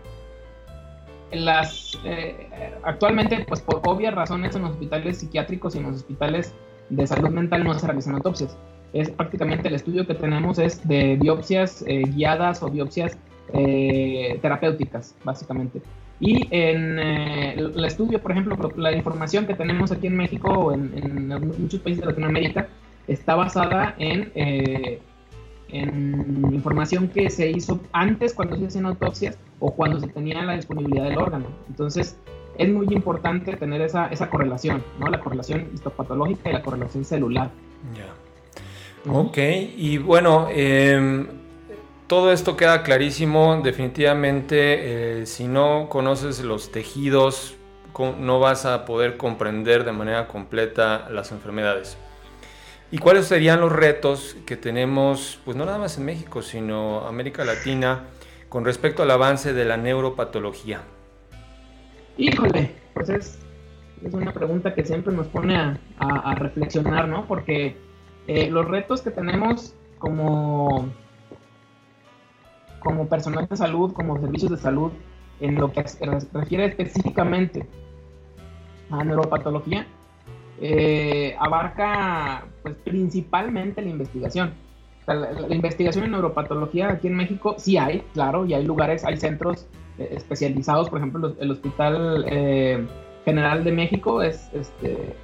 las, 1.33 1.99
eh, 2.05 2.47
actualmente, 2.83 3.45
pues 3.45 3.59
por 3.59 3.81
obvias 3.85 4.13
razones 4.13 4.55
en 4.55 4.61
los 4.61 4.71
hospitales 4.71 5.17
psiquiátricos 5.17 5.75
y 5.75 5.79
en 5.79 5.85
los 5.85 5.97
hospitales 5.97 6.53
de 6.89 7.07
salud 7.07 7.29
mental 7.29 7.65
no 7.65 7.73
se 7.73 7.85
realizan 7.85 8.15
autopsias. 8.15 8.57
Es 8.93 9.09
prácticamente 9.09 9.67
el 9.67 9.75
estudio 9.75 10.07
que 10.07 10.15
tenemos 10.15 10.59
es 10.59 10.85
de 10.87 11.17
biopsias 11.17 11.83
eh, 11.87 12.03
guiadas 12.07 12.63
o 12.63 12.69
biopsias 12.69 13.17
terapéuticas, 14.41 15.13
básicamente. 15.25 15.81
Y 16.21 16.47
en 16.51 16.99
eh, 16.99 17.55
el 17.55 17.83
estudio, 17.83 18.21
por 18.21 18.31
ejemplo, 18.31 18.55
la 18.77 18.91
información 18.91 19.47
que 19.47 19.55
tenemos 19.55 19.91
aquí 19.91 20.05
en 20.05 20.15
México 20.15 20.49
o 20.49 20.71
en, 20.71 21.27
muchos 21.57 21.79
países 21.79 22.01
de 22.01 22.11
Latinoamérica 22.11 22.67
está 23.07 23.33
basada 23.35 23.95
en, 23.97 24.31
eh, 24.35 25.01
en 25.69 26.45
información 26.53 27.07
que 27.07 27.31
se 27.31 27.49
hizo 27.49 27.79
antes 27.91 28.35
cuando 28.35 28.55
se 28.55 28.67
hacían 28.67 28.85
autopsias 28.85 29.39
o 29.59 29.73
cuando 29.73 29.99
se 29.99 30.07
tenía 30.09 30.43
la 30.43 30.55
disponibilidad 30.55 31.05
del 31.05 31.17
órgano. 31.17 31.47
Entonces, 31.67 32.15
es 32.55 32.69
muy 32.69 32.85
importante 32.93 33.55
tener 33.57 33.81
esa, 33.81 34.05
esa 34.09 34.29
correlación, 34.29 34.83
¿no? 34.99 35.07
La 35.07 35.19
correlación 35.19 35.69
histopatológica 35.73 36.51
y 36.51 36.53
la 36.53 36.61
correlación 36.61 37.03
celular. 37.03 37.49
Ya. 37.95 39.11
Ok, 39.11 39.39
y 39.75 39.97
bueno, 39.97 40.49
eh, 40.51 41.25
todo 42.11 42.33
esto 42.33 42.57
queda 42.57 42.83
clarísimo. 42.83 43.61
Definitivamente, 43.63 45.21
eh, 45.21 45.25
si 45.25 45.47
no 45.47 45.87
conoces 45.87 46.43
los 46.43 46.69
tejidos, 46.69 47.55
no 48.19 48.41
vas 48.41 48.65
a 48.65 48.83
poder 48.83 49.15
comprender 49.15 49.85
de 49.85 49.93
manera 49.93 50.27
completa 50.27 51.07
las 51.09 51.31
enfermedades. 51.31 51.97
¿Y 52.91 52.97
cuáles 52.97 53.27
serían 53.27 53.61
los 53.61 53.71
retos 53.71 54.35
que 54.45 54.57
tenemos, 54.57 55.39
pues 55.45 55.55
no 55.55 55.63
nada 55.63 55.77
más 55.77 55.97
en 55.99 56.03
México, 56.03 56.41
sino 56.41 57.07
América 57.07 57.45
Latina, 57.45 58.07
con 58.49 58.65
respecto 58.65 59.03
al 59.03 59.11
avance 59.11 59.53
de 59.53 59.63
la 59.63 59.77
neuropatología? 59.77 60.81
Híjole, 62.17 62.75
pues 62.93 63.07
es, 63.07 63.39
una 64.01 64.33
pregunta 64.33 64.73
que 64.73 64.83
siempre 64.83 65.13
nos 65.13 65.27
pone 65.27 65.55
a, 65.97 66.35
reflexionar, 66.35 67.07
¿no? 67.07 67.25
Porque 67.25 67.77
eh, 68.27 68.49
los 68.49 68.67
retos 68.67 69.01
que 69.01 69.11
tenemos 69.11 69.75
como 69.97 70.91
como 72.81 73.07
personal 73.07 73.47
de 73.47 73.55
salud, 73.55 73.93
como 73.93 74.19
servicios 74.19 74.51
de 74.51 74.57
salud, 74.57 74.91
en 75.39 75.55
lo 75.55 75.71
que 75.71 75.83
refiere 76.33 76.65
específicamente 76.65 77.65
a 78.89 79.03
neuropatología, 79.03 79.87
eh, 80.59 81.35
abarca 81.39 82.45
pues, 82.61 82.75
principalmente 82.83 83.81
la 83.81 83.89
investigación. 83.89 84.53
la, 85.07 85.55
investigación 85.55 86.05
en 86.05 86.11
neuropatología 86.11 86.89
aquí 86.89 87.07
en 87.07 87.15
México 87.15 87.55
sí 87.57 87.77
hay, 87.77 88.03
claro, 88.13 88.45
y 88.45 88.53
hay 88.53 88.63
lugares, 88.63 89.03
hay 89.03 89.17
centros 89.17 89.65
eh, 89.97 90.09
especializados, 90.11 90.89
por 90.89 90.99
ejemplo, 90.99 91.35
el 91.39 91.51
Hospital 91.51 92.25
eh, 92.27 92.85
General 93.25 93.63
de 93.63 93.71
México 93.71 94.21
es 94.21 94.49
este, 94.53 95.15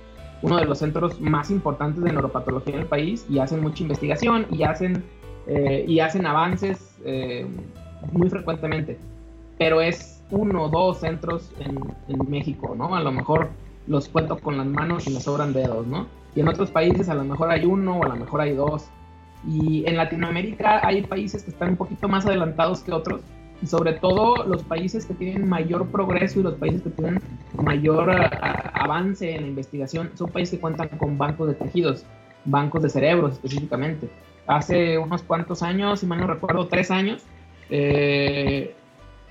uno 0.42 0.58
de 0.58 0.66
los 0.66 0.80
centros 0.80 1.22
más 1.22 1.52
importantes 1.52 2.04
de 2.04 2.12
neuropatología 2.12 2.74
en 2.74 2.82
el 2.82 2.88
país 2.88 3.26
y 3.30 3.38
hacen 3.40 3.62
mucha 3.62 3.84
investigación 3.84 4.48
y 4.52 4.64
hacen, 4.64 5.04
y 5.88 6.02
hacen 6.02 6.26
avances 6.26 6.97
muy 8.12 8.30
frecuentemente, 8.30 8.98
pero 9.58 9.82
es 9.82 10.22
uno 10.30 10.64
o 10.64 10.70
dos 10.70 11.00
centros 11.00 11.52
en, 11.60 11.80
en 12.08 12.30
México, 12.30 12.76
¿no? 12.78 12.96
A 12.96 13.02
lo 13.02 13.12
mejor 13.12 13.50
los 13.88 14.10
cuento 14.10 14.38
con 14.38 14.58
las 14.58 14.68
manos 14.68 15.08
y 15.08 15.12
me 15.12 15.20
sobran 15.20 15.54
dedos, 15.54 15.88
¿no? 15.88 16.08
Y 16.36 16.42
en 16.42 16.48
otros 16.48 16.70
países 16.70 17.10
a 17.10 17.16
lo 17.16 17.24
mejor 17.24 17.50
hay 17.50 17.66
uno 17.66 17.98
o 17.98 18.04
a 18.04 18.10
lo 18.10 18.16
mejor 18.16 18.42
hay 18.42 18.54
dos. 18.54 18.88
Y 19.48 19.84
en 19.88 19.98
Latinoamérica 19.98 20.86
hay 20.86 21.02
países 21.04 21.44
que 21.44 21.52
están 21.52 21.70
un 21.70 21.78
poquito 21.78 22.08
más 22.08 22.26
adelantados 22.26 22.82
que 22.82 22.92
otros. 22.92 23.22
Y 23.62 23.66
sobre 23.66 23.94
todo 23.94 24.44
los 24.46 24.62
países 24.64 25.06
que 25.06 25.16
tienen 25.16 25.50
mayor 25.50 25.88
progreso 25.88 26.40
y 26.40 26.44
los 26.44 26.54
países 26.56 26.84
que 26.84 26.92
tienen 26.92 27.20
mayor 27.56 28.12
avance 28.74 29.34
en 29.34 29.42
la 29.42 29.48
investigación 29.48 30.12
son 30.14 30.30
países 30.30 30.56
que 30.56 30.62
cuentan 30.62 30.90
con 30.90 31.18
bancos 31.18 31.48
de 31.48 31.54
tejidos, 31.56 32.06
bancos 32.46 32.84
de 32.84 32.90
cerebros 32.90 33.34
específicamente. 33.34 34.10
Hace 34.48 34.98
unos 34.98 35.24
cuantos 35.24 35.62
años, 35.62 36.00
si 36.00 36.06
mal 36.06 36.20
no 36.20 36.28
recuerdo, 36.28 36.68
tres 36.68 36.90
años, 36.90 37.24
eh, 37.70 38.74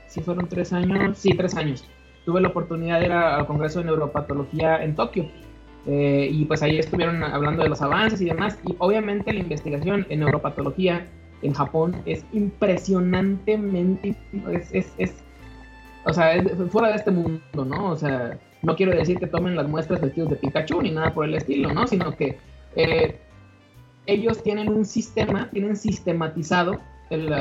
si 0.06 0.20
fueron 0.20 0.48
tres 0.48 0.72
años, 0.72 1.18
sí, 1.18 1.30
tres 1.30 1.56
años, 1.56 1.84
tuve 2.24 2.40
la 2.40 2.48
oportunidad 2.48 3.00
de 3.00 3.06
ir 3.06 3.12
al 3.12 3.46
Congreso 3.46 3.78
de 3.78 3.86
Neuropatología 3.86 4.82
en 4.84 4.94
Tokio. 4.94 5.26
Eh, 5.86 6.28
y 6.32 6.44
pues 6.46 6.62
ahí 6.62 6.78
estuvieron 6.78 7.22
hablando 7.22 7.62
de 7.62 7.68
los 7.68 7.80
avances 7.80 8.20
y 8.20 8.26
demás. 8.26 8.58
Y 8.66 8.74
obviamente 8.78 9.32
la 9.32 9.40
investigación 9.40 10.04
en 10.08 10.20
neuropatología 10.20 11.06
en 11.42 11.52
Japón 11.54 11.96
es 12.06 12.24
impresionantemente, 12.32 14.16
es, 14.72 14.92
es, 14.98 15.14
o 16.04 16.12
sea, 16.12 16.34
es 16.34 16.52
fuera 16.70 16.88
de 16.88 16.96
este 16.96 17.10
mundo, 17.10 17.64
¿no? 17.64 17.90
O 17.90 17.96
sea, 17.96 18.38
no 18.62 18.74
quiero 18.74 18.92
decir 18.92 19.18
que 19.18 19.26
tomen 19.26 19.54
las 19.54 19.68
muestras 19.68 20.00
vestidos 20.00 20.30
de 20.30 20.36
Pikachu 20.36 20.82
ni 20.82 20.90
nada 20.90 21.14
por 21.14 21.24
el 21.24 21.34
estilo, 21.34 21.72
¿no? 21.72 21.86
Sino 21.86 22.16
que 22.16 22.38
eh, 22.74 23.18
ellos 24.06 24.42
tienen 24.42 24.68
un 24.68 24.84
sistema, 24.84 25.50
tienen 25.50 25.76
sistematizado 25.76 26.80
el, 27.10 27.32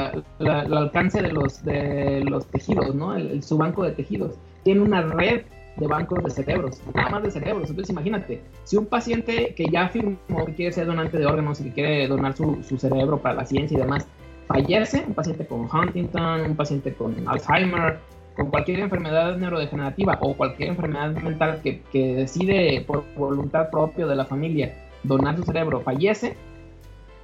alcance 0.42 1.22
de 1.22 1.32
los, 1.32 1.64
de 1.64 2.24
los 2.28 2.46
tejidos, 2.48 2.94
¿no? 2.94 3.16
El, 3.16 3.42
su 3.44 3.58
banco 3.58 3.84
de 3.84 3.92
tejidos. 3.92 4.36
Tiene 4.64 4.82
una 4.82 5.02
red 5.02 5.44
de 5.78 5.88
bancos 5.88 6.24
de 6.24 6.30
cerebros, 6.30 6.82
nada 6.94 7.10
más 7.10 7.24
de 7.24 7.32
cerebros. 7.32 7.70
Entonces 7.70 7.92
imagínate, 7.92 8.42
si 8.64 8.78
un 8.78 8.86
paciente 8.86 9.54
que 9.56 9.68
ya 9.70 9.86
afirmó 9.86 10.18
que 10.46 10.54
quiere 10.54 10.72
ser 10.72 10.88
donante 10.88 11.18
de 11.18 11.26
órganos 11.26 11.60
y 11.60 11.66
que 11.66 11.74
quiere 11.74 12.08
donar 12.08 12.36
su, 12.36 12.64
su 12.64 12.78
cerebro 12.78 13.20
para 13.20 13.36
la 13.36 13.46
ciencia 13.46 13.78
y 13.78 13.82
demás, 13.82 14.08
fallece, 14.48 15.04
un 15.08 15.14
paciente 15.14 15.46
con 15.46 15.68
Huntington, 15.72 16.42
un 16.42 16.56
paciente 16.56 16.94
con 16.94 17.16
Alzheimer, 17.28 18.00
con 18.36 18.50
cualquier 18.50 18.82
enfermedad 18.82 19.38
neurodegenerativa 19.38 20.18
o 20.22 20.36
cualquier 20.36 20.70
enfermedad 20.70 21.12
mental 21.12 21.62
que, 21.62 21.82
que 21.92 22.16
decide 22.16 22.84
por 22.86 23.04
voluntad 23.16 23.70
propia 23.70 24.06
de 24.06 24.16
la 24.16 24.26
familia 24.26 24.76
donar 25.04 25.38
su 25.38 25.44
cerebro, 25.44 25.82
fallece, 25.82 26.36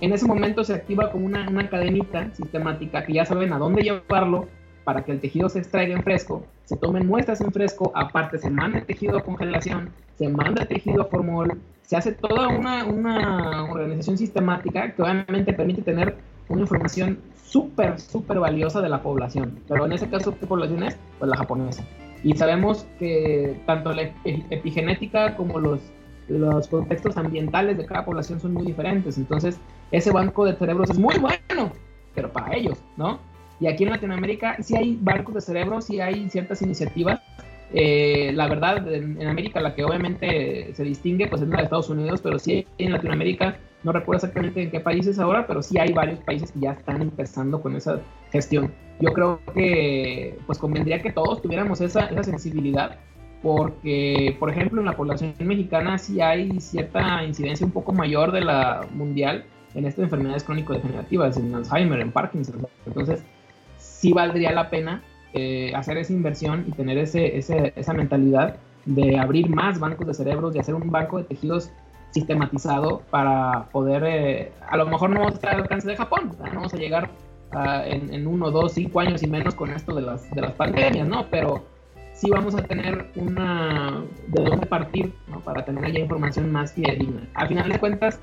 en 0.01 0.13
ese 0.13 0.25
momento 0.25 0.63
se 0.63 0.73
activa 0.73 1.11
como 1.11 1.25
una, 1.27 1.47
una 1.47 1.69
cadenita 1.69 2.31
sistemática 2.33 3.05
que 3.05 3.13
ya 3.13 3.25
saben 3.25 3.53
a 3.53 3.59
dónde 3.59 3.83
llevarlo 3.83 4.47
para 4.83 5.03
que 5.05 5.11
el 5.11 5.19
tejido 5.19 5.47
se 5.47 5.59
extraiga 5.59 5.95
en 5.95 6.03
fresco, 6.03 6.43
se 6.65 6.75
tomen 6.75 7.05
muestras 7.05 7.39
en 7.41 7.51
fresco, 7.51 7.91
aparte 7.93 8.39
se 8.39 8.49
manda 8.49 8.79
el 8.79 8.85
tejido 8.85 9.17
a 9.19 9.23
congelación, 9.23 9.91
se 10.17 10.27
manda 10.27 10.63
el 10.63 10.67
tejido 10.67 11.03
a 11.03 11.05
formol, 11.05 11.61
se 11.83 11.97
hace 11.97 12.13
toda 12.13 12.47
una, 12.47 12.83
una 12.85 13.65
organización 13.65 14.17
sistemática 14.17 14.91
que 14.91 15.01
obviamente 15.03 15.53
permite 15.53 15.83
tener 15.83 16.17
una 16.49 16.61
información 16.61 17.19
súper, 17.43 17.99
súper 17.99 18.39
valiosa 18.39 18.81
de 18.81 18.89
la 18.89 19.03
población. 19.03 19.59
Pero 19.67 19.85
en 19.85 19.91
ese 19.91 20.09
caso, 20.09 20.35
¿qué 20.39 20.47
población 20.47 20.81
es? 20.83 20.97
Pues 21.19 21.29
la 21.29 21.37
japonesa. 21.37 21.83
Y 22.23 22.35
sabemos 22.35 22.87
que 22.97 23.61
tanto 23.67 23.93
la 23.93 24.11
epigenética 24.23 25.35
como 25.35 25.59
los 25.59 25.79
los 26.31 26.67
contextos 26.67 27.17
ambientales 27.17 27.77
de 27.77 27.85
cada 27.85 28.05
población 28.05 28.39
son 28.39 28.53
muy 28.53 28.65
diferentes. 28.65 29.17
Entonces, 29.17 29.59
ese 29.91 30.11
banco 30.11 30.45
de 30.45 30.55
cerebros 30.55 30.89
es 30.89 30.99
muy 30.99 31.17
bueno, 31.17 31.71
pero 32.15 32.31
para 32.31 32.55
ellos, 32.55 32.81
¿no? 32.97 33.19
Y 33.59 33.67
aquí 33.67 33.83
en 33.83 33.91
Latinoamérica 33.91 34.57
sí 34.61 34.75
hay 34.75 34.97
bancos 34.99 35.35
de 35.35 35.41
cerebros, 35.41 35.85
sí 35.85 35.99
hay 35.99 36.29
ciertas 36.29 36.61
iniciativas. 36.61 37.21
Eh, 37.73 38.31
la 38.33 38.47
verdad, 38.47 38.91
en, 38.91 39.25
América 39.27 39.61
la 39.61 39.75
que 39.75 39.85
obviamente 39.85 40.73
se 40.73 40.83
distingue, 40.83 41.27
pues 41.27 41.41
es 41.41 41.47
la 41.47 41.57
de 41.57 41.63
Estados 41.63 41.89
Unidos, 41.89 42.21
pero 42.21 42.39
sí 42.39 42.65
en 42.79 42.91
Latinoamérica, 42.91 43.57
no 43.83 43.91
recuerdo 43.91 44.17
exactamente 44.17 44.63
en 44.63 44.71
qué 44.71 44.79
países 44.79 45.19
ahora, 45.19 45.45
pero 45.45 45.61
sí 45.61 45.77
hay 45.77 45.93
varios 45.93 46.19
países 46.19 46.51
que 46.51 46.59
ya 46.59 46.71
están 46.71 47.01
empezando 47.01 47.61
con 47.61 47.75
esa 47.75 48.01
gestión. 48.31 48.73
Yo 48.99 49.13
creo 49.13 49.39
que 49.53 50.37
pues 50.47 50.57
convendría 50.57 51.01
que 51.01 51.11
todos 51.11 51.41
tuviéramos 51.41 51.81
esa, 51.81 52.07
esa 52.07 52.23
sensibilidad 52.23 52.97
porque, 53.41 54.35
por 54.39 54.51
ejemplo, 54.51 54.81
en 54.81 54.85
la 54.85 54.95
población 54.95 55.33
mexicana 55.39 55.97
sí 55.97 56.21
hay 56.21 56.59
cierta 56.59 57.23
incidencia 57.23 57.65
un 57.65 57.71
poco 57.71 57.91
mayor 57.91 58.31
de 58.31 58.41
la 58.41 58.87
mundial 58.93 59.45
en 59.73 59.85
estas 59.85 60.03
enfermedades 60.03 60.43
crónico-degenerativas, 60.43 61.37
en 61.37 61.53
Alzheimer, 61.53 61.99
en 61.99 62.11
Parkinson. 62.11 62.67
Entonces, 62.85 63.23
sí 63.77 64.13
valdría 64.13 64.51
la 64.51 64.69
pena 64.69 65.01
eh, 65.33 65.73
hacer 65.75 65.97
esa 65.97 66.13
inversión 66.13 66.65
y 66.67 66.71
tener 66.71 66.97
ese, 66.97 67.37
esa 67.37 67.93
mentalidad 67.93 68.57
de 68.85 69.17
abrir 69.17 69.49
más 69.49 69.79
bancos 69.79 70.07
de 70.07 70.13
cerebros, 70.13 70.53
de 70.53 70.59
hacer 70.59 70.75
un 70.75 70.89
banco 70.91 71.17
de 71.17 71.23
tejidos 71.25 71.71
sistematizado 72.11 73.01
para 73.09 73.69
poder, 73.71 74.03
eh, 74.05 74.51
a 74.67 74.75
lo 74.75 74.85
mejor 74.85 75.11
no 75.11 75.29
estar 75.29 75.55
al 75.55 75.61
alcance 75.61 75.87
de 75.87 75.95
Japón, 75.95 76.35
no 76.37 76.55
vamos 76.55 76.73
a 76.73 76.77
llegar 76.77 77.09
en, 77.85 78.13
en, 78.13 78.27
uno, 78.27 78.49
dos, 78.49 78.73
cinco 78.73 78.99
años 78.99 79.23
y 79.23 79.27
menos 79.27 79.55
con 79.55 79.71
esto 79.71 79.93
de 79.93 80.01
las, 80.01 80.29
de 80.31 80.41
las 80.41 80.51
pandemias, 80.53 81.07
¿no? 81.07 81.25
Pero 81.29 81.63
sí 82.13 82.29
vamos 82.29 82.55
a 82.55 82.63
tener 82.63 83.07
una 83.15 84.03
de 84.27 84.43
dónde 84.43 84.65
partir 84.65 85.13
para 85.43 85.65
tener 85.65 85.91
ya 85.91 85.99
información 85.99 86.51
más 86.51 86.73
fidedigna. 86.73 87.27
Al 87.33 87.47
final 87.47 87.69
de 87.69 87.79
cuentas, 87.79 88.19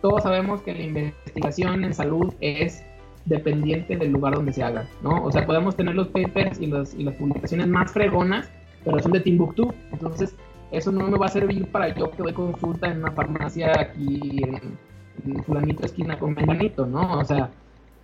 todos 0.00 0.22
sabemos 0.22 0.62
que 0.62 0.74
la 0.74 0.82
investigación 0.82 1.84
en 1.84 1.94
salud 1.94 2.32
es 2.40 2.82
dependiente 3.26 3.96
del 3.96 4.12
lugar 4.12 4.34
donde 4.34 4.52
se 4.52 4.62
haga, 4.62 4.86
¿no? 5.02 5.22
O 5.24 5.30
sea, 5.30 5.46
podemos 5.46 5.76
tener 5.76 5.94
los 5.94 6.08
papers 6.08 6.60
y, 6.60 6.66
los, 6.66 6.94
y 6.94 7.04
las 7.04 7.14
publicaciones 7.14 7.66
más 7.68 7.92
fregonas, 7.92 8.50
pero 8.84 8.98
son 9.00 9.12
de 9.12 9.20
Timbuktu, 9.20 9.72
entonces 9.92 10.34
eso 10.70 10.90
no 10.90 11.06
me 11.08 11.18
va 11.18 11.26
a 11.26 11.28
servir 11.28 11.66
para 11.66 11.94
yo 11.94 12.10
que 12.10 12.22
doy 12.22 12.32
consulta 12.32 12.88
en 12.88 12.98
una 12.98 13.12
farmacia 13.12 13.72
aquí 13.78 14.42
en, 14.42 14.78
en 15.26 15.44
fulanito 15.44 15.84
esquina 15.84 16.18
con 16.18 16.34
menganito, 16.34 16.86
¿no? 16.86 17.18
O 17.18 17.24
sea, 17.24 17.50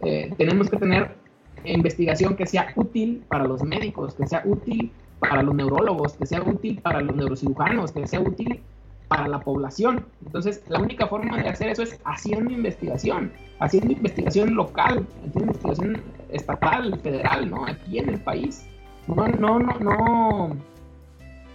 eh, 0.03 0.33
tenemos 0.37 0.69
que 0.69 0.77
tener 0.77 1.17
investigación 1.65 2.37
que 2.37 2.47
sea 2.47 2.73
útil 2.77 3.25
para 3.29 3.45
los 3.47 3.63
médicos, 3.63 4.15
que 4.15 4.27
sea 4.27 4.43
útil 4.45 4.93
para 5.19 5.43
los 5.43 5.55
neurólogos, 5.55 6.15
que 6.15 6.27
sea 6.27 6.43
útil 6.43 6.81
para 6.83 7.01
los 7.01 7.17
neurocirujanos, 7.17 7.93
que 7.93 8.07
sea 8.07 8.21
útil 8.21 8.61
para 9.09 9.29
la 9.29 9.41
población. 9.41 10.05
Entonces, 10.25 10.63
la 10.69 10.81
única 10.81 11.07
forma 11.07 11.37
de 11.37 11.49
hacer 11.49 11.69
eso 11.69 11.83
es 11.83 11.99
haciendo 12.05 12.51
investigación, 12.51 13.33
haciendo 13.61 13.93
investigación 13.93 14.55
local, 14.55 15.07
haciendo 15.19 15.53
investigación 15.53 16.03
estatal, 16.31 16.99
federal, 17.01 17.51
¿no? 17.51 17.67
Aquí 17.67 17.99
en 17.99 18.09
el 18.09 18.21
país. 18.21 18.67
No, 19.07 19.29
no, 19.29 19.59
no, 19.59 19.79
no, 19.79 20.57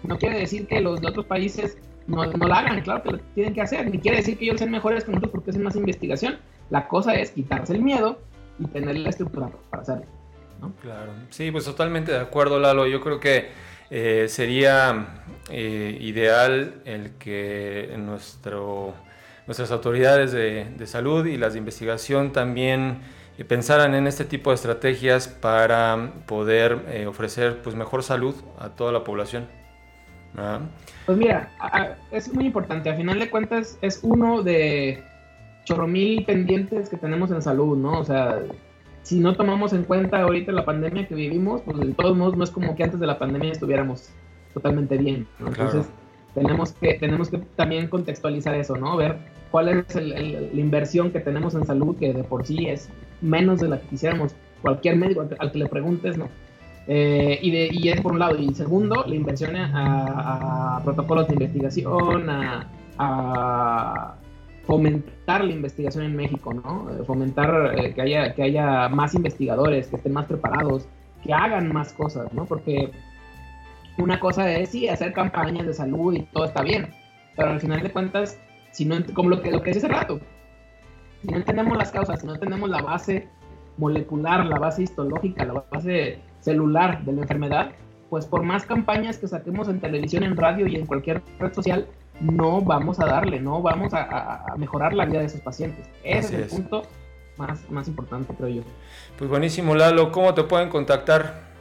no 0.03 0.17
quiere 0.17 0.39
decir 0.39 0.67
que 0.67 0.79
los 0.79 1.01
de 1.01 1.09
otros 1.09 1.25
países 1.25 1.77
no, 2.07 2.25
no 2.25 2.47
la 2.47 2.59
hagan, 2.59 2.81
claro 2.81 3.03
que 3.03 3.11
lo 3.11 3.19
tienen 3.35 3.53
que 3.53 3.61
hacer, 3.61 3.89
ni 3.89 3.99
quiere 3.99 4.17
decir 4.17 4.37
que 4.37 4.45
ellos 4.45 4.57
sean 4.57 4.71
mejores 4.71 5.03
que 5.03 5.11
nosotros 5.11 5.31
porque 5.31 5.51
hacen 5.51 5.63
más 5.63 5.75
investigación. 5.75 6.37
La 6.69 6.87
cosa 6.87 7.13
es 7.15 7.31
quitarse 7.31 7.73
el 7.73 7.81
miedo 7.81 8.19
y 8.59 8.65
tener 8.67 8.97
la 8.97 9.09
estructura 9.09 9.49
para 9.69 9.83
hacerlo. 9.83 10.05
Claro, 10.81 11.11
sí, 11.29 11.51
pues 11.51 11.65
totalmente 11.65 12.11
de 12.11 12.19
acuerdo, 12.19 12.59
Lalo. 12.59 12.85
Yo 12.85 13.01
creo 13.01 13.19
que 13.19 13.49
eh, 13.93 14.29
sería 14.29 15.05
eh, 15.49 15.97
ideal 15.99 16.75
el 16.85 17.11
que 17.19 17.93
nuestro, 17.97 18.93
nuestras 19.47 19.69
autoridades 19.71 20.31
de, 20.31 20.87
salud 20.87 21.25
y 21.25 21.35
las 21.35 21.51
de 21.51 21.59
investigación 21.59 22.31
también 22.31 23.01
eh, 23.37 23.43
pensaran 23.43 23.93
en 23.93 24.07
este 24.07 24.23
tipo 24.23 24.51
de 24.51 24.55
estrategias 24.55 25.27
para 25.27 26.13
poder 26.25 27.05
ofrecer 27.05 27.61
pues, 27.61 27.75
mejor 27.75 28.01
salud 28.01 28.33
a 28.59 28.69
toda 28.69 28.93
la 28.93 29.03
población. 29.03 29.49
Pues 31.05 31.17
mira, 31.17 31.51
es 32.11 32.33
muy 32.33 32.45
importante. 32.45 32.89
A 32.89 32.95
final 32.95 33.19
de 33.19 33.29
cuentas, 33.29 33.77
es 33.81 33.99
uno 34.03 34.41
de 34.41 35.03
chorro 35.65 35.85
mil 35.85 36.23
pendientes 36.23 36.87
que 36.87 36.95
tenemos 36.95 37.29
en 37.31 37.41
salud, 37.41 37.77
¿no? 37.77 37.99
O 37.99 38.05
sea, 38.05 38.39
si 39.11 39.19
no 39.19 39.35
tomamos 39.35 39.73
en 39.73 39.83
cuenta 39.83 40.21
ahorita 40.21 40.53
la 40.53 40.63
pandemia 40.63 41.05
que 41.05 41.15
vivimos, 41.15 41.59
pues 41.65 41.77
de 41.77 41.93
todos 41.93 42.15
modos 42.15 42.37
no 42.37 42.45
es 42.45 42.49
como 42.49 42.77
que 42.77 42.85
antes 42.85 42.97
de 42.97 43.05
la 43.05 43.19
pandemia 43.19 43.51
estuviéramos 43.51 44.09
totalmente 44.53 44.97
bien. 44.97 45.27
Entonces 45.45 45.89
tenemos 46.33 46.71
que 46.71 46.93
tenemos 46.93 47.27
que 47.29 47.39
también 47.57 47.89
contextualizar 47.89 48.55
eso, 48.55 48.77
¿no? 48.77 48.95
Ver 48.95 49.17
cuál 49.51 49.67
es 49.67 49.93
la 49.95 50.61
inversión 50.61 51.11
que 51.11 51.19
tenemos 51.19 51.55
en 51.55 51.65
salud, 51.65 51.97
que 51.97 52.13
de 52.13 52.23
por 52.23 52.45
sí 52.45 52.67
es 52.67 52.87
menos 53.19 53.59
de 53.59 53.67
la 53.67 53.81
que 53.81 53.87
quisiéramos. 53.87 54.33
Cualquier 54.61 54.95
médico 54.95 55.27
al, 55.39 55.51
que 55.51 55.57
le 55.57 55.65
preguntes, 55.67 56.17
¿no? 56.17 56.29
Eh, 56.87 57.37
y, 57.41 57.51
de, 57.51 57.69
y 57.69 57.89
es 57.89 57.99
por 57.99 58.13
un 58.13 58.19
lado. 58.19 58.37
Y 58.37 58.53
segundo, 58.53 59.03
la 59.05 59.13
inversión 59.13 59.57
a, 59.57 60.79
protocolos 60.85 61.27
de 61.27 61.33
investigación, 61.33 62.29
a, 62.29 64.15
fomentar 64.71 65.43
la 65.43 65.51
investigación 65.51 66.05
en 66.05 66.15
México, 66.15 66.53
¿no? 66.53 66.89
Eh, 66.89 67.03
fomentar 67.03 67.77
eh, 67.77 67.93
que, 67.93 68.03
haya, 68.03 68.33
que 68.33 68.43
haya 68.43 68.87
más 68.87 69.13
investigadores, 69.13 69.87
que 69.87 69.97
estén 69.97 70.13
más 70.13 70.27
preparados, 70.27 70.87
que 71.21 71.33
hagan 71.33 71.73
más 71.73 71.91
cosas, 71.91 72.31
¿no? 72.31 72.45
Porque 72.45 72.89
una 73.97 74.17
cosa 74.21 74.49
es, 74.49 74.69
sí, 74.69 74.87
hacer 74.87 75.11
campañas 75.11 75.67
de 75.67 75.73
salud 75.73 76.13
y 76.13 76.21
todo 76.21 76.45
está 76.45 76.61
bien, 76.61 76.89
pero 77.35 77.49
al 77.49 77.59
final 77.59 77.81
de 77.81 77.91
cuentas, 77.91 78.39
si 78.71 78.85
no, 78.85 78.95
como 79.13 79.31
lo 79.31 79.41
que, 79.41 79.51
lo 79.51 79.61
que 79.61 79.73
decía 79.73 79.89
hace 79.89 79.93
rato, 79.93 80.21
si 81.21 81.27
no 81.27 81.35
entendemos 81.35 81.77
las 81.77 81.91
causas, 81.91 82.21
si 82.21 82.25
no 82.25 82.35
entendemos 82.35 82.69
la 82.69 82.81
base 82.81 83.27
molecular, 83.75 84.45
la 84.45 84.57
base 84.57 84.83
histológica, 84.83 85.43
la 85.43 85.65
base 85.69 86.19
celular 86.39 87.03
de 87.03 87.11
la 87.11 87.23
enfermedad, 87.23 87.71
pues 88.09 88.25
por 88.25 88.43
más 88.43 88.65
campañas 88.65 89.17
que 89.17 89.27
saquemos 89.27 89.67
en 89.67 89.81
televisión, 89.81 90.23
en 90.23 90.37
radio 90.37 90.65
y 90.65 90.77
en 90.77 90.85
cualquier 90.85 91.21
red 91.39 91.53
social, 91.53 91.87
no 92.21 92.61
vamos 92.61 92.99
a 92.99 93.05
darle, 93.05 93.39
no 93.39 93.61
vamos 93.61 93.93
a, 93.93 94.45
mejorar 94.57 94.93
la 94.93 95.05
vida 95.05 95.19
de 95.19 95.25
esos 95.25 95.41
pacientes. 95.41 95.89
Ese 96.03 96.35
es 96.35 96.41
el 96.41 96.45
punto 96.45 96.83
más, 97.37 97.69
más 97.69 97.87
importante, 97.87 98.33
creo 98.35 98.49
yo. 98.49 98.61
Pues 99.17 99.29
buenísimo, 99.29 99.75
Lalo. 99.75 100.11
¿Cómo 100.11 100.33
te 100.33 100.43
pueden 100.43 100.69
contactar? 100.69 101.51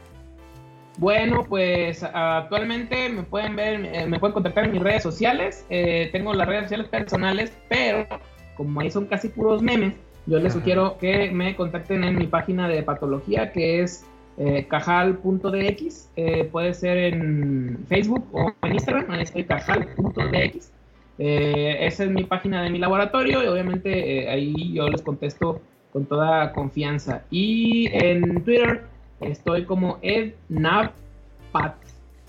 Bueno, 0.97 1.45
pues 1.47 2.03
actualmente 2.03 3.09
me 3.09 3.23
pueden 3.23 3.55
ver, 3.55 3.85
eh, 3.85 4.05
me 4.05 4.19
pueden 4.19 4.33
contactar 4.33 4.65
en 4.65 4.73
mis 4.73 4.81
redes 4.81 5.03
sociales. 5.03 5.65
Eh, 5.69 6.09
tengo 6.11 6.33
las 6.33 6.47
redes 6.47 6.63
sociales 6.63 6.87
personales, 6.89 7.51
pero 7.69 8.07
como 8.55 8.81
ahí 8.81 8.91
son 8.91 9.05
casi 9.05 9.29
puros 9.29 9.61
memes, 9.61 9.95
yo 10.27 10.37
les 10.39 10.53
sugiero 10.53 10.97
que 10.99 11.31
me 11.31 11.55
contacten 11.55 12.03
en 12.03 12.17
mi 12.17 12.27
página 12.27 12.67
de 12.67 12.83
patología 12.83 13.51
que 13.51 13.81
es 13.81 14.05
eh, 14.37 14.65
cajal.dx. 14.67 16.11
Eh, 16.15 16.45
puede 16.51 16.73
ser 16.73 16.97
en 16.97 17.85
Facebook 17.87 18.25
o 18.31 18.53
en 18.63 18.73
Instagram. 18.73 19.11
Ahí 19.11 19.23
estoy 19.23 19.43
cajal.dx. 19.43 20.71
Eh, 21.17 21.77
esa 21.81 22.03
es 22.05 22.09
mi 22.09 22.23
página 22.23 22.63
de 22.63 22.69
mi 22.69 22.79
laboratorio 22.79 23.43
y 23.43 23.47
obviamente 23.47 24.29
ahí 24.29 24.73
yo 24.73 24.89
les 24.89 25.01
contesto 25.01 25.61
con 25.91 26.05
toda 26.05 26.53
confianza. 26.53 27.23
Y 27.29 27.89
en 27.91 28.43
Twitter 28.43 28.83
estoy 29.19 29.65
como 29.65 29.99
ednavpat. 30.01 31.75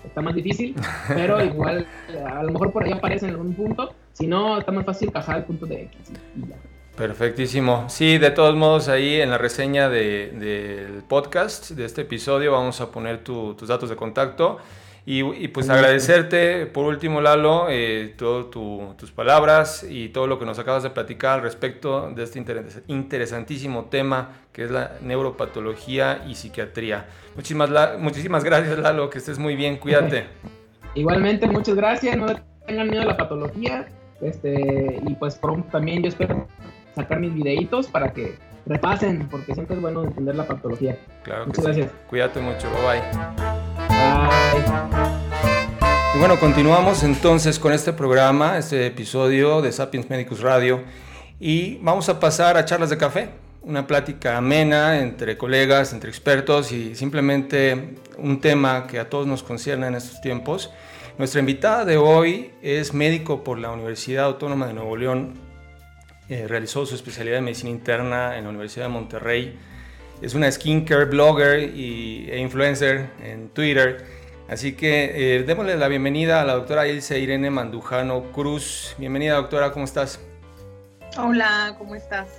Está 0.03 0.21
más 0.21 0.35
difícil, 0.35 0.75
pero 1.07 1.43
igual 1.43 1.87
a 2.25 2.43
lo 2.43 2.51
mejor 2.51 2.73
por 2.73 2.83
ahí 2.83 2.91
aparece 2.91 3.25
en 3.25 3.31
algún 3.31 3.53
punto. 3.53 3.93
Si 4.11 4.27
no, 4.27 4.59
está 4.59 4.71
más 4.71 4.85
fácil 4.85 5.11
cajal.dx. 5.11 6.11
Y 6.35 6.49
ya. 6.49 6.57
Perfectísimo. 6.95 7.85
Sí, 7.89 8.19
de 8.19 8.29
todos 8.29 8.55
modos 8.55 8.87
ahí 8.87 9.19
en 9.19 9.31
la 9.31 9.39
reseña 9.39 9.89
del 9.89 11.03
podcast, 11.07 11.71
de 11.71 11.85
este 11.85 12.01
episodio, 12.01 12.51
vamos 12.51 12.81
a 12.81 12.91
poner 12.91 13.23
tus 13.23 13.67
datos 13.67 13.89
de 13.89 13.95
contacto. 13.95 14.59
Y, 15.05 15.49
pues 15.49 15.69
agradecerte 15.69 16.65
por 16.65 16.85
último, 16.85 17.19
Lalo, 17.19 17.65
eh, 17.69 18.13
todas 18.15 18.49
tus 18.51 19.11
palabras 19.11 19.85
y 19.89 20.09
todo 20.09 20.27
lo 20.27 20.39
que 20.39 20.45
nos 20.45 20.59
acabas 20.59 20.83
de 20.83 20.91
platicar 20.91 21.39
al 21.39 21.41
respecto 21.41 22.09
de 22.09 22.23
este 22.23 22.41
interesantísimo 22.87 23.85
tema 23.85 24.29
que 24.53 24.63
es 24.63 24.71
la 24.71 24.93
neuropatología 25.01 26.23
y 26.25 26.35
psiquiatría. 26.35 27.07
Muchísimas, 27.35 27.69
muchísimas 27.99 28.45
gracias, 28.45 28.79
Lalo, 28.79 29.09
que 29.09 29.17
estés 29.17 29.39
muy 29.39 29.55
bien, 29.55 29.75
cuídate. 29.77 30.27
Igualmente, 30.95 31.47
muchas 31.47 31.75
gracias, 31.75 32.15
no 32.15 32.27
tengan 32.65 32.87
miedo 32.87 33.01
a 33.01 33.07
la 33.07 33.17
patología. 33.17 33.87
Este, 34.21 35.01
y 35.05 35.15
pues 35.15 35.35
pronto 35.35 35.67
también 35.69 36.01
yo 36.01 36.07
espero 36.07 36.47
sacar 36.95 37.19
mis 37.19 37.33
videitos 37.33 37.87
para 37.87 38.13
que 38.13 38.35
repasen, 38.65 39.27
porque 39.29 39.53
siempre 39.53 39.75
es 39.75 39.81
bueno 39.81 40.03
entender 40.03 40.35
la 40.35 40.45
patología. 40.45 40.97
Claro 41.23 41.47
Muchas 41.47 41.65
gracias. 41.65 41.91
Cuídate 42.09 42.39
mucho, 42.39 42.69
bye 42.69 42.99
bye. 42.99 44.13
Y 46.15 46.19
bueno, 46.19 46.39
continuamos 46.39 47.03
entonces 47.03 47.57
con 47.57 47.73
este 47.73 47.91
programa, 47.91 48.57
este 48.57 48.85
episodio 48.85 49.61
de 49.61 49.71
Sapiens 49.71 50.09
Medicus 50.09 50.41
Radio, 50.41 50.81
y 51.39 51.77
vamos 51.77 52.07
a 52.07 52.19
pasar 52.19 52.55
a 52.55 52.65
charlas 52.65 52.91
de 52.91 52.97
café, 52.97 53.29
una 53.63 53.87
plática 53.87 54.37
amena 54.37 54.99
entre 54.99 55.37
colegas, 55.37 55.91
entre 55.91 56.09
expertos 56.09 56.71
y 56.71 56.95
simplemente 56.95 57.95
un 58.17 58.39
tema 58.41 58.85
que 58.85 58.99
a 58.99 59.09
todos 59.09 59.25
nos 59.25 59.41
concierne 59.41 59.87
en 59.87 59.95
estos 59.95 60.21
tiempos. 60.21 60.71
Nuestra 61.17 61.39
invitada 61.39 61.83
de 61.83 61.97
hoy 61.97 62.51
es 62.61 62.93
médico 62.93 63.43
por 63.43 63.57
la 63.57 63.71
Universidad 63.71 64.25
Autónoma 64.25 64.67
de 64.67 64.73
Nuevo 64.73 64.95
León, 64.95 65.33
eh, 66.29 66.47
realizó 66.47 66.85
su 66.85 66.95
especialidad 66.95 67.39
en 67.39 67.43
medicina 67.43 67.69
interna 67.69 68.37
en 68.37 68.45
la 68.45 68.49
Universidad 68.49 68.85
de 68.85 68.89
Monterrey. 68.89 69.59
Es 70.21 70.33
una 70.33 70.49
skincare 70.49 71.05
blogger 71.05 71.75
y, 71.75 72.29
e 72.31 72.37
influencer 72.39 73.09
en 73.21 73.49
Twitter. 73.49 74.05
Así 74.47 74.73
que 74.73 75.37
eh, 75.37 75.43
démosle 75.43 75.75
la 75.75 75.89
bienvenida 75.89 76.41
a 76.41 76.45
la 76.45 76.53
doctora 76.53 76.87
Ilse 76.87 77.19
Irene 77.19 77.49
Mandujano 77.49 78.31
Cruz. 78.31 78.95
Bienvenida, 78.97 79.35
doctora, 79.35 79.71
¿cómo 79.71 79.83
estás? 79.83 80.19
Hola, 81.17 81.75
¿cómo 81.77 81.93
estás? 81.95 82.29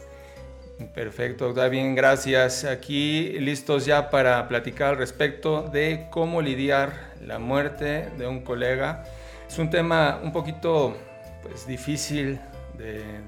Perfecto, 0.94 1.46
doctora, 1.46 1.68
bien, 1.68 1.94
gracias. 1.94 2.64
Aquí 2.64 3.38
listos 3.38 3.84
ya 3.84 4.08
para 4.08 4.48
platicar 4.48 4.90
al 4.90 4.96
respecto 4.96 5.62
de 5.62 6.06
cómo 6.10 6.40
lidiar 6.40 7.12
la 7.20 7.38
muerte 7.38 8.08
de 8.16 8.26
un 8.26 8.40
colega. 8.40 9.04
Es 9.46 9.58
un 9.58 9.68
tema 9.68 10.20
un 10.22 10.32
poquito 10.32 10.96
pues, 11.42 11.66
difícil 11.66 12.40
de, 12.78 13.20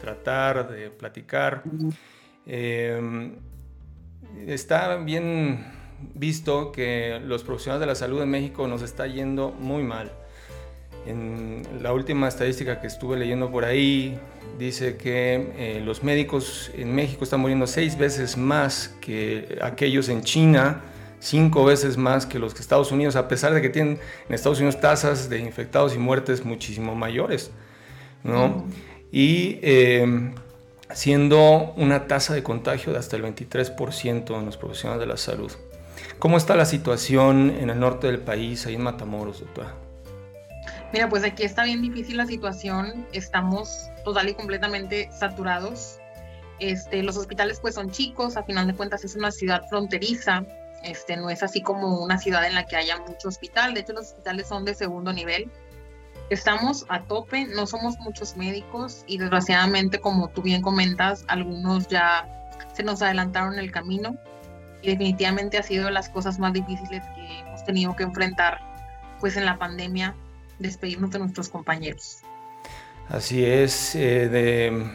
tratar, 0.00 0.70
de 0.70 0.90
platicar. 0.90 1.62
Em, 2.46 3.34
está 4.46 4.96
bien 4.96 5.64
visto 6.14 6.72
que 6.72 7.20
los 7.24 7.42
profesionales 7.44 7.80
de 7.80 7.86
la 7.86 7.94
salud 7.94 8.22
en 8.22 8.30
México 8.30 8.66
nos 8.68 8.82
está 8.82 9.06
yendo 9.06 9.50
muy 9.50 9.82
mal. 9.82 10.12
En 11.06 11.62
la 11.82 11.92
última 11.92 12.26
estadística 12.26 12.80
que 12.80 12.88
estuve 12.88 13.16
leyendo 13.16 13.50
por 13.50 13.64
ahí 13.64 14.18
dice 14.58 14.96
que 14.96 15.52
eh, 15.56 15.82
los 15.84 16.02
médicos 16.02 16.70
en 16.74 16.94
México 16.94 17.22
están 17.24 17.40
muriendo 17.40 17.66
seis 17.66 17.96
veces 17.96 18.36
más 18.36 18.96
que 19.00 19.58
aquellos 19.62 20.08
en 20.08 20.22
China, 20.22 20.82
cinco 21.20 21.64
veces 21.64 21.96
más 21.96 22.26
que 22.26 22.40
los 22.40 22.54
que 22.54 22.60
Estados 22.60 22.90
Unidos, 22.90 23.14
a 23.14 23.28
pesar 23.28 23.54
de 23.54 23.62
que 23.62 23.68
tienen 23.68 24.00
en 24.28 24.34
Estados 24.34 24.58
Unidos 24.58 24.80
tasas 24.80 25.28
de 25.28 25.38
infectados 25.38 25.94
y 25.94 25.98
muertes 25.98 26.44
muchísimo 26.44 26.94
mayores. 26.96 27.52
¿no? 28.24 28.64
Y 29.12 29.58
em, 29.62 30.34
siendo 30.92 31.72
una 31.76 32.06
tasa 32.06 32.34
de 32.34 32.42
contagio 32.42 32.92
de 32.92 32.98
hasta 32.98 33.16
el 33.16 33.22
23% 33.22 34.38
en 34.38 34.46
los 34.46 34.56
profesionales 34.56 35.00
de 35.00 35.06
la 35.06 35.16
salud. 35.16 35.52
¿Cómo 36.18 36.36
está 36.36 36.56
la 36.56 36.64
situación 36.64 37.50
en 37.50 37.70
el 37.70 37.78
norte 37.78 38.06
del 38.06 38.20
país, 38.20 38.66
ahí 38.66 38.74
en 38.74 38.82
Matamoros, 38.82 39.40
doctora? 39.40 39.74
Mira, 40.92 41.08
pues 41.08 41.24
aquí 41.24 41.42
está 41.42 41.64
bien 41.64 41.82
difícil 41.82 42.16
la 42.16 42.26
situación, 42.26 43.06
estamos 43.12 43.90
total 44.04 44.28
y 44.28 44.34
completamente 44.34 45.10
saturados. 45.12 45.98
Este, 46.58 47.02
los 47.02 47.16
hospitales 47.16 47.60
pues 47.60 47.74
son 47.74 47.90
chicos, 47.90 48.36
a 48.36 48.44
final 48.44 48.66
de 48.66 48.74
cuentas 48.74 49.04
es 49.04 49.14
una 49.14 49.30
ciudad 49.30 49.62
fronteriza, 49.68 50.44
este, 50.82 51.16
no 51.16 51.28
es 51.28 51.42
así 51.42 51.60
como 51.60 52.02
una 52.02 52.16
ciudad 52.16 52.46
en 52.46 52.54
la 52.54 52.64
que 52.64 52.76
haya 52.76 52.96
mucho 52.98 53.28
hospital, 53.28 53.74
de 53.74 53.80
hecho 53.80 53.92
los 53.92 54.06
hospitales 54.06 54.46
son 54.46 54.64
de 54.64 54.74
segundo 54.74 55.12
nivel, 55.12 55.50
estamos 56.30 56.86
a 56.88 57.02
tope, 57.02 57.46
no 57.46 57.66
somos 57.66 57.98
muchos 57.98 58.36
médicos 58.36 59.04
y 59.06 59.18
desgraciadamente, 59.18 60.00
como 60.00 60.28
tú 60.28 60.42
bien 60.42 60.62
comentas, 60.62 61.24
algunos 61.28 61.88
ya 61.88 62.28
se 62.72 62.82
nos 62.82 63.02
adelantaron 63.02 63.58
el 63.58 63.70
camino 63.70 64.16
y 64.82 64.88
definitivamente 64.88 65.58
ha 65.58 65.62
sido 65.62 65.86
de 65.86 65.92
las 65.92 66.08
cosas 66.08 66.38
más 66.38 66.52
difíciles 66.52 67.02
que 67.14 67.40
hemos 67.40 67.64
tenido 67.64 67.96
que 67.96 68.02
enfrentar 68.02 68.60
pues 69.20 69.36
en 69.36 69.44
la 69.44 69.58
pandemia, 69.58 70.14
despedirnos 70.58 71.10
de 71.10 71.18
nuestros 71.20 71.48
compañeros. 71.48 72.18
Así 73.08 73.44
es, 73.44 73.94
eh, 73.94 74.28
de 74.28 74.90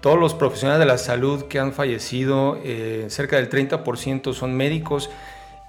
todos 0.00 0.18
los 0.18 0.34
profesionales 0.34 0.80
de 0.80 0.86
la 0.86 0.98
salud 0.98 1.44
que 1.44 1.58
han 1.58 1.72
fallecido, 1.72 2.58
eh, 2.62 3.06
cerca 3.08 3.36
del 3.36 3.48
30% 3.48 4.32
son 4.34 4.56
médicos 4.56 5.10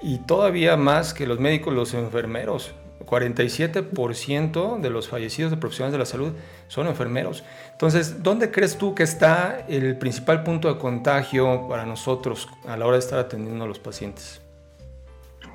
y 0.02 0.20
todavía 0.20 0.78
más 0.78 1.14
que 1.14 1.26
los 1.26 1.40
médicos, 1.40 1.74
los 1.74 1.94
enfermeros. 1.94 2.74
47% 3.06 4.80
de 4.80 4.90
los 4.90 5.08
fallecidos 5.08 5.52
de 5.52 5.58
profesionales 5.58 5.94
de 5.94 6.00
la 6.00 6.06
salud 6.06 6.34
son 6.68 6.88
enfermeros. 6.88 7.44
Entonces, 7.72 8.24
¿dónde 8.24 8.52
crees 8.52 8.78
tú 8.78 8.96
que 8.96 9.04
está 9.04 9.66
el 9.68 9.98
principal 9.98 10.44
punto 10.44 10.74
de 10.74 10.80
contagio 10.80 11.68
para 11.68 11.86
nosotros 11.86 12.48
a 12.68 12.78
la 12.78 12.86
hora 12.86 12.98
de 12.98 13.04
estar 13.04 13.20
atendiendo 13.20 13.66
a 13.66 13.68
los 13.68 13.80
pacientes? 13.80 14.42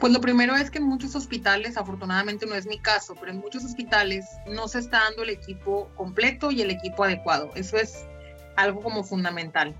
Pues 0.00 0.12
lo 0.12 0.20
primero 0.20 0.54
es 0.54 0.70
que 0.70 0.78
en 0.78 0.84
muchos 0.84 1.14
hospitales, 1.14 1.76
afortunadamente 1.76 2.44
no 2.44 2.54
es 2.54 2.66
mi 2.66 2.78
caso, 2.78 3.14
pero 3.18 3.32
en 3.32 3.38
muchos 3.38 3.64
hospitales 3.64 4.26
no 4.46 4.68
se 4.68 4.80
está 4.80 5.00
dando 5.04 5.22
el 5.22 5.30
equipo 5.30 5.88
completo 5.94 6.50
y 6.50 6.60
el 6.60 6.70
equipo 6.70 7.04
adecuado. 7.04 7.50
Eso 7.54 7.78
es 7.78 8.04
algo 8.56 8.82
como 8.82 9.04
fundamental. 9.04 9.74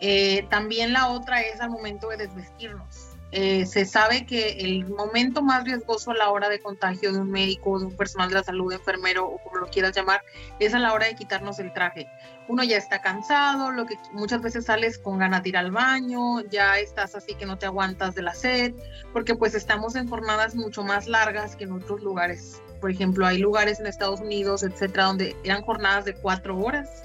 Eh, 0.00 0.46
también 0.50 0.92
la 0.92 1.08
otra 1.08 1.40
es 1.40 1.60
al 1.60 1.70
momento 1.70 2.08
de 2.08 2.18
desvestirnos 2.18 3.07
eh, 3.30 3.66
se 3.66 3.84
sabe 3.84 4.24
que 4.24 4.60
el 4.60 4.86
momento 4.86 5.42
más 5.42 5.64
riesgoso 5.64 6.12
a 6.12 6.14
la 6.14 6.30
hora 6.30 6.48
de 6.48 6.60
contagio 6.60 7.12
de 7.12 7.18
un 7.18 7.30
médico, 7.30 7.78
de 7.78 7.86
un 7.86 7.96
personal 7.96 8.30
de 8.30 8.36
la 8.36 8.42
salud, 8.42 8.72
enfermero 8.72 9.26
o 9.26 9.38
como 9.38 9.56
lo 9.56 9.66
quieras 9.66 9.94
llamar, 9.94 10.22
es 10.58 10.72
a 10.72 10.78
la 10.78 10.94
hora 10.94 11.06
de 11.06 11.14
quitarnos 11.14 11.58
el 11.58 11.72
traje. 11.74 12.08
Uno 12.48 12.64
ya 12.64 12.78
está 12.78 13.02
cansado, 13.02 13.70
lo 13.70 13.84
que 13.84 13.96
muchas 14.12 14.40
veces 14.40 14.64
sales 14.64 14.96
con 14.96 15.18
ganas 15.18 15.42
de 15.42 15.50
ir 15.50 15.56
al 15.58 15.70
baño, 15.70 16.40
ya 16.48 16.78
estás 16.78 17.14
así 17.14 17.34
que 17.34 17.44
no 17.44 17.58
te 17.58 17.66
aguantas 17.66 18.14
de 18.14 18.22
la 18.22 18.34
sed, 18.34 18.72
porque 19.12 19.34
pues 19.34 19.54
estamos 19.54 19.94
en 19.96 20.08
jornadas 20.08 20.54
mucho 20.54 20.82
más 20.82 21.06
largas 21.06 21.54
que 21.54 21.64
en 21.64 21.72
otros 21.72 22.00
lugares. 22.02 22.62
Por 22.80 22.90
ejemplo, 22.90 23.26
hay 23.26 23.38
lugares 23.38 23.78
en 23.80 23.86
Estados 23.86 24.20
Unidos, 24.20 24.62
etcétera, 24.62 25.04
donde 25.04 25.36
eran 25.44 25.62
jornadas 25.62 26.06
de 26.06 26.14
cuatro 26.14 26.58
horas 26.58 27.02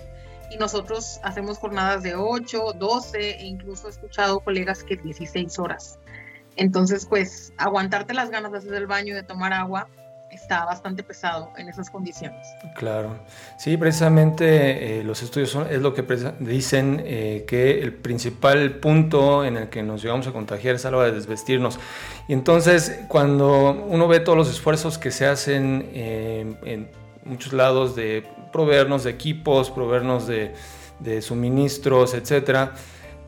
y 0.54 0.58
nosotros 0.58 1.20
hacemos 1.24 1.58
jornadas 1.58 2.04
de 2.04 2.16
8, 2.16 2.74
12 2.78 3.32
e 3.42 3.46
incluso 3.46 3.88
he 3.88 3.90
escuchado 3.90 4.40
colegas 4.40 4.84
que 4.84 4.96
16 4.96 5.58
horas. 5.60 6.00
Entonces, 6.56 7.06
pues 7.06 7.54
aguantarte 7.58 8.14
las 8.14 8.30
ganas 8.30 8.52
de 8.52 8.58
hacer 8.60 8.74
el 8.74 8.88
baño 8.88 9.14
y 9.14 9.16
de 9.16 9.24
tomar 9.24 9.54
agua 9.54 9.88
está 10.34 10.66
bastante 10.66 11.04
pesado 11.04 11.52
en 11.58 11.70
esas 11.70 11.90
condiciones. 11.90 12.48
Claro, 12.76 13.16
sí, 13.58 13.78
precisamente 13.78 15.00
eh, 15.00 15.04
los 15.04 15.22
estudios 15.22 15.50
son, 15.50 15.68
es 15.70 15.82
lo 15.82 15.94
que 15.94 16.04
dicen 16.40 17.02
eh, 17.06 17.46
que 17.48 17.82
el 17.82 17.94
principal 17.94 18.78
punto 18.80 19.46
en 19.46 19.58
el 19.58 19.70
que 19.70 19.84
nos 19.84 20.02
llegamos 20.02 20.28
a 20.28 20.32
contagiar 20.32 20.76
es 20.76 20.86
a 20.86 20.92
la 20.92 20.98
hora 20.98 21.08
de 21.08 21.14
desvestirnos. 21.14 21.80
Y 22.28 22.34
entonces, 22.34 23.02
cuando 23.08 23.72
uno 23.88 24.08
ve 24.08 24.20
todos 24.20 24.38
los 24.38 24.50
esfuerzos 24.50 24.98
que 24.98 25.12
se 25.12 25.26
hacen 25.26 25.90
eh, 25.94 26.56
en 26.64 26.90
muchos 27.26 27.54
lados 27.54 27.96
de 27.96 28.26
proveernos 28.52 29.04
de 29.04 29.12
equipos, 29.12 29.72
proveernos 29.72 30.28
de, 30.28 30.54
de 31.00 31.22
suministros, 31.22 32.14
etcétera, 32.14 32.74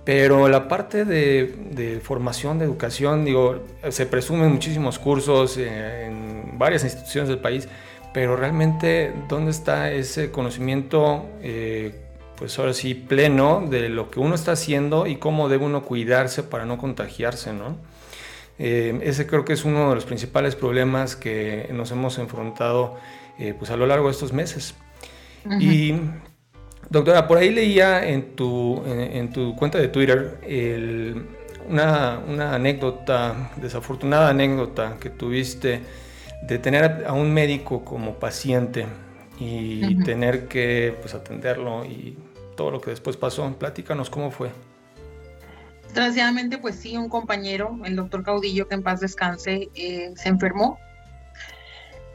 pero 0.05 0.47
la 0.47 0.67
parte 0.67 1.03
de, 1.03 1.99
formación, 2.03 2.59
de 2.59 2.65
educación, 2.65 3.25
digo, 3.25 3.63
se 3.89 4.05
presumen 4.05 4.51
muchísimos 4.51 4.99
cursos 4.99 5.57
en 5.57 6.57
varias 6.57 6.83
instituciones 6.83 7.27
del 7.27 7.39
país, 7.39 7.67
pero 8.13 8.37
realmente, 8.37 9.11
¿dónde 9.27 9.49
está 9.51 9.91
ese 9.91 10.29
conocimiento, 10.31 11.25
eh, 11.41 11.95
pues 12.37 12.57
ahora 12.59 12.73
sí, 12.73 12.93
pleno 12.93 13.65
de 13.67 13.89
lo 13.89 14.11
que 14.11 14.19
uno 14.19 14.35
está 14.35 14.51
haciendo 14.51 15.07
y 15.07 15.15
cómo 15.15 15.49
debe 15.49 15.65
uno 15.65 15.83
cuidarse 15.83 16.43
para 16.43 16.65
no 16.65 16.77
contagiarse, 16.77 17.51
¿no? 17.51 17.77
Eh, 18.57 18.99
ese 19.03 19.27
creo 19.27 19.43
que 19.43 19.53
es 19.53 19.65
uno 19.65 19.89
de 19.89 19.95
los 19.95 20.05
principales 20.05 20.55
problemas 20.55 21.15
que 21.15 21.67
nos 21.73 21.91
hemos 21.91 22.17
enfrentado 22.19 22.95
eh, 23.37 23.53
pues 23.57 23.69
a 23.71 23.75
lo 23.75 23.85
largo 23.85 24.05
de 24.05 24.11
estos 24.11 24.31
meses. 24.31 24.75
Y 25.59 25.93
Doctora, 26.89 27.27
por 27.27 27.37
ahí 27.37 27.49
leía 27.49 28.07
en 28.07 28.35
tu, 28.35 28.83
en, 28.85 29.31
tu 29.31 29.55
cuenta 29.55 29.77
de 29.79 29.87
Twitter 29.87 30.39
una, 31.67 32.53
anécdota, 32.53 33.51
desafortunada 33.57 34.29
anécdota 34.29 34.97
que 34.99 35.09
tuviste 35.09 35.81
de 36.43 36.59
tener 36.59 37.05
a 37.07 37.13
un 37.13 37.33
médico 37.33 37.83
como 37.83 38.15
paciente 38.15 38.85
y 39.39 40.03
tener 40.03 40.47
que 40.47 40.95
pues, 41.01 41.13
atenderlo 41.13 41.85
y 41.85 42.17
todo 42.55 42.71
lo 42.71 42.81
que 42.81 42.91
después 42.91 43.17
pasó. 43.17 43.51
Platícanos 43.57 44.09
cómo 44.09 44.31
fue. 44.31 44.51
Desgraciadamente, 45.87 46.57
pues 46.57 46.75
sí, 46.75 46.97
un 46.97 47.09
compañero, 47.09 47.79
el 47.85 47.95
doctor 47.95 48.23
Caudillo, 48.23 48.67
que 48.67 48.75
en 48.75 48.83
paz 48.83 48.99
descanse, 48.99 49.69
eh, 49.75 50.11
se 50.15 50.29
enfermó 50.29 50.77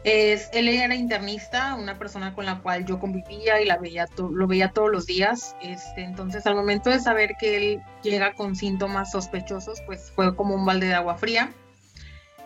es, 0.04 0.48
él 0.52 0.68
era 0.68 0.94
internista, 0.94 1.74
una 1.74 1.98
persona 1.98 2.34
con 2.34 2.46
la 2.46 2.60
cual 2.60 2.86
yo 2.86 2.98
convivía 2.98 3.60
y 3.60 3.66
la 3.66 3.76
veía 3.76 4.06
lo 4.16 4.46
veía 4.46 4.70
todos 4.70 4.90
los 4.90 5.06
días. 5.06 5.54
Este, 5.60 6.02
entonces, 6.02 6.46
al 6.46 6.54
momento 6.54 6.90
de 6.90 7.00
saber 7.00 7.34
que 7.38 7.56
él 7.56 7.82
llega 8.02 8.32
con 8.34 8.56
síntomas 8.56 9.10
sospechosos, 9.10 9.82
pues 9.84 10.10
fue 10.14 10.34
como 10.34 10.54
un 10.54 10.64
balde 10.64 10.86
de 10.86 10.94
agua 10.94 11.16
fría. 11.16 11.52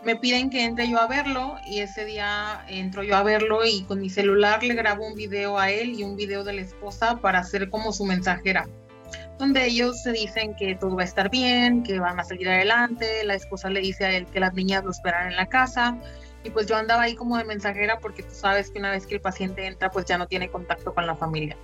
Me 0.05 0.17
piden 0.17 0.51
que 0.51 0.65
entre 0.65 0.89
yo 0.89 0.99
a 1.01 1.07
verlo 1.07 1.57
y 1.67 1.79
ese 1.79 2.05
día 2.05 2.65
entro 2.69 3.03
yo 3.03 3.17
a 3.17 3.23
verlo 3.23 3.65
y 3.65 3.85
con 3.85 4.01
mi 4.01 4.11
celular 4.11 4.63
le 4.63 4.75
grabo 4.75 5.07
un 5.07 5.15
video 5.15 5.59
a 5.59 5.71
él 5.71 5.99
y 5.99 6.03
un 6.03 6.17
video 6.17 6.45
de 6.45 6.53
la 6.53 6.61
esposa 6.61 7.17
para 7.23 7.39
hacer 7.39 7.71
como 7.71 7.93
su 7.93 8.05
mensajera 8.05 8.69
donde 9.39 9.67
ellos 9.67 10.03
se 10.03 10.13
dicen 10.13 10.55
que 10.55 10.77
todo 10.77 10.95
va 10.95 11.03
a 11.03 11.05
estar 11.05 11.31
bien, 11.31 11.83
que 11.83 11.99
van 11.99 12.21
a 12.21 12.25
salir 12.25 12.49
adelante, 12.49 13.25
la 13.25 13.35
esposa 13.35 13.69
le 13.69 13.81
dice 13.81 14.05
a 14.05 14.13
él 14.13 14.27
que 14.27 14.41
las 14.41 14.55
niñas 14.55 14.85
lo 14.85 14.91
esperan 14.91 15.29
en 15.29 15.37
la 15.37 15.47
casa, 15.47 15.97
y 16.45 16.51
pues 16.51 16.67
yo 16.67 16.77
andaba 16.77 17.03
ahí 17.03 17.15
como 17.15 17.39
de 17.39 17.45
mensajera 17.45 17.99
porque 17.99 18.23
tú 18.23 18.35
sabes 18.35 18.71
que 18.71 18.79
una 18.79 18.91
vez 18.91 19.07
que 19.07 19.15
el 19.15 19.21
paciente 19.21 19.67
entra 19.67 19.91
pues 19.91 20.05
ya 20.05 20.19
no 20.19 20.29
tiene 20.29 20.51
contacto 20.51 20.95
con 20.95 21.07
la 21.07 21.17
familia. 21.17 21.57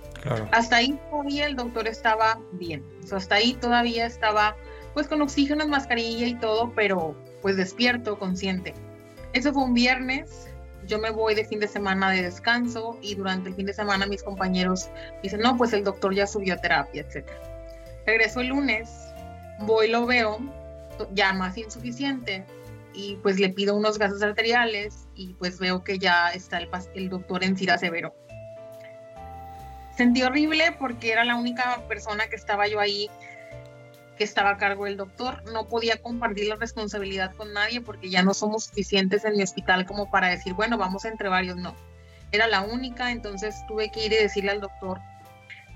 Hasta 0.51 0.77
ahí 0.77 0.99
todavía 1.09 1.45
el 1.45 1.55
doctor 1.55 1.87
estaba 1.87 2.39
bien, 2.51 2.83
o 3.09 3.15
hasta 3.15 3.35
ahí 3.35 3.53
todavía 3.53 4.05
estaba 4.07 4.57
pues 4.93 5.07
con 5.07 5.21
oxígeno, 5.21 5.67
mascarilla 5.67 6.25
y 6.27 6.35
todo, 6.35 6.73
pero 6.75 7.15
pues 7.41 7.55
despierto, 7.57 8.17
consciente. 8.17 8.73
Eso 9.33 9.53
fue 9.53 9.63
un 9.63 9.73
viernes, 9.73 10.49
yo 10.87 10.99
me 10.99 11.11
voy 11.11 11.35
de 11.35 11.45
fin 11.45 11.59
de 11.59 11.67
semana 11.67 12.09
de 12.09 12.23
descanso 12.23 12.97
y 13.01 13.15
durante 13.15 13.49
el 13.49 13.55
fin 13.55 13.67
de 13.67 13.73
semana 13.73 14.07
mis 14.07 14.23
compañeros 14.23 14.89
dicen, 15.21 15.41
no, 15.41 15.55
pues 15.57 15.73
el 15.73 15.83
doctor 15.83 16.13
ya 16.13 16.25
subió 16.25 16.55
a 16.55 16.57
terapia, 16.57 17.05
etc. 17.07 17.29
Regreso 18.05 18.41
el 18.41 18.47
lunes, 18.47 18.89
voy, 19.59 19.89
lo 19.89 20.07
veo, 20.07 20.39
ya 21.13 21.33
más 21.33 21.57
insuficiente, 21.57 22.45
y 22.93 23.15
pues 23.17 23.39
le 23.39 23.49
pido 23.49 23.75
unos 23.75 23.97
gases 23.97 24.21
arteriales 24.21 25.07
y 25.15 25.33
pues 25.35 25.59
veo 25.59 25.83
que 25.83 25.99
ya 25.99 26.29
está 26.29 26.57
el, 26.57 26.69
el 26.95 27.09
doctor 27.09 27.43
en 27.43 27.57
Cira 27.57 27.77
Severo. 27.77 28.13
Sentí 29.95 30.23
horrible 30.23 30.75
porque 30.79 31.11
era 31.11 31.23
la 31.23 31.35
única 31.35 31.83
persona 31.87 32.27
que 32.27 32.35
estaba 32.35 32.67
yo 32.67 32.79
ahí 32.79 33.09
que 34.17 34.23
estaba 34.23 34.51
a 34.51 34.57
cargo 34.57 34.85
del 34.85 34.97
doctor. 34.97 35.43
No 35.51 35.67
podía 35.67 36.01
compartir 36.01 36.47
la 36.47 36.55
responsabilidad 36.55 37.33
con 37.35 37.53
nadie 37.53 37.81
porque 37.81 38.09
ya 38.09 38.23
no 38.23 38.33
somos 38.33 38.65
suficientes 38.65 39.25
en 39.25 39.35
mi 39.35 39.43
hospital 39.43 39.85
como 39.85 40.09
para 40.09 40.29
decir, 40.29 40.53
bueno, 40.53 40.77
vamos 40.77 41.05
entre 41.05 41.29
varios, 41.29 41.57
no. 41.57 41.75
Era 42.31 42.47
la 42.47 42.61
única, 42.61 43.11
entonces 43.11 43.55
tuve 43.67 43.91
que 43.91 44.05
ir 44.05 44.13
y 44.13 44.17
decirle 44.17 44.51
al 44.51 44.61
doctor 44.61 44.99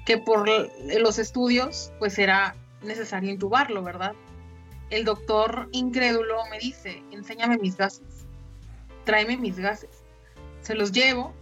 que 0.06 0.18
por 0.18 0.48
los 0.48 1.20
estudios 1.20 1.92
pues 2.00 2.20
era 2.20 2.56
necesario 2.84 3.32
intubarlo, 3.32 3.84
¿verdad? 3.84 4.14
El 4.90 5.04
doctor 5.04 5.68
incrédulo 5.72 6.46
me 6.50 6.60
dice, 6.60 7.04
enséñame 7.12 7.58
mis 7.58 7.78
gases, 7.78 8.26
tráeme 9.04 9.38
mis 9.38 9.58
gases. 9.58 10.04
Se 10.62 10.76
los 10.76 10.92
llevo 10.92 11.34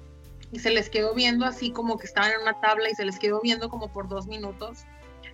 y 0.52 0.60
se 0.60 0.70
les 0.70 0.90
quedó 0.90 1.14
viendo 1.14 1.46
así 1.46 1.72
como 1.72 1.98
que 1.98 2.06
estaban 2.06 2.32
en 2.32 2.42
una 2.42 2.60
tabla 2.62 2.90
y 2.90 2.96
se 2.96 3.06
les 3.06 3.20
quedó 3.20 3.42
viendo 3.42 3.70
como 3.70 3.92
por 3.92 4.08
dos 4.08 4.28
minutos. 4.28 4.86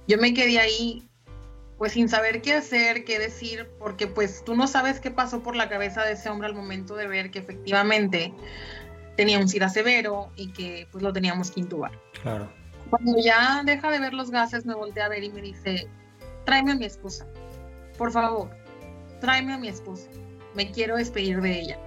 Yo 0.08 0.18
me 0.18 0.34
quedé 0.34 0.60
ahí 0.60 1.08
pues 1.78 1.94
sin 1.94 2.10
saber 2.10 2.42
qué 2.42 2.56
hacer, 2.56 3.06
qué 3.06 3.20
decir, 3.20 3.70
porque 3.80 4.06
pues 4.06 4.44
tú 4.44 4.54
no 4.54 4.68
sabes 4.68 5.00
qué 5.00 5.12
pasó 5.12 5.42
por 5.42 5.56
la 5.56 5.70
cabeza 5.70 6.04
de 6.04 6.14
ese 6.14 6.30
hombre 6.30 6.48
al 6.48 6.54
momento 6.54 6.96
de 6.96 7.08
ver 7.08 7.32
que 7.32 7.40
efectivamente 7.40 8.34
tenía 9.16 9.40
un 9.40 9.48
SIDA 9.48 9.70
severo 9.70 10.30
y 10.36 10.52
que 10.52 10.88
pues 10.92 11.02
lo 11.02 11.14
teníamos 11.14 11.52
que 11.52 11.62
intubar. 11.62 11.92
Claro. 12.22 12.52
Cuando 12.90 13.16
ya 13.22 13.62
deja 13.64 13.92
de 13.92 14.00
ver 14.00 14.14
los 14.14 14.30
gases, 14.30 14.66
me 14.66 14.74
volteé 14.74 15.04
a 15.04 15.08
ver 15.10 15.24
y 15.24 15.30
me 15.30 15.42
dice, 15.42 15.88
tráeme 16.44 16.74
a 16.74 16.76
mi 16.76 16.86
esposa 16.86 17.26
por 18.00 18.12
favor, 18.14 18.50
tráeme 19.20 19.54
a 19.54 19.58
mi 19.58 19.68
esposa, 19.68 20.10
me 20.56 20.72
quiero 20.72 20.96
despedir 20.96 21.42
de 21.42 21.60
ella. 21.60 21.78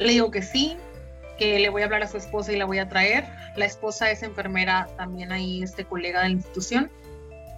Le 0.00 0.10
digo 0.10 0.32
que 0.32 0.42
sí, 0.42 0.76
que 1.38 1.60
le 1.60 1.70
voy 1.70 1.82
a 1.82 1.84
hablar 1.84 2.02
a 2.02 2.08
su 2.08 2.16
esposa 2.16 2.52
y 2.52 2.56
la 2.56 2.64
voy 2.64 2.80
a 2.80 2.88
traer. 2.88 3.24
La 3.56 3.66
esposa 3.66 4.10
es 4.10 4.24
enfermera 4.24 4.88
también 4.96 5.30
ahí, 5.30 5.62
este 5.62 5.84
colega 5.84 6.22
de 6.22 6.30
la 6.30 6.34
institución. 6.34 6.90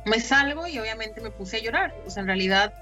Me 0.04 0.20
salgo 0.20 0.66
y 0.66 0.78
obviamente 0.78 1.22
me 1.22 1.30
puse 1.30 1.56
a 1.56 1.60
llorar. 1.60 1.94
Pues 2.02 2.18
en 2.18 2.26
realidad, 2.26 2.74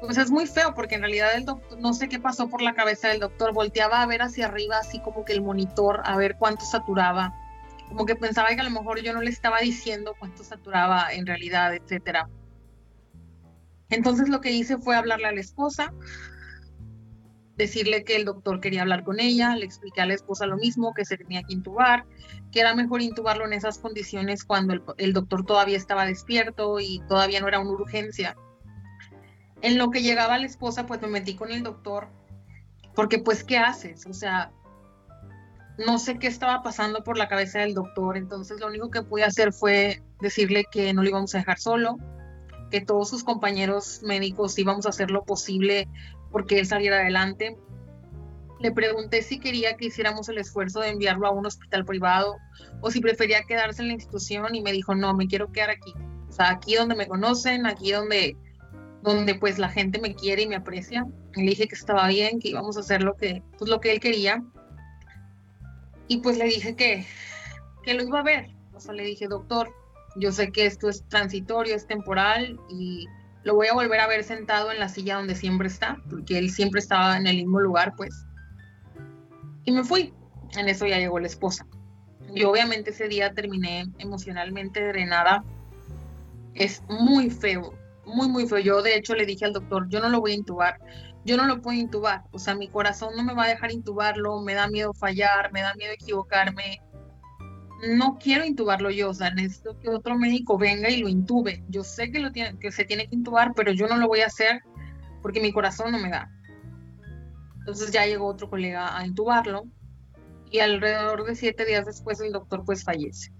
pues 0.00 0.16
es 0.16 0.30
muy 0.30 0.46
feo 0.46 0.74
porque 0.74 0.94
en 0.94 1.02
realidad 1.02 1.34
el 1.34 1.44
doctor, 1.44 1.78
no 1.78 1.92
sé 1.92 2.08
qué 2.08 2.18
pasó 2.18 2.48
por 2.48 2.62
la 2.62 2.74
cabeza 2.74 3.08
del 3.08 3.20
doctor, 3.20 3.52
volteaba 3.52 4.00
a 4.00 4.06
ver 4.06 4.22
hacia 4.22 4.46
arriba, 4.46 4.78
así 4.78 5.00
como 5.00 5.26
que 5.26 5.34
el 5.34 5.42
monitor, 5.42 6.00
a 6.04 6.16
ver 6.16 6.36
cuánto 6.36 6.64
saturaba. 6.64 7.34
Como 7.88 8.06
que 8.06 8.16
pensaba 8.16 8.48
que 8.48 8.60
a 8.60 8.64
lo 8.64 8.70
mejor 8.70 9.02
yo 9.02 9.12
no 9.12 9.20
le 9.20 9.30
estaba 9.30 9.60
diciendo 9.60 10.14
cuánto 10.18 10.42
saturaba 10.42 11.12
en 11.12 11.26
realidad, 11.26 11.74
etcétera. 11.74 12.28
Entonces 13.90 14.28
lo 14.28 14.40
que 14.40 14.52
hice 14.52 14.78
fue 14.78 14.96
hablarle 14.96 15.26
a 15.26 15.32
la 15.32 15.40
esposa, 15.40 15.92
decirle 17.56 18.04
que 18.04 18.16
el 18.16 18.24
doctor 18.24 18.60
quería 18.60 18.82
hablar 18.82 19.04
con 19.04 19.20
ella, 19.20 19.54
le 19.54 19.66
expliqué 19.66 20.00
a 20.00 20.06
la 20.06 20.14
esposa 20.14 20.46
lo 20.46 20.56
mismo, 20.56 20.94
que 20.94 21.04
se 21.04 21.18
tenía 21.18 21.42
que 21.42 21.52
intubar, 21.52 22.06
que 22.52 22.60
era 22.60 22.74
mejor 22.74 23.02
intubarlo 23.02 23.44
en 23.44 23.52
esas 23.52 23.78
condiciones 23.78 24.44
cuando 24.44 24.74
el, 24.96 25.12
doctor 25.12 25.44
todavía 25.44 25.76
estaba 25.76 26.06
despierto 26.06 26.80
y 26.80 27.02
todavía 27.06 27.40
no 27.40 27.48
era 27.48 27.60
una 27.60 27.72
urgencia. 27.72 28.36
En 29.60 29.76
lo 29.76 29.90
que 29.90 30.02
llegaba 30.02 30.38
la 30.38 30.46
esposa, 30.46 30.86
pues 30.86 31.02
me 31.02 31.08
metí 31.08 31.34
con 31.34 31.50
el 31.50 31.62
doctor, 31.62 32.08
porque 32.94 33.18
pues, 33.18 33.44
¿qué 33.44 33.58
haces? 33.58 34.06
O 34.06 34.14
sea, 34.14 34.52
no 35.84 35.98
sé 35.98 36.18
qué 36.18 36.28
estaba 36.28 36.62
pasando 36.62 37.04
por 37.04 37.18
la 37.18 37.28
cabeza 37.28 37.58
del 37.58 37.74
doctor, 37.74 38.16
entonces 38.16 38.58
lo 38.58 38.68
único 38.68 38.90
que 38.90 39.02
pude 39.02 39.24
hacer 39.24 39.52
fue 39.52 40.02
decirle 40.20 40.64
que 40.70 40.94
no 40.94 41.02
lo 41.02 41.08
íbamos 41.10 41.34
a 41.34 41.38
dejar 41.38 41.58
solo, 41.58 41.98
que 42.70 42.80
todos 42.80 43.08
sus 43.08 43.24
compañeros 43.24 44.00
médicos 44.02 44.58
íbamos 44.58 44.86
a 44.86 44.90
hacer 44.90 45.10
lo 45.10 45.24
posible 45.24 45.88
porque 46.30 46.58
él 46.58 46.66
saliera 46.66 47.00
adelante. 47.00 47.56
Le 48.60 48.72
pregunté 48.72 49.22
si 49.22 49.40
quería 49.40 49.76
que 49.76 49.86
hiciéramos 49.86 50.28
el 50.28 50.38
esfuerzo 50.38 50.80
de 50.80 50.90
enviarlo 50.90 51.26
a 51.26 51.30
un 51.30 51.46
hospital 51.46 51.84
privado 51.84 52.36
o 52.80 52.90
si 52.90 53.00
prefería 53.00 53.42
quedarse 53.42 53.82
en 53.82 53.88
la 53.88 53.94
institución 53.94 54.54
y 54.54 54.62
me 54.62 54.72
dijo, 54.72 54.94
no, 54.94 55.14
me 55.14 55.26
quiero 55.26 55.50
quedar 55.50 55.70
aquí. 55.70 55.94
O 56.28 56.32
sea, 56.32 56.50
aquí 56.50 56.74
donde 56.74 56.94
me 56.94 57.06
conocen, 57.06 57.66
aquí 57.66 57.90
donde 57.92 58.36
donde 59.02 59.34
pues 59.34 59.58
la 59.58 59.68
gente 59.68 60.00
me 60.00 60.14
quiere 60.14 60.42
y 60.42 60.48
me 60.48 60.56
aprecia. 60.56 61.06
Le 61.34 61.42
dije 61.42 61.68
que 61.68 61.74
estaba 61.74 62.06
bien, 62.08 62.38
que 62.38 62.48
íbamos 62.50 62.76
a 62.76 62.80
hacer 62.80 63.02
lo 63.02 63.16
que, 63.16 63.42
pues, 63.58 63.70
lo 63.70 63.80
que 63.80 63.92
él 63.92 64.00
quería. 64.00 64.42
Y 66.08 66.18
pues 66.18 66.36
le 66.36 66.44
dije 66.44 66.74
que, 66.76 67.06
que 67.82 67.94
lo 67.94 68.02
iba 68.02 68.20
a 68.20 68.24
ver. 68.24 68.50
O 68.74 68.80
sea, 68.80 68.92
le 68.92 69.04
dije, 69.04 69.26
doctor, 69.28 69.72
yo 70.16 70.32
sé 70.32 70.50
que 70.52 70.66
esto 70.66 70.88
es 70.88 71.04
transitorio, 71.08 71.74
es 71.74 71.86
temporal 71.86 72.58
y 72.68 73.06
lo 73.42 73.54
voy 73.54 73.68
a 73.68 73.74
volver 73.74 74.00
a 74.00 74.06
ver 74.06 74.24
sentado 74.24 74.70
en 74.70 74.78
la 74.78 74.88
silla 74.88 75.16
donde 75.16 75.34
siempre 75.34 75.68
está, 75.68 75.96
porque 76.10 76.38
él 76.38 76.50
siempre 76.50 76.80
estaba 76.80 77.16
en 77.16 77.26
el 77.26 77.36
mismo 77.36 77.60
lugar, 77.60 77.94
pues. 77.96 78.26
Y 79.64 79.72
me 79.72 79.84
fui. 79.84 80.12
En 80.56 80.68
eso 80.68 80.86
ya 80.86 80.98
llegó 80.98 81.20
la 81.20 81.28
esposa. 81.28 81.66
Yo 82.34 82.50
obviamente 82.50 82.90
ese 82.90 83.08
día 83.08 83.32
terminé 83.32 83.86
emocionalmente 83.98 84.86
drenada. 84.86 85.44
Es 86.54 86.82
muy 86.88 87.30
feo, 87.30 87.72
muy, 88.04 88.28
muy 88.28 88.46
feo. 88.46 88.58
Yo 88.58 88.82
de 88.82 88.96
hecho 88.96 89.14
le 89.14 89.26
dije 89.26 89.44
al 89.44 89.52
doctor, 89.52 89.88
yo 89.88 90.00
no 90.00 90.08
lo 90.08 90.20
voy 90.20 90.32
a 90.32 90.34
intubar, 90.34 90.78
yo 91.24 91.36
no 91.36 91.46
lo 91.46 91.62
puedo 91.62 91.78
intubar. 91.78 92.24
O 92.32 92.38
sea, 92.38 92.54
mi 92.54 92.68
corazón 92.68 93.14
no 93.16 93.24
me 93.24 93.34
va 93.34 93.44
a 93.44 93.48
dejar 93.48 93.72
intubarlo, 93.72 94.40
me 94.40 94.54
da 94.54 94.68
miedo 94.68 94.92
fallar, 94.92 95.52
me 95.52 95.62
da 95.62 95.74
miedo 95.74 95.92
equivocarme. 95.92 96.82
No 97.88 98.18
quiero 98.18 98.44
intubarlo 98.44 98.90
yo, 98.90 99.10
o 99.10 99.14
sea, 99.14 99.30
necesito 99.32 99.78
que 99.78 99.88
otro 99.88 100.18
médico 100.18 100.58
venga 100.58 100.90
y 100.90 101.00
lo 101.00 101.08
intube. 101.08 101.62
Yo 101.68 101.82
sé 101.82 102.10
que, 102.10 102.18
lo 102.18 102.30
tiene, 102.30 102.58
que 102.58 102.70
se 102.72 102.84
tiene 102.84 103.08
que 103.08 103.16
intubar, 103.16 103.52
pero 103.54 103.72
yo 103.72 103.86
no 103.86 103.96
lo 103.96 104.06
voy 104.06 104.20
a 104.20 104.26
hacer 104.26 104.60
porque 105.22 105.40
mi 105.40 105.52
corazón 105.52 105.92
no 105.92 105.98
me 105.98 106.10
da. 106.10 106.30
Entonces 107.60 107.90
ya 107.90 108.06
llegó 108.06 108.26
otro 108.26 108.50
colega 108.50 108.96
a 108.96 109.06
intubarlo 109.06 109.64
y 110.50 110.58
alrededor 110.58 111.24
de 111.24 111.34
siete 111.36 111.64
días 111.64 111.86
después 111.86 112.20
el 112.20 112.32
doctor 112.32 112.64
pues 112.64 112.84
fallece. 112.84 113.32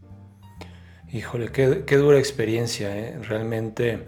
Híjole, 1.12 1.50
qué, 1.50 1.96
dura 1.96 2.18
experiencia, 2.18 2.96
¿eh? 2.96 3.18
realmente. 3.22 4.06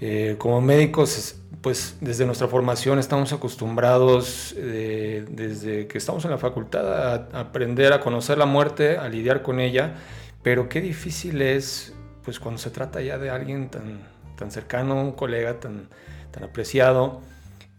Eh, 0.00 0.34
como 0.38 0.60
médicos, 0.60 1.36
pues 1.64 1.96
desde 2.02 2.26
nuestra 2.26 2.46
formación 2.46 2.98
estamos 2.98 3.32
acostumbrados, 3.32 4.54
eh, 4.58 5.24
desde 5.30 5.86
que 5.86 5.96
estamos 5.96 6.22
en 6.26 6.30
la 6.30 6.36
facultad, 6.36 7.14
a, 7.32 7.40
aprender 7.40 7.94
a 7.94 8.00
conocer 8.00 8.36
la 8.36 8.44
muerte, 8.44 8.98
a 8.98 9.08
lidiar 9.08 9.40
con 9.40 9.60
ella, 9.60 9.94
pero 10.42 10.68
qué 10.68 10.82
difícil 10.82 11.40
es, 11.40 11.94
pues 12.22 12.38
cuando 12.38 12.58
se 12.58 12.68
trata 12.68 13.00
ya 13.00 13.16
de 13.16 13.30
alguien 13.30 13.70
tan, 13.70 14.00
tan 14.36 14.50
cercano, 14.50 15.00
un 15.00 15.12
colega 15.12 15.58
tan, 15.58 15.88
tan 16.32 16.44
apreciado, 16.44 17.22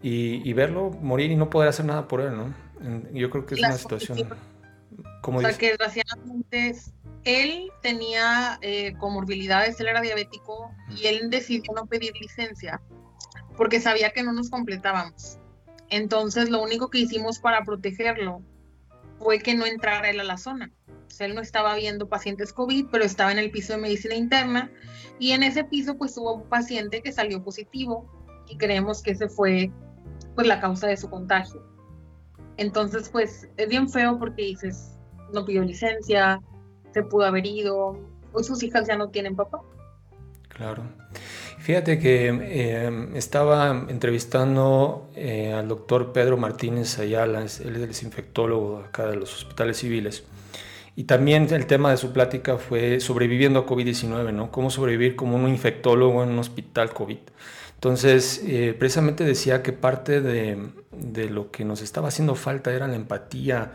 y, 0.01 0.51
verlo 0.53 0.89
morir 0.89 1.29
y 1.29 1.35
no 1.35 1.51
poder 1.51 1.69
hacer 1.69 1.85
nada 1.85 2.07
por 2.07 2.21
él, 2.21 2.35
¿no? 2.35 2.55
Yo 3.13 3.29
creo 3.29 3.45
que 3.45 3.53
es 3.53 3.59
una 3.59 3.77
situación... 3.77 4.29
Como 5.21 5.39
o 5.39 5.41
sea, 5.41 5.53
que 5.53 5.69
desgraciadamente 5.69 6.75
él 7.23 7.69
tenía 7.83 8.57
eh, 8.61 8.95
comorbilidades, 8.97 9.79
él 9.79 9.87
era 9.87 10.01
diabético 10.01 10.71
y 10.89 11.05
él 11.05 11.29
decidió 11.29 11.73
no 11.75 11.85
pedir 11.85 12.13
licencia 12.19 12.81
porque 13.57 13.79
sabía 13.79 14.11
que 14.11 14.23
no 14.23 14.33
nos 14.33 14.49
completábamos. 14.49 15.37
Entonces 15.89 16.49
lo 16.49 16.61
único 16.61 16.89
que 16.89 16.99
hicimos 16.99 17.39
para 17.39 17.63
protegerlo 17.63 18.41
fue 19.19 19.39
que 19.39 19.55
no 19.55 19.65
entrara 19.65 20.09
él 20.09 20.19
a 20.19 20.23
la 20.23 20.37
zona. 20.37 20.71
O 20.87 21.11
sea, 21.11 21.27
él 21.27 21.35
no 21.35 21.41
estaba 21.41 21.75
viendo 21.75 22.09
pacientes 22.09 22.51
COVID, 22.51 22.87
pero 22.91 23.05
estaba 23.05 23.31
en 23.31 23.39
el 23.39 23.51
piso 23.51 23.73
de 23.73 23.79
medicina 23.79 24.15
interna 24.15 24.71
y 25.19 25.31
en 25.31 25.43
ese 25.43 25.63
piso 25.63 25.95
pues 25.97 26.17
hubo 26.17 26.33
un 26.33 26.49
paciente 26.49 27.01
que 27.01 27.11
salió 27.11 27.43
positivo 27.43 28.11
y 28.49 28.57
creemos 28.57 29.01
que 29.01 29.11
ese 29.11 29.29
fue 29.29 29.71
pues 30.33 30.47
la 30.47 30.59
causa 30.59 30.87
de 30.87 30.97
su 30.97 31.09
contagio. 31.09 31.63
Entonces 32.57 33.09
pues 33.09 33.47
es 33.57 33.69
bien 33.69 33.89
feo 33.89 34.19
porque 34.19 34.43
dices, 34.43 34.97
no 35.33 35.45
pidió 35.45 35.63
licencia, 35.63 36.41
se 36.93 37.03
pudo 37.03 37.25
haber 37.25 37.45
ido, 37.45 37.97
hoy 38.33 38.43
sus 38.43 38.63
hijas 38.63 38.87
ya 38.87 38.97
no 38.97 39.09
tienen 39.09 39.35
papá. 39.35 39.61
Claro. 40.49 40.83
Fíjate 41.59 41.99
que 41.99 42.29
eh, 42.29 43.07
estaba 43.15 43.85
entrevistando 43.89 45.09
eh, 45.15 45.53
al 45.53 45.67
doctor 45.67 46.13
Pedro 46.13 46.37
Martínez 46.37 46.99
Ayala, 46.99 47.39
él 47.39 47.45
es 47.45 47.59
el 47.59 47.87
desinfectólogo 47.87 48.79
acá 48.79 49.07
de 49.07 49.15
los 49.15 49.33
hospitales 49.33 49.77
civiles. 49.77 50.23
Y 50.95 51.05
también 51.05 51.47
el 51.51 51.65
tema 51.65 51.91
de 51.91 51.97
su 51.97 52.13
plática 52.13 52.57
fue 52.57 52.99
sobreviviendo 52.99 53.59
a 53.59 53.65
COVID-19, 53.65 54.31
¿no? 54.31 54.51
Cómo 54.51 54.69
sobrevivir 54.69 55.15
como 55.15 55.35
un 55.35 55.49
infectólogo 55.49 56.23
en 56.23 56.29
un 56.29 56.39
hospital 56.39 56.93
COVID. 56.93 57.17
Entonces, 57.73 58.41
eh, 58.45 58.75
precisamente 58.77 59.25
decía 59.25 59.61
que 59.61 59.73
parte 59.73 60.21
de, 60.21 60.69
de, 60.91 61.29
lo 61.29 61.51
que 61.51 61.65
nos 61.65 61.81
estaba 61.81 62.07
haciendo 62.07 62.35
falta 62.35 62.73
era 62.73 62.87
la 62.87 62.95
empatía, 62.95 63.73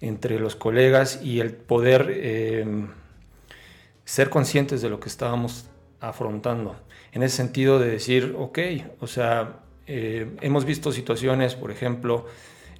entre 0.00 0.38
los 0.38 0.56
colegas 0.56 1.20
y 1.22 1.40
el 1.40 1.52
poder 1.52 2.10
em, 2.10 2.88
ser 4.04 4.30
conscientes 4.30 4.80
de 4.82 4.90
lo 4.90 5.00
que 5.00 5.08
estábamos 5.08 5.66
afrontando. 6.00 6.76
En 7.12 7.22
ese 7.22 7.36
sentido 7.36 7.78
de 7.78 7.88
decir, 7.88 8.34
ok, 8.38 8.58
o 9.00 9.06
sea, 9.06 9.60
eh, 9.86 10.36
hemos 10.40 10.64
visto 10.64 10.92
situaciones, 10.92 11.54
por 11.54 11.70
ejemplo, 11.70 12.26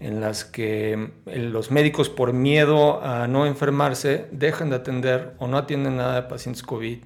en 0.00 0.20
las 0.20 0.44
que 0.44 1.10
los 1.26 1.70
médicos 1.70 2.08
por 2.08 2.32
miedo 2.32 3.02
a 3.02 3.26
no 3.26 3.46
enfermarse 3.46 4.26
dejan 4.30 4.70
de 4.70 4.76
atender 4.76 5.34
o 5.38 5.48
no 5.48 5.58
atienden 5.58 5.96
nada 5.96 6.22
de 6.22 6.28
pacientes 6.28 6.62
COVID. 6.62 6.98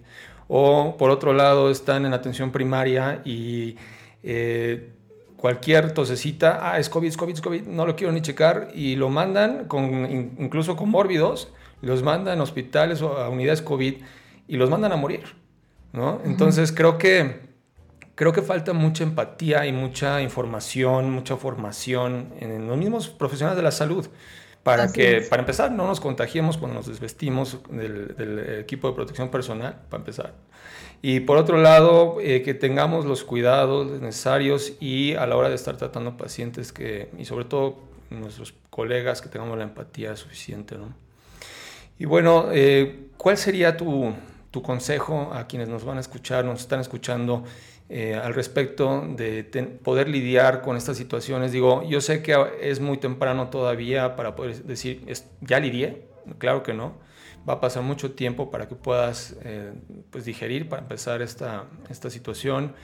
O 0.49 0.97
por 0.99 1.11
otro 1.11 1.33
lado 1.33 1.71
están 1.71 2.05
en 2.05 2.13
atención 2.13 2.53
primaria 2.53 3.23
y 3.25 3.77
eh, 4.23 4.93
cualquier 5.37 5.93
tosecita, 5.93 6.61
ah, 6.63 6.79
es 6.79 6.89
COVID, 6.89 7.09
es 7.09 7.17
COVID, 7.17 7.35
es 7.35 7.41
COVID, 7.41 7.63
no 7.63 7.87
lo 7.87 7.97
quiero 7.97 8.13
ni 8.13 8.21
checar, 8.21 8.69
y 8.75 8.97
lo 8.97 9.09
mandan 9.09 9.67
con, 9.67 10.35
incluso 10.39 10.77
con 10.77 10.89
mórbidos, 10.91 11.49
los 11.81 12.03
mandan 12.03 12.39
a 12.39 12.43
hospitales 12.43 13.03
o 13.03 13.17
a 13.17 13.29
unidades 13.29 13.63
COVID 13.63 13.95
y 14.47 14.57
los 14.57 14.71
mandan 14.71 14.93
a 14.93 14.97
morir, 14.97 15.23
¿no? 15.93 16.21
Entonces 16.25 16.73
creo 16.73 16.99
que, 16.99 17.41
creo 18.15 18.33
que 18.33 18.43
falta 18.43 18.73
mucha 18.73 19.05
empatía 19.05 19.67
y 19.67 19.73
mucha 19.73 20.23
información, 20.23 21.11
mucha 21.11 21.37
formación 21.37 22.33
en 22.41 22.67
los 22.67 22.77
mismos 22.77 23.09
profesionales 23.09 23.57
de 23.57 23.63
la 23.63 23.73
salud 23.73 24.09
para 24.63 24.93
que, 24.93 25.23
para 25.23 25.43
empezar, 25.43 25.73
no 25.73 25.87
nos 25.87 26.01
contagiemos 26.01 26.57
cuando 26.57 26.77
nos 26.77 26.87
desvestimos 26.87 27.59
del, 27.69 28.15
del, 28.17 28.61
equipo 28.61 28.89
de 28.89 28.95
protección 28.95 29.29
personal, 29.29 29.81
para 29.91 30.01
empezar. 30.01 30.35
Y 31.03 31.21
por 31.21 31.37
otro 31.37 31.59
lado, 31.59 32.19
eh, 32.21 32.43
que 32.43 32.55
tengamos 32.55 33.05
los 33.05 33.25
cuidados 33.25 34.01
necesarios 34.01 34.75
y 34.79 35.15
a 35.15 35.27
la 35.27 35.37
hora 35.37 35.49
de 35.49 35.57
estar 35.57 35.77
tratando 35.77 36.17
pacientes 36.17 36.73
que, 36.73 37.11
y 37.19 37.25
sobre 37.25 37.45
todo 37.45 37.81
nuestros 38.11 38.55
colegas, 38.71 39.21
que 39.21 39.29
tengamos 39.29 39.59
la 39.59 39.65
empatía 39.65 40.15
suficiente, 40.15 40.77
¿no? 40.77 40.95
Y 41.99 42.05
bueno, 42.05 42.49
eh, 42.53 43.09
¿cuál 43.17 43.37
sería 43.37 43.77
tu, 43.77 44.15
tu, 44.53 44.63
consejo 44.63 45.33
a 45.33 45.47
quienes 45.49 45.69
nos 45.69 45.85
van 45.85 45.97
a 45.97 46.01
escuchar, 46.01 46.45
nos 46.45 46.61
están 46.61 46.81
escuchando 46.81 47.43
eh, 47.89 48.15
al 48.15 48.35
respecto 48.35 49.05
de 49.17 49.45
poder 49.83 50.09
lidiar 50.09 50.63
con 50.63 50.77
estas 50.77 50.97
situaciones? 50.97 51.51
Digo, 51.51 51.83
yo 51.83 52.01
sé 52.01 52.23
que 52.23 52.37
es 52.61 52.81
muy 52.81 52.99
temprano 52.99 53.49
todavía 53.49 54.15
para 54.15 54.37
poder 54.37 54.63
decir, 54.63 55.05
ya 55.41 55.59
lidié, 55.59 56.07
claro 56.39 56.63
que 56.63 56.75
no 56.75 57.13
va 57.49 57.55
a 57.55 57.61
pasar 57.61 57.83
mucho 57.83 58.13
tiempo 58.13 58.51
para 58.51 58.69
que 58.69 58.75
puedas 58.75 59.37
eh, 59.43 59.73
pues 60.11 60.25
digerir, 60.25 60.69
para 60.69 60.83
empezar 60.83 61.23
esta, 61.23 61.65
esta 61.91 62.11
situación. 62.11 62.75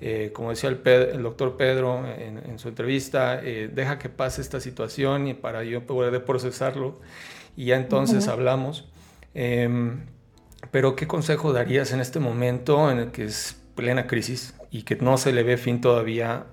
Eh, 0.00 0.30
como 0.32 0.50
decía 0.50 0.68
el, 0.68 0.80
el, 0.84 1.22
doctor 1.22 1.56
Pedro 1.56 2.04
en, 2.06 2.58
su 2.58 2.68
entrevista, 2.68 3.40
eh, 3.42 3.70
deja 3.72 3.98
que 3.98 4.08
pase 4.08 4.40
esta 4.40 4.60
situación 4.60 5.28
y 5.28 5.34
para 5.34 5.62
yo 5.62 5.86
poder 5.86 6.24
procesarlo 6.24 6.98
y 7.56 7.66
ya 7.66 7.76
entonces 7.76 8.26
hablamos. 8.26 8.88
Pero 10.72 10.96
¿qué 10.96 11.06
consejo 11.06 11.52
darías 11.52 11.92
en 11.92 12.00
este 12.00 12.18
momento 12.18 12.90
en 12.90 12.98
el 12.98 13.12
que 13.12 13.24
es 13.24 13.62
plena 13.76 14.06
crisis 14.06 14.58
y 14.70 14.82
que 14.82 14.96
no 14.96 15.18
se 15.18 15.32
le 15.32 15.42
ve 15.42 15.58
fin 15.58 15.80
todavía 15.80 16.46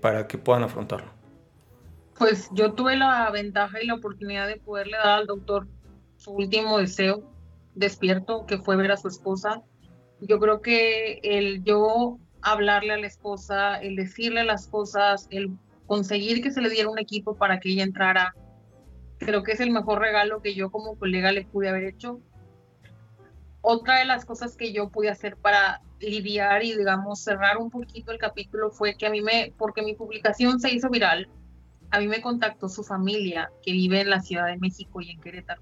para 0.00 0.28
que 0.28 0.38
puedan 0.38 0.62
afrontarlo? 0.62 1.10
Pues 2.16 2.48
yo 2.52 2.72
tuve 2.72 2.96
la 2.96 3.28
ventaja 3.30 3.82
y 3.82 3.86
la 3.86 3.94
oportunidad 3.94 4.46
de 4.46 4.56
poderle 4.56 4.96
dar 4.96 5.18
al 5.18 5.26
doctor 5.26 5.66
su 6.16 6.32
último 6.32 6.78
deseo 6.78 7.22
despierto, 7.74 8.46
que 8.46 8.58
fue 8.58 8.76
ver 8.76 8.92
a 8.92 8.96
su 8.96 9.08
esposa. 9.08 9.62
Yo 10.20 10.38
creo 10.38 10.62
que 10.62 11.20
el 11.22 11.62
yo 11.64 12.18
hablarle 12.42 12.92
a 12.92 12.96
la 12.96 13.06
esposa, 13.06 13.76
el 13.76 13.96
decirle 13.96 14.44
las 14.44 14.68
cosas, 14.68 15.26
el 15.30 15.50
conseguir 15.86 16.42
que 16.42 16.52
se 16.52 16.60
le 16.60 16.70
diera 16.70 16.88
un 16.88 16.98
equipo 16.98 17.36
para 17.36 17.58
que 17.58 17.70
ella 17.70 17.82
entrara, 17.82 18.34
creo 19.18 19.42
que 19.42 19.52
es 19.52 19.60
el 19.60 19.72
mejor 19.72 20.00
regalo 20.00 20.42
que 20.42 20.54
yo 20.54 20.70
como 20.70 20.96
colega 20.96 21.32
le 21.32 21.44
pude 21.44 21.68
haber 21.68 21.84
hecho. 21.84 22.20
Otra 23.70 23.98
de 23.98 24.06
las 24.06 24.24
cosas 24.24 24.56
que 24.56 24.72
yo 24.72 24.88
pude 24.88 25.10
hacer 25.10 25.36
para 25.36 25.82
lidiar 26.00 26.64
y, 26.64 26.74
digamos, 26.74 27.22
cerrar 27.22 27.58
un 27.58 27.70
poquito 27.70 28.12
el 28.12 28.18
capítulo 28.18 28.70
fue 28.70 28.96
que 28.96 29.06
a 29.06 29.10
mí 29.10 29.20
me, 29.20 29.52
porque 29.58 29.82
mi 29.82 29.94
publicación 29.94 30.58
se 30.58 30.72
hizo 30.72 30.88
viral, 30.88 31.28
a 31.90 32.00
mí 32.00 32.08
me 32.08 32.22
contactó 32.22 32.70
su 32.70 32.82
familia 32.82 33.50
que 33.62 33.72
vive 33.72 34.00
en 34.00 34.08
la 34.08 34.22
Ciudad 34.22 34.46
de 34.46 34.56
México 34.56 35.02
y 35.02 35.10
en 35.10 35.20
Querétaro 35.20 35.60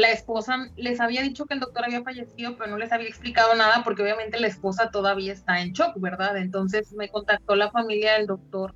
la 0.00 0.10
esposa 0.10 0.70
les 0.76 1.00
había 1.00 1.22
dicho 1.22 1.46
que 1.46 1.54
el 1.54 1.60
doctor 1.60 1.84
había 1.84 2.02
fallecido, 2.02 2.56
pero 2.56 2.70
no 2.70 2.78
les 2.78 2.90
había 2.90 3.08
explicado 3.08 3.54
nada 3.54 3.82
porque 3.84 4.02
obviamente 4.02 4.40
la 4.40 4.46
esposa 4.46 4.90
todavía 4.90 5.32
está 5.32 5.60
en 5.60 5.72
shock, 5.72 6.00
¿verdad? 6.00 6.36
Entonces 6.36 6.92
me 6.92 7.08
contactó 7.08 7.54
la 7.54 7.70
familia 7.70 8.14
del 8.14 8.26
doctor 8.26 8.74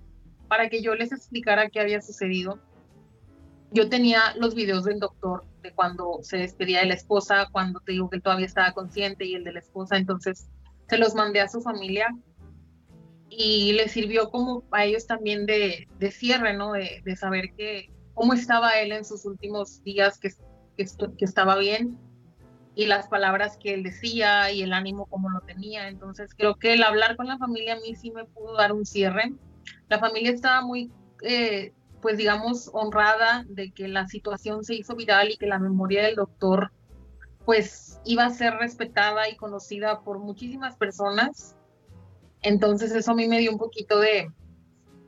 para 0.48 0.68
que 0.68 0.82
yo 0.82 0.94
les 0.94 1.12
explicara 1.12 1.70
qué 1.70 1.80
había 1.80 2.00
sucedido. 2.00 2.58
Yo 3.72 3.88
tenía 3.88 4.34
los 4.36 4.54
videos 4.54 4.84
del 4.84 5.00
doctor 5.00 5.44
de 5.64 5.72
cuando 5.72 6.18
se 6.22 6.36
despedía 6.36 6.80
de 6.80 6.86
la 6.86 6.94
esposa, 6.94 7.48
cuando 7.50 7.80
te 7.80 7.92
digo 7.92 8.08
que 8.08 8.16
él 8.16 8.22
todavía 8.22 8.46
estaba 8.46 8.72
consciente 8.72 9.24
y 9.24 9.34
el 9.34 9.44
de 9.44 9.54
la 9.54 9.60
esposa, 9.60 9.96
entonces 9.96 10.46
se 10.88 10.98
los 10.98 11.14
mandé 11.14 11.40
a 11.40 11.48
su 11.48 11.62
familia 11.62 12.06
y 13.30 13.72
les 13.72 13.90
sirvió 13.90 14.30
como 14.30 14.62
a 14.70 14.84
ellos 14.84 15.06
también 15.06 15.46
de, 15.46 15.88
de 15.98 16.10
cierre, 16.10 16.54
¿no? 16.54 16.72
De, 16.72 17.02
de, 17.04 17.16
saber 17.16 17.54
que 17.56 17.90
cómo 18.12 18.34
estaba 18.34 18.78
él 18.78 18.92
en 18.92 19.04
sus 19.04 19.24
últimos 19.24 19.82
días, 19.82 20.18
que, 20.18 20.30
que, 20.76 20.84
que, 21.18 21.24
estaba 21.24 21.56
bien, 21.56 21.98
y 22.76 22.86
las 22.86 23.08
palabras 23.08 23.56
que 23.56 23.72
él 23.74 23.82
decía 23.82 24.52
y 24.52 24.62
el 24.62 24.72
ánimo 24.72 25.06
como 25.06 25.30
lo 25.30 25.40
tenía. 25.40 25.88
Entonces 25.88 26.34
creo 26.36 26.56
que 26.56 26.74
el 26.74 26.82
hablar 26.82 27.16
con 27.16 27.26
la 27.26 27.38
familia 27.38 27.74
a 27.74 27.80
mí 27.80 27.96
sí 27.96 28.10
me 28.10 28.24
pudo 28.26 28.54
dar 28.54 28.72
un 28.72 28.84
cierre. 28.84 29.32
La 29.88 29.98
familia 29.98 30.30
estaba 30.30 30.60
muy, 30.60 30.92
eh, 31.22 31.72
pues 32.04 32.18
digamos, 32.18 32.68
honrada 32.74 33.46
de 33.48 33.72
que 33.72 33.88
la 33.88 34.06
situación 34.06 34.62
se 34.62 34.74
hizo 34.74 34.94
viral 34.94 35.30
y 35.30 35.38
que 35.38 35.46
la 35.46 35.58
memoria 35.58 36.02
del 36.02 36.16
doctor 36.16 36.70
pues 37.46 37.98
iba 38.04 38.26
a 38.26 38.30
ser 38.30 38.52
respetada 38.56 39.26
y 39.30 39.36
conocida 39.36 40.02
por 40.02 40.18
muchísimas 40.18 40.76
personas. 40.76 41.56
Entonces 42.42 42.92
eso 42.92 43.12
a 43.12 43.14
mí 43.14 43.26
me 43.26 43.38
dio 43.38 43.50
un 43.50 43.56
poquito 43.56 44.00
de, 44.00 44.30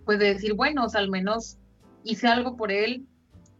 pues 0.06 0.18
de 0.18 0.32
decir, 0.32 0.54
bueno, 0.54 0.86
al 0.90 1.10
menos 1.10 1.58
hice 2.02 2.28
algo 2.28 2.56
por 2.56 2.72
él 2.72 3.06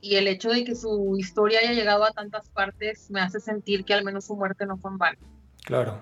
y 0.00 0.14
el 0.14 0.28
hecho 0.28 0.48
de 0.48 0.64
que 0.64 0.74
su 0.74 1.14
historia 1.18 1.58
haya 1.58 1.74
llegado 1.74 2.04
a 2.04 2.12
tantas 2.12 2.48
partes 2.48 3.10
me 3.10 3.20
hace 3.20 3.38
sentir 3.38 3.84
que 3.84 3.92
al 3.92 4.02
menos 4.02 4.24
su 4.24 4.34
muerte 4.34 4.64
no 4.64 4.78
fue 4.78 4.92
en 4.92 4.96
vano. 4.96 5.18
Claro, 5.62 6.00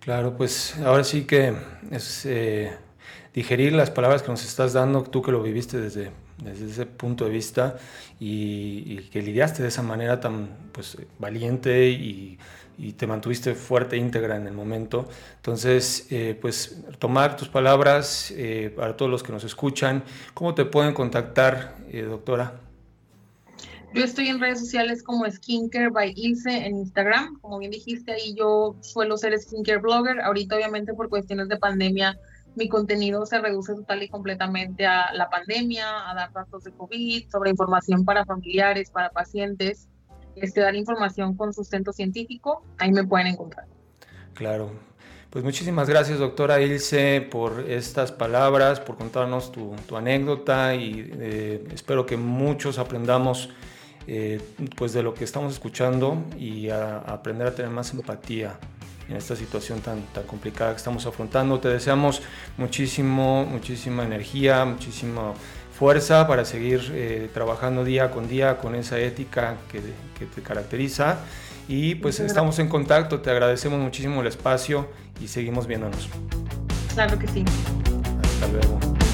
claro, 0.00 0.36
pues 0.36 0.76
ahora 0.80 1.04
sí 1.04 1.24
que 1.24 1.54
es 1.92 2.26
eh, 2.26 2.76
digerir 3.36 3.74
las 3.74 3.90
palabras 3.90 4.22
que 4.22 4.30
nos 4.30 4.42
estás 4.44 4.72
dando, 4.72 5.02
tú 5.02 5.20
que 5.20 5.30
lo 5.30 5.42
viviste 5.42 5.78
desde, 5.78 6.10
desde 6.42 6.70
ese 6.70 6.86
punto 6.86 7.26
de 7.26 7.30
vista 7.30 7.76
y, 8.18 8.96
que 9.12 9.20
lidiaste 9.20 9.62
de 9.62 9.68
esa 9.68 9.82
manera 9.82 10.18
tan 10.20 10.48
pues, 10.72 10.96
valiente 11.18 11.90
y, 11.90 12.38
te 12.98 13.06
mantuviste 13.06 13.54
fuerte, 13.54 13.96
íntegra 13.96 14.36
en 14.36 14.46
el 14.46 14.52
momento. 14.52 15.08
Entonces, 15.36 16.06
eh, 16.10 16.36
pues 16.38 16.82
tomar 16.98 17.34
tus 17.36 17.48
palabras 17.48 18.30
eh, 18.36 18.70
para 18.74 18.96
todos 18.96 19.10
los 19.10 19.22
que 19.22 19.32
nos 19.32 19.44
escuchan. 19.44 20.04
¿Cómo 20.34 20.54
te 20.54 20.66
pueden 20.66 20.92
contactar, 20.92 21.74
eh, 21.90 22.02
doctora? 22.02 22.60
Yo 23.94 24.04
estoy 24.04 24.28
en 24.28 24.40
redes 24.40 24.60
sociales 24.60 25.02
como 25.02 25.24
Skincare 25.30 25.88
by 25.88 26.12
Ilse 26.16 26.66
en 26.66 26.76
Instagram. 26.76 27.38
Como 27.40 27.58
bien 27.58 27.70
dijiste, 27.70 28.12
ahí 28.12 28.34
yo 28.34 28.76
suelo 28.82 29.16
ser 29.16 29.38
skincare 29.38 29.78
blogger. 29.78 30.20
Ahorita, 30.20 30.56
obviamente, 30.56 30.92
por 30.92 31.08
cuestiones 31.08 31.48
de 31.48 31.56
pandemia, 31.56 32.18
mi 32.56 32.68
contenido 32.68 33.24
se 33.26 33.38
reduce 33.38 33.74
total 33.74 34.02
y 34.02 34.08
completamente 34.08 34.86
a 34.86 35.12
la 35.12 35.28
pandemia, 35.28 36.10
a 36.10 36.14
dar 36.14 36.32
datos 36.32 36.64
de 36.64 36.72
COVID, 36.72 37.28
sobre 37.30 37.50
información 37.50 38.04
para 38.04 38.24
familiares, 38.24 38.90
para 38.90 39.10
pacientes, 39.10 39.88
este, 40.34 40.60
dar 40.60 40.74
información 40.74 41.36
con 41.36 41.52
sustento 41.52 41.92
científico. 41.92 42.64
Ahí 42.78 42.92
me 42.92 43.04
pueden 43.04 43.28
encontrar. 43.28 43.66
Claro. 44.34 44.70
Pues 45.30 45.44
muchísimas 45.44 45.88
gracias, 45.88 46.18
doctora 46.18 46.62
Ilse, 46.62 47.20
por 47.20 47.60
estas 47.68 48.10
palabras, 48.10 48.80
por 48.80 48.96
contarnos 48.96 49.52
tu, 49.52 49.74
anécdota 49.94 50.74
y 50.74 51.10
eh, 51.18 51.68
espero 51.74 52.06
que 52.06 52.16
muchos 52.16 52.78
aprendamos 52.78 53.50
eh, 54.06 54.40
pues 54.76 54.94
de 54.94 55.02
lo 55.02 55.12
que 55.12 55.24
estamos 55.24 55.52
escuchando 55.52 56.24
y 56.38 56.70
a 56.70 56.98
aprender 56.98 57.48
a 57.48 57.54
tener 57.54 57.70
más 57.70 57.92
empatía 57.92 58.58
en 59.08 59.16
esta 59.16 59.36
situación 59.36 59.80
tan, 59.80 60.02
tan 60.12 60.24
complicada 60.24 60.72
que 60.72 60.78
estamos 60.78 61.06
afrontando. 61.06 61.60
Te 61.60 61.68
deseamos 61.68 62.22
muchísimo, 62.56 63.44
muchísima 63.46 64.04
energía, 64.04 64.64
muchísima 64.64 65.32
fuerza 65.76 66.26
para 66.26 66.44
seguir 66.44 66.90
eh, 66.94 67.30
trabajando 67.32 67.84
día 67.84 68.10
con 68.10 68.28
día 68.28 68.58
con 68.58 68.74
esa 68.74 68.98
ética 68.98 69.56
que, 69.70 69.80
que 70.18 70.26
te 70.26 70.42
caracteriza. 70.42 71.18
Y 71.68 71.96
pues 71.96 72.20
estamos 72.20 72.58
en 72.58 72.68
contacto, 72.68 73.20
te 73.20 73.30
agradecemos 73.30 73.78
muchísimo 73.80 74.20
el 74.20 74.28
espacio 74.28 74.88
y 75.20 75.28
seguimos 75.28 75.66
viéndonos. 75.66 76.08
Claro 76.94 77.18
que 77.18 77.26
sí. 77.26 77.44
Hasta 78.22 78.48
luego. 78.48 79.05